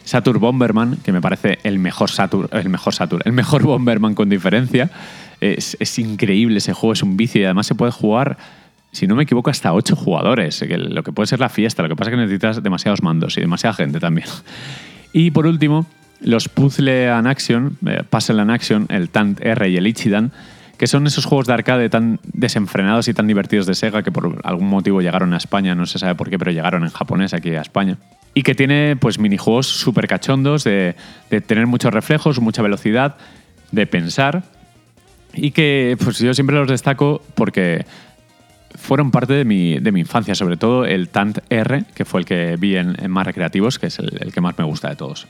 Saturn 0.05 0.41
Bomberman, 0.41 0.97
que 0.99 1.13
me 1.13 1.21
parece 1.21 1.59
el 1.63 1.79
mejor 1.79 2.11
Saturn, 2.11 2.49
el 2.53 2.69
mejor 2.69 2.95
Saturn, 2.95 3.23
el 3.25 3.33
mejor 3.33 3.63
Bomberman 3.65 4.15
con 4.15 4.29
diferencia. 4.29 4.91
Es, 5.41 5.77
es, 5.81 5.99
increíble 5.99 6.59
ese 6.59 6.73
juego, 6.73 6.93
es 6.93 7.03
un 7.03 7.17
vicio 7.17 7.41
y 7.41 7.45
además 7.45 7.67
se 7.67 7.75
puede 7.75 7.93
jugar, 7.93 8.37
si 8.93 9.07
no 9.07 9.15
me 9.15 9.23
equivoco, 9.23 9.51
hasta 9.51 9.73
ocho 9.73 9.97
jugadores, 9.97 10.59
que 10.59 10.77
lo 10.77 11.03
que 11.03 11.13
puede 11.13 11.27
ser 11.29 11.41
la 11.41 11.49
fiesta, 11.49 11.83
lo 11.83 11.89
que 11.89 11.97
pasa 11.97 12.11
es 12.11 12.17
que 12.17 12.21
necesitas 12.23 12.63
demasiados 12.63 13.03
mandos 13.03 13.39
y 13.39 13.41
demasiada 13.41 13.75
gente 13.75 14.01
también. 14.01 14.29
Y 15.13 15.33
por 15.33 15.45
último, 15.49 15.87
los 16.21 16.49
Puzzle 16.49 17.11
and 17.11 17.27
Action, 17.27 17.77
eh, 17.85 18.05
Puzzle 18.09 18.41
and 18.41 18.53
Action, 18.53 18.87
el 18.91 19.11
Tant 19.11 19.41
R 19.41 19.69
y 19.69 19.77
el 19.77 19.89
Ichidan, 19.89 20.31
que 20.81 20.87
son 20.87 21.07
esos 21.07 21.27
juegos 21.27 21.47
de 21.47 21.53
arcade 21.53 21.91
tan 21.91 22.21
desenfrenados 22.33 23.07
y 23.07 23.13
tan 23.13 23.27
divertidos 23.27 23.67
de 23.67 23.75
Sega 23.75 24.03
que 24.03 24.11
por 24.11 24.41
algún 24.45 24.69
motivo 24.69 25.03
llegaron 25.03 25.35
a 25.35 25.37
España, 25.37 25.75
no 25.75 25.85
se 25.85 25.99
sabe 25.99 26.15
por 26.15 26.31
qué, 26.31 26.39
pero 26.39 26.53
llegaron 26.53 26.85
en 26.85 26.89
japonés 26.89 27.35
aquí 27.35 27.51
a 27.51 27.61
España 27.61 27.99
y 28.33 28.43
que 28.43 28.55
tiene 28.55 28.97
pues 28.97 29.19
minijuegos 29.19 29.67
súper 29.67 30.09
cachondos 30.09 30.65
de, 30.65 30.97
tener 31.47 31.67
muchos 31.67 31.93
reflejos, 31.93 32.41
mucha 32.41 32.63
velocidad, 32.63 33.17
de 33.73 33.87
pensar 33.87 34.43
y 35.35 35.51
que 35.51 35.99
pues 36.03 36.19
yo 36.19 36.33
siempre 36.33 36.57
los 36.57 36.67
destaco 36.67 37.21
porque 37.35 37.85
fueron 38.75 39.11
parte 39.11 39.35
de 39.35 39.45
mi, 39.45 39.79
de 39.81 39.93
mi 39.93 40.01
infancia, 40.01 40.35
sobre 40.35 40.57
todo 40.57 40.87
el 40.87 41.11
Tant 41.11 41.41
R, 41.51 41.85
que 41.95 42.07
fue 42.07 42.21
el 42.21 42.25
que 42.25 42.57
vi 42.59 42.77
en, 42.77 42.97
más 43.11 43.27
recreativos, 43.27 43.79
que 43.79 43.89
es 43.89 43.99
el, 43.99 44.33
que 44.33 44.41
más 44.41 44.57
me 44.57 44.65
gusta 44.65 44.89
de 44.89 44.97
todos. 44.97 45.29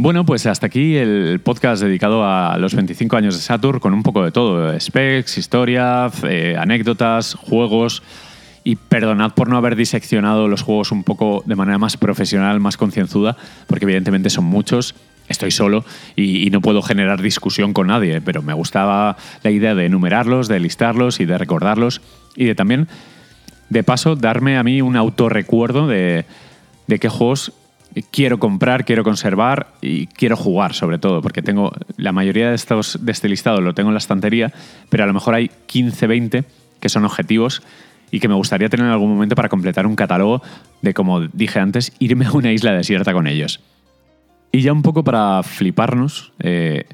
Bueno, 0.00 0.24
pues 0.24 0.46
hasta 0.46 0.68
aquí 0.68 0.94
el 0.94 1.40
podcast 1.40 1.82
dedicado 1.82 2.24
a 2.24 2.56
los 2.56 2.72
25 2.72 3.16
años 3.16 3.34
de 3.34 3.40
Saturn 3.40 3.80
con 3.80 3.92
un 3.92 4.04
poco 4.04 4.24
de 4.24 4.30
todo, 4.30 4.78
specs, 4.78 5.38
historia, 5.38 6.08
eh, 6.22 6.54
anécdotas, 6.56 7.34
juegos, 7.34 8.04
y 8.62 8.76
perdonad 8.76 9.32
por 9.32 9.48
no 9.48 9.56
haber 9.56 9.74
diseccionado 9.74 10.46
los 10.46 10.62
juegos 10.62 10.92
un 10.92 11.02
poco 11.02 11.42
de 11.46 11.56
manera 11.56 11.78
más 11.78 11.96
profesional, 11.96 12.60
más 12.60 12.76
concienzuda, 12.76 13.36
porque 13.66 13.86
evidentemente 13.86 14.30
son 14.30 14.44
muchos. 14.44 14.94
Estoy 15.26 15.50
solo 15.50 15.84
y, 16.14 16.48
no 16.50 16.60
puedo 16.60 16.80
generar 16.80 17.20
discusión 17.20 17.72
con 17.72 17.88
nadie, 17.88 18.20
pero 18.20 18.40
me 18.40 18.54
gustaba 18.54 19.16
la 19.42 19.50
idea 19.50 19.74
de 19.74 19.86
enumerarlos, 19.86 20.46
de 20.46 20.60
listarlos 20.60 21.18
y 21.18 21.24
de 21.24 21.38
recordarlos 21.38 22.02
y 22.36 22.44
de 22.44 22.54
también, 22.54 22.86
de 23.68 23.82
paso, 23.82 24.14
darme 24.14 24.58
a 24.58 24.62
mí 24.62 24.80
un 24.80 24.94
autorrecuerdo 24.94 25.88
de, 25.88 26.24
de 26.86 26.98
qué 27.00 27.08
juegos 27.08 27.52
quiero 28.10 28.38
comprar, 28.38 28.84
quiero 28.84 29.04
conservar 29.04 29.74
y 29.80 30.06
quiero 30.06 30.36
jugar 30.36 30.74
sobre 30.74 30.98
todo, 30.98 31.22
porque 31.22 31.42
tengo 31.42 31.72
la 31.96 32.12
mayoría 32.12 32.48
de 32.50 32.54
estos 32.54 32.98
de 33.00 33.12
este 33.12 33.28
listado 33.28 33.60
lo 33.60 33.74
tengo 33.74 33.90
en 33.90 33.94
la 33.94 33.98
estantería, 33.98 34.52
pero 34.88 35.04
a 35.04 35.06
lo 35.06 35.14
mejor 35.14 35.34
hay 35.34 35.50
15, 35.66 36.06
20 36.06 36.44
que 36.80 36.88
son 36.88 37.04
objetivos 37.04 37.62
y 38.10 38.20
que 38.20 38.28
me 38.28 38.34
gustaría 38.34 38.68
tener 38.68 38.86
en 38.86 38.92
algún 38.92 39.10
momento 39.10 39.34
para 39.34 39.48
completar 39.48 39.86
un 39.86 39.96
catálogo 39.96 40.42
de, 40.82 40.94
como 40.94 41.20
dije 41.20 41.60
antes, 41.60 41.92
irme 41.98 42.26
a 42.26 42.32
una 42.32 42.52
isla 42.52 42.72
desierta 42.72 43.12
con 43.12 43.26
ellos. 43.26 43.60
Y 44.50 44.62
ya 44.62 44.72
un 44.72 44.82
poco 44.82 45.04
para 45.04 45.42
fliparnos, 45.42 46.32
eh, 46.38 46.86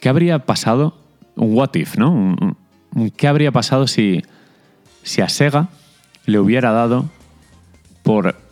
¿qué 0.00 0.08
habría 0.08 0.46
pasado? 0.46 0.96
Un 1.36 1.54
what 1.54 1.74
if, 1.74 1.98
¿no? 1.98 2.36
¿Qué 3.16 3.28
habría 3.28 3.52
pasado 3.52 3.86
si, 3.86 4.22
si 5.02 5.20
a 5.20 5.28
Sega 5.28 5.68
le 6.24 6.38
hubiera 6.38 6.72
dado 6.72 7.06
por... 8.02 8.47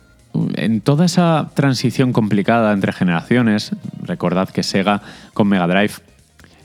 En 0.55 0.81
toda 0.81 1.05
esa 1.05 1.49
transición 1.53 2.13
complicada 2.13 2.73
entre 2.73 2.93
generaciones, 2.93 3.71
recordad 4.01 4.49
que 4.49 4.63
Sega 4.63 5.01
con 5.33 5.47
Mega 5.47 5.67
Drive 5.67 5.93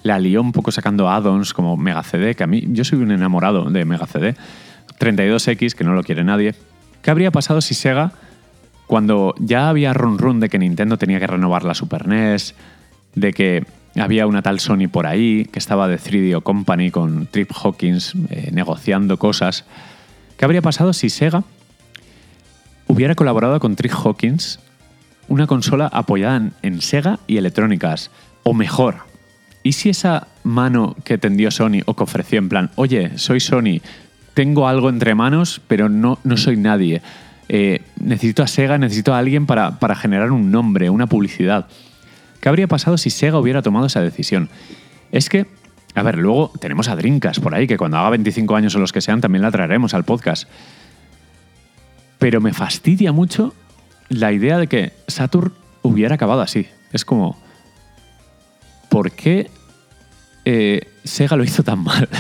la 0.03 0.19
lió 0.19 0.41
un 0.41 0.53
poco 0.53 0.73
sacando 0.73 1.09
add-ons 1.09 1.55
como 1.55 1.77
Mega 1.77 2.03
CD, 2.03 2.35
que 2.35 2.45
a 2.45 2.47
mí 2.47 2.65
yo 2.69 2.85
soy 2.85 2.99
un 2.99 3.13
enamorado 3.13 3.71
de 3.71 3.85
Mega 3.85 4.07
CD, 4.07 4.35
32X, 4.99 5.75
que 5.75 5.85
no 5.85 5.95
lo 5.95 6.03
quiere 6.03 6.25
nadie. 6.25 6.55
¿Qué 7.03 7.11
habría 7.11 7.31
pasado 7.31 7.61
si 7.61 7.75
Sega, 7.75 8.13
cuando 8.87 9.35
ya 9.39 9.69
había 9.69 9.93
run 9.93 10.19
run 10.19 10.41
de 10.41 10.49
que 10.49 10.59
Nintendo 10.59 10.99
tenía 10.99 11.21
que 11.21 11.27
renovar 11.27 11.65
la 11.65 11.75
Super 11.75 12.07
NES, 12.07 12.55
de 13.15 13.33
que 13.33 13.65
había 13.97 14.27
una 14.27 14.43
tal 14.43 14.61
Sony 14.61 14.89
por 14.91 15.07
ahí, 15.07 15.45
que 15.53 15.59
estaba 15.59 15.89
de 15.89 15.99
3DO 15.99 16.43
Company 16.43 16.91
con 16.91 17.27
Trip 17.27 17.51
Hawkins 17.53 18.15
eh, 18.31 18.51
negociando 18.53 19.19
cosas, 19.19 19.65
¿qué 20.37 20.45
habría 20.45 20.63
pasado 20.63 20.93
si 20.93 21.11
Sega 21.11 21.45
hubiera 22.93 23.15
colaborado 23.15 23.59
con 23.59 23.75
Trip 23.75 23.91
Hawkins 23.91 24.61
una 25.27 25.47
consola 25.47 25.87
apoyada 25.87 26.51
en, 26.61 26.83
Sega 26.83 27.21
y 27.27 27.39
electrónicas? 27.39 28.11
O 28.43 28.53
mejor, 28.53 28.97
¿y 29.63 29.73
si 29.73 29.89
esa 29.89 30.29
mano 30.45 30.95
que 31.03 31.17
tendió 31.17 31.51
Sony 31.51 31.81
o 31.87 31.97
que 31.97 32.03
ofreció 32.03 32.39
en 32.39 32.51
plan, 32.51 32.71
oye, 32.75 33.17
soy 33.17 33.41
Sony, 33.41 33.81
tengo 34.35 34.69
algo 34.69 34.91
entre 34.91 35.15
manos, 35.15 35.63
pero 35.69 35.89
no, 35.89 36.19
no 36.23 36.37
soy 36.37 36.59
nadie. 36.59 37.01
Eh, 37.49 37.81
necesito 37.99 38.43
a 38.43 38.47
Sega, 38.47 38.77
necesito 38.77 39.15
a 39.15 39.19
alguien 39.19 39.47
para, 39.47 39.79
generar 39.95 40.31
un 40.31 40.51
nombre, 40.51 40.91
una 40.91 41.07
publicidad. 41.07 41.69
¿Qué 42.41 42.49
habría 42.51 42.67
pasado 42.67 42.99
si 42.99 43.09
Sega 43.09 43.39
hubiera 43.39 43.63
tomado 43.63 43.87
esa 43.87 44.03
decisión? 44.03 44.51
Es 45.13 45.31
que, 45.31 45.47
a 45.95 46.03
ver, 46.03 46.19
luego 46.19 46.53
tenemos 46.61 46.89
a 46.89 46.97
Drinkas 46.97 47.41
por 47.41 47.55
ahí, 47.55 47.67
que 47.67 47.79
cuando 47.79 47.97
haga 47.97 48.11
25 48.11 48.55
años 48.55 48.75
o 48.75 48.81
los 48.81 48.93
que 48.93 49.01
sean 49.01 49.23
también 49.23 49.41
la 49.41 49.51
traeremos 49.51 49.95
al 49.95 50.05
podcast. 50.05 50.47
Pero 52.23 52.41
me 52.41 52.53
fastidia 52.53 53.11
mucho 53.11 53.53
la 54.09 54.33
idea 54.33 54.57
de 54.57 54.69
que 54.69 54.93
Saturn 55.09 55.53
hubiera 55.83 56.15
acabado 56.15 56.41
así. 56.41 56.69
Es 56.93 57.05
como, 57.05 57.37
¿por 58.89 59.11
qué 59.11 59.51
eh, 60.45 60.87
Sega 61.03 61.37
lo 61.37 61.45
hizo 61.45 61.63
tan 61.63 61.81
mal? 61.81 62.09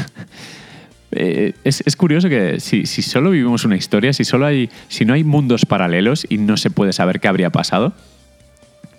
Eh, 1.14 1.52
es, 1.62 1.94
curioso 1.94 2.30
que 2.30 2.58
si, 2.58 2.86
solo 2.86 3.32
vivimos 3.32 3.66
una 3.66 3.76
historia, 3.76 4.14
si, 4.14 4.24
solo 4.24 4.46
hay, 4.46 4.70
si 4.88 5.04
no 5.04 5.12
hay 5.12 5.24
mundos 5.24 5.66
paralelos 5.66 6.26
y 6.26 6.38
no 6.38 6.56
se 6.56 6.70
puede 6.70 6.94
saber 6.94 7.20
qué 7.20 7.28
habría 7.28 7.50
pasado, 7.50 7.92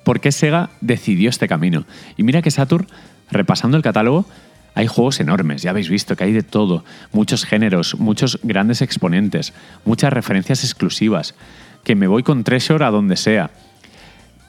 ¿por 0.04 0.20
qué 0.20 0.32
Sega 0.32 0.70
decidió 0.80 1.32
este 1.32 1.47
camino? 1.47 1.88
Y 2.16 2.22
mira 2.22 2.43
que 2.43 2.51
Saturn, 2.51 2.86
repasando 3.32 3.78
el 3.78 3.84
catálogo, 3.84 4.28
hay 4.76 4.88
juegos 4.88 5.19
enormes, 5.19 5.61
ya 5.61 5.69
habéis 5.69 5.89
visto 5.89 6.15
que 6.15 6.24
hay 6.24 6.34
de 6.34 6.43
todo, 6.43 6.84
muchos 7.11 7.45
géneros, 7.45 7.95
muchos 7.99 8.39
grandes 8.43 8.82
exponentes, 8.82 9.53
muchas 9.86 10.11
referencias 10.11 10.63
exclusivas, 10.63 11.36
que 11.84 11.95
me 11.95 12.07
voy 12.07 12.24
con 12.24 12.43
Treasure 12.43 12.84
a 12.86 12.91
donde 12.91 13.15
sea. 13.15 13.51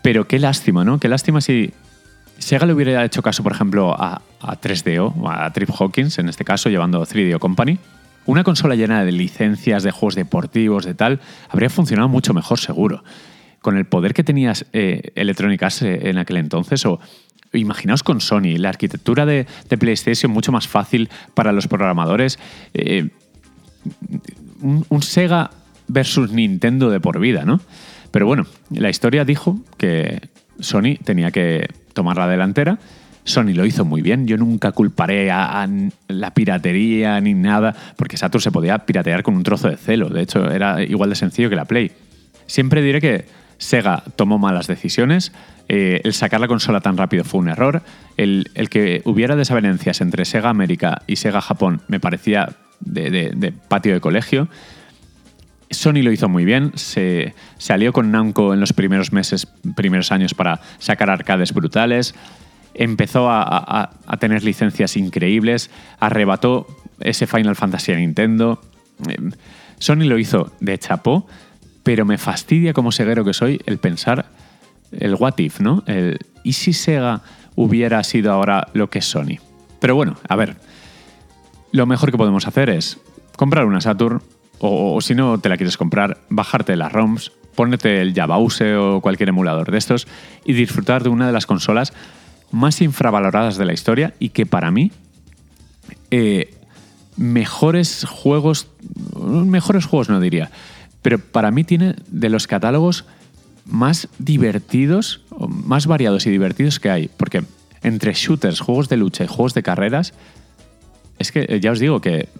Pero 0.02 0.26
qué 0.26 0.38
lástima, 0.38 0.84
¿no? 0.84 0.98
Qué 1.00 1.08
lástima 1.08 1.40
si 1.40 1.72
Sega 2.38 2.66
le 2.66 2.74
hubiera 2.74 3.04
hecho 3.04 3.22
caso, 3.22 3.42
por 3.42 3.52
ejemplo, 3.52 3.94
a, 3.98 4.20
3DO, 4.40 5.14
o 5.20 5.30
a 5.30 5.50
Trip 5.52 5.70
Hawkins, 5.78 6.18
en 6.18 6.28
este 6.28 6.44
caso, 6.44 6.68
llevando 6.68 7.00
3DO 7.02 7.38
Company, 7.38 7.78
una 8.26 8.44
consola 8.44 8.74
llena 8.74 9.04
de 9.04 9.12
licencias, 9.12 9.82
de 9.82 9.90
juegos 9.90 10.14
deportivos, 10.14 10.84
de 10.84 10.94
tal, 10.94 11.20
habría 11.48 11.70
funcionado 11.70 12.08
mucho 12.08 12.34
mejor, 12.34 12.58
seguro. 12.58 13.04
Con 13.60 13.76
el 13.76 13.86
poder 13.86 14.12
que 14.12 14.24
tenías 14.24 14.66
eh, 14.72 15.12
electrónicas 15.14 15.80
eh, 15.82 16.10
en 16.10 16.18
aquel 16.18 16.36
entonces, 16.36 16.84
o 16.86 17.00
imaginaos 17.54 18.02
con 18.02 18.20
Sony, 18.20 18.56
la 18.58 18.68
arquitectura 18.68 19.26
de, 19.26 19.46
PlayStation 19.78 20.30
mucho 20.30 20.52
más 20.52 20.68
fácil 20.68 21.08
para 21.34 21.52
los 21.52 21.68
programadores. 21.68 22.38
Eh, 22.74 23.08
un, 24.60 25.02
Sega 25.02 25.50
versus 25.88 26.32
Nintendo 26.32 26.90
de 26.90 27.00
por 27.00 27.18
vida, 27.18 27.44
¿no? 27.44 27.60
Pero 28.10 28.26
bueno, 28.26 28.46
la 28.70 28.90
historia 28.90 29.24
dijo 29.24 29.60
que 29.76 30.28
Sony 30.60 30.96
tenía 31.02 31.30
que 31.30 31.68
tomar 31.92 32.16
la 32.16 32.28
delantera. 32.28 32.78
Sony 33.24 33.54
lo 33.54 33.64
hizo 33.64 33.84
muy 33.84 34.02
bien. 34.02 34.26
Yo 34.26 34.36
nunca 34.36 34.72
culparé 34.72 35.30
a, 35.30 35.68
la 36.08 36.34
piratería 36.34 37.20
ni 37.20 37.34
nada, 37.34 37.74
porque 37.96 38.16
Saturn 38.16 38.42
se 38.42 38.52
podía 38.52 38.78
piratear 38.78 39.22
con 39.22 39.34
un 39.34 39.42
trozo 39.42 39.68
de 39.68 39.76
celo. 39.76 40.08
De 40.08 40.22
hecho, 40.22 40.50
era 40.50 40.82
igual 40.82 41.10
de 41.10 41.16
sencillo 41.16 41.50
que 41.50 41.56
la 41.56 41.64
Play. 41.64 41.92
Siempre 42.46 42.82
diré 42.82 43.00
que 43.00 43.24
Sega 43.64 44.02
tomó 44.16 44.38
malas 44.38 44.66
decisiones. 44.66 45.32
Eh, 45.68 46.02
el 46.04 46.12
sacar 46.12 46.40
la 46.40 46.48
consola 46.48 46.80
tan 46.80 46.96
rápido 46.96 47.24
fue 47.24 47.40
un 47.40 47.48
error. 47.48 47.82
El, 48.16 48.50
que 48.70 49.02
hubiera 49.04 49.36
desavenencias 49.36 50.00
entre 50.00 50.24
Sega 50.24 50.50
América 50.50 51.02
y 51.06 51.16
Sega 51.16 51.40
Japón 51.40 51.82
me 51.88 52.00
parecía 52.00 52.56
de 52.80 53.52
patio 53.68 53.94
de 53.94 54.00
colegio. 54.00 54.48
Sony 55.74 56.02
lo 56.02 56.12
hizo 56.12 56.28
muy 56.28 56.44
bien, 56.44 56.72
se, 56.76 57.34
alió 57.68 57.92
con 57.92 58.10
Namco 58.10 58.54
en 58.54 58.60
los 58.60 58.72
primeros 58.72 59.12
meses, 59.12 59.46
primeros 59.76 60.12
años 60.12 60.34
para 60.34 60.60
sacar 60.78 61.10
arcades 61.10 61.52
brutales, 61.52 62.14
empezó 62.74 63.28
a, 63.30 63.90
tener 64.18 64.44
licencias 64.44 64.96
increíbles, 64.96 65.70
arrebató 66.00 66.66
ese 67.00 67.26
Final 67.26 67.56
Fantasy 67.56 67.92
a 67.92 67.96
Nintendo. 67.96 68.60
Em, 69.08 69.32
Sony 69.78 70.04
lo 70.04 70.18
hizo 70.18 70.52
de 70.60 70.78
chapó, 70.78 71.26
pero 71.84 72.04
me 72.04 72.18
fastidia 72.18 72.72
como 72.72 72.90
seguero 72.90 73.24
que 73.24 73.34
soy 73.34 73.60
el 73.66 73.78
pensar 73.78 74.26
el 74.90 75.14
what 75.14 75.38
if, 75.38 75.60
¿no? 75.60 75.84
El, 75.86 76.18
¿Y 76.42 76.54
si 76.54 76.72
Sega 76.72 77.22
hubiera 77.54 78.02
sido 78.02 78.32
ahora 78.32 78.68
lo 78.72 78.90
que 78.90 78.98
es 78.98 79.04
Sony? 79.04 79.38
Pero 79.80 79.94
bueno, 79.94 80.16
a 80.28 80.36
ver, 80.36 80.56
lo 81.72 81.86
mejor 81.86 82.10
que 82.10 82.18
podemos 82.18 82.46
hacer 82.46 82.70
es 82.70 82.98
comprar 83.36 83.66
una 83.66 83.80
Saturn, 83.80 84.22
o, 84.60 85.00
si 85.00 85.14
no 85.14 85.38
te 85.38 85.48
la 85.48 85.56
quieres 85.56 85.76
comprar, 85.76 86.18
bajarte 86.30 86.76
las 86.76 86.92
ROMs, 86.92 87.32
ponerte 87.54 88.00
el 88.00 88.14
Javause 88.14 88.76
o 88.76 89.00
cualquier 89.00 89.28
emulador 89.28 89.70
de 89.70 89.78
estos 89.78 90.06
y 90.44 90.54
disfrutar 90.54 91.02
de 91.02 91.10
una 91.10 91.26
de 91.26 91.32
las 91.32 91.46
consolas 91.46 91.92
más 92.50 92.80
infravaloradas 92.80 93.56
de 93.56 93.64
la 93.64 93.72
historia 93.72 94.14
y 94.18 94.30
que 94.30 94.46
para 94.46 94.70
mí 94.70 94.92
eh, 96.10 96.54
mejores 97.16 98.06
juegos, 98.08 98.68
mejores 99.16 99.84
juegos 99.84 100.08
no 100.08 100.20
diría, 100.20 100.50
pero 101.04 101.18
para 101.18 101.50
mí 101.50 101.64
tiene 101.64 101.96
de 102.08 102.30
los 102.30 102.46
catálogos 102.46 103.04
más 103.66 104.08
divertidos, 104.18 105.20
más 105.46 105.86
variados 105.86 106.26
y 106.26 106.30
divertidos 106.30 106.80
que 106.80 106.88
hay, 106.88 107.10
porque 107.14 107.44
entre 107.82 108.14
shooters, 108.14 108.60
juegos 108.60 108.88
de 108.88 108.96
lucha 108.96 109.22
y 109.22 109.26
juegos 109.26 109.52
de 109.52 109.62
carreras, 109.62 110.14
es 111.18 111.30
que 111.30 111.44
eh, 111.46 111.60
ya 111.60 111.72
os 111.72 111.78
digo 111.78 112.00
que 112.00 112.30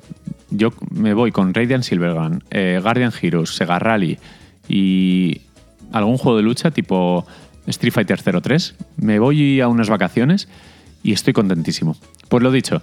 yo 0.48 0.72
me 0.90 1.12
voy 1.12 1.30
con 1.30 1.52
Radiant 1.52 1.84
Silvergun, 1.84 2.42
eh, 2.50 2.80
Guardian 2.82 3.12
Heroes, 3.20 3.50
Sega 3.50 3.78
Rally 3.78 4.18
y 4.66 5.42
algún 5.92 6.16
juego 6.16 6.38
de 6.38 6.44
lucha 6.44 6.70
tipo 6.70 7.26
Street 7.66 7.92
Fighter 7.92 8.22
03. 8.40 8.76
Me 8.96 9.18
voy 9.18 9.60
a 9.60 9.68
unas 9.68 9.90
vacaciones 9.90 10.48
y 11.02 11.12
estoy 11.12 11.34
contentísimo. 11.34 11.98
Pues 12.30 12.42
lo 12.42 12.50
dicho, 12.50 12.82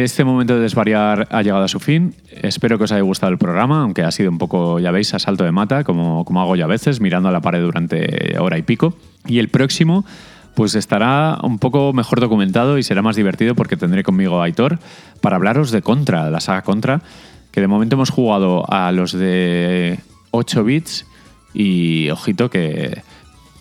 este 0.00 0.24
momento 0.24 0.54
de 0.54 0.60
desvariar 0.60 1.28
ha 1.30 1.42
llegado 1.42 1.64
a 1.64 1.68
su 1.68 1.78
fin. 1.78 2.14
Espero 2.30 2.78
que 2.78 2.84
os 2.84 2.92
haya 2.92 3.02
gustado 3.02 3.30
el 3.30 3.36
programa, 3.36 3.82
aunque 3.82 4.02
ha 4.02 4.10
sido 4.10 4.30
un 4.30 4.38
poco, 4.38 4.78
ya 4.78 4.90
veis, 4.90 5.12
a 5.12 5.18
salto 5.18 5.44
de 5.44 5.52
mata, 5.52 5.84
como, 5.84 6.24
como 6.24 6.40
hago 6.40 6.56
yo 6.56 6.64
a 6.64 6.68
veces, 6.68 7.02
mirando 7.02 7.28
a 7.28 7.32
la 7.32 7.42
pared 7.42 7.60
durante 7.60 8.38
hora 8.38 8.56
y 8.56 8.62
pico. 8.62 8.94
Y 9.26 9.38
el 9.38 9.50
próximo 9.50 10.06
pues 10.54 10.74
estará 10.74 11.38
un 11.42 11.58
poco 11.58 11.92
mejor 11.92 12.20
documentado 12.20 12.78
y 12.78 12.82
será 12.82 13.02
más 13.02 13.16
divertido 13.16 13.54
porque 13.54 13.76
tendré 13.76 14.02
conmigo 14.02 14.40
a 14.40 14.44
Aitor 14.44 14.78
para 15.20 15.36
hablaros 15.36 15.70
de 15.70 15.82
Contra, 15.82 16.30
la 16.30 16.40
saga 16.40 16.62
Contra, 16.62 17.02
que 17.50 17.60
de 17.60 17.68
momento 17.68 17.96
hemos 17.96 18.08
jugado 18.08 18.64
a 18.72 18.92
los 18.92 19.12
de 19.12 20.00
8 20.30 20.64
bits 20.64 21.06
y 21.52 22.08
ojito 22.08 22.48
que, 22.48 23.02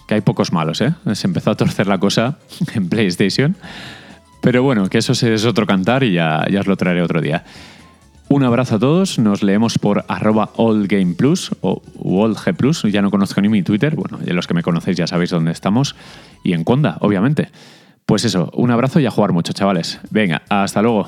que 0.08 0.16
hay 0.16 0.22
pocos 0.22 0.54
malos, 0.54 0.80
¿eh? 0.80 0.94
Se 1.14 1.28
empezó 1.28 1.52
a 1.52 1.56
torcer 1.56 1.88
la 1.88 1.98
cosa 1.98 2.40
en 2.74 2.88
PlayStation, 2.88 3.58
pero 4.42 4.64
bueno, 4.64 4.90
que 4.90 4.98
eso 4.98 5.14
es 5.14 5.46
otro 5.46 5.66
cantar 5.66 6.04
y 6.04 6.14
ya, 6.14 6.46
ya 6.52 6.60
os 6.60 6.68
lo 6.68 6.76
traeré 6.76 7.02
otro 7.02 7.22
día. 7.22 7.44
Un 8.28 8.44
abrazo 8.44 8.76
a 8.76 8.80
todos, 8.80 9.20
nos 9.20 9.44
leemos 9.44 9.78
por 9.78 10.06
arroba 10.08 10.52
allgameplus 10.58 11.52
o 11.62 11.82
allgplus, 12.26 12.84
ya 12.84 13.02
no 13.02 13.12
conozco 13.12 13.42
ni 13.42 13.50
mi 13.50 13.62
Twitter, 13.62 13.96
bueno, 13.96 14.20
ya 14.26 14.34
los 14.34 14.48
que 14.48 14.54
me 14.54 14.64
conocéis 14.64 14.96
ya 14.96 15.06
sabéis 15.06 15.32
dónde 15.32 15.52
estamos, 15.52 15.96
y 16.44 16.54
en 16.54 16.64
Conda, 16.64 16.98
obviamente. 17.02 17.50
Pues 18.06 18.26
eso, 18.26 18.50
un 18.54 18.72
abrazo 18.72 19.00
y 19.00 19.06
a 19.06 19.12
jugar 19.12 19.34
mucho, 19.34 19.54
chavales. 19.54 20.00
Venga, 20.10 20.44
hasta 20.50 20.82
luego. 20.82 21.08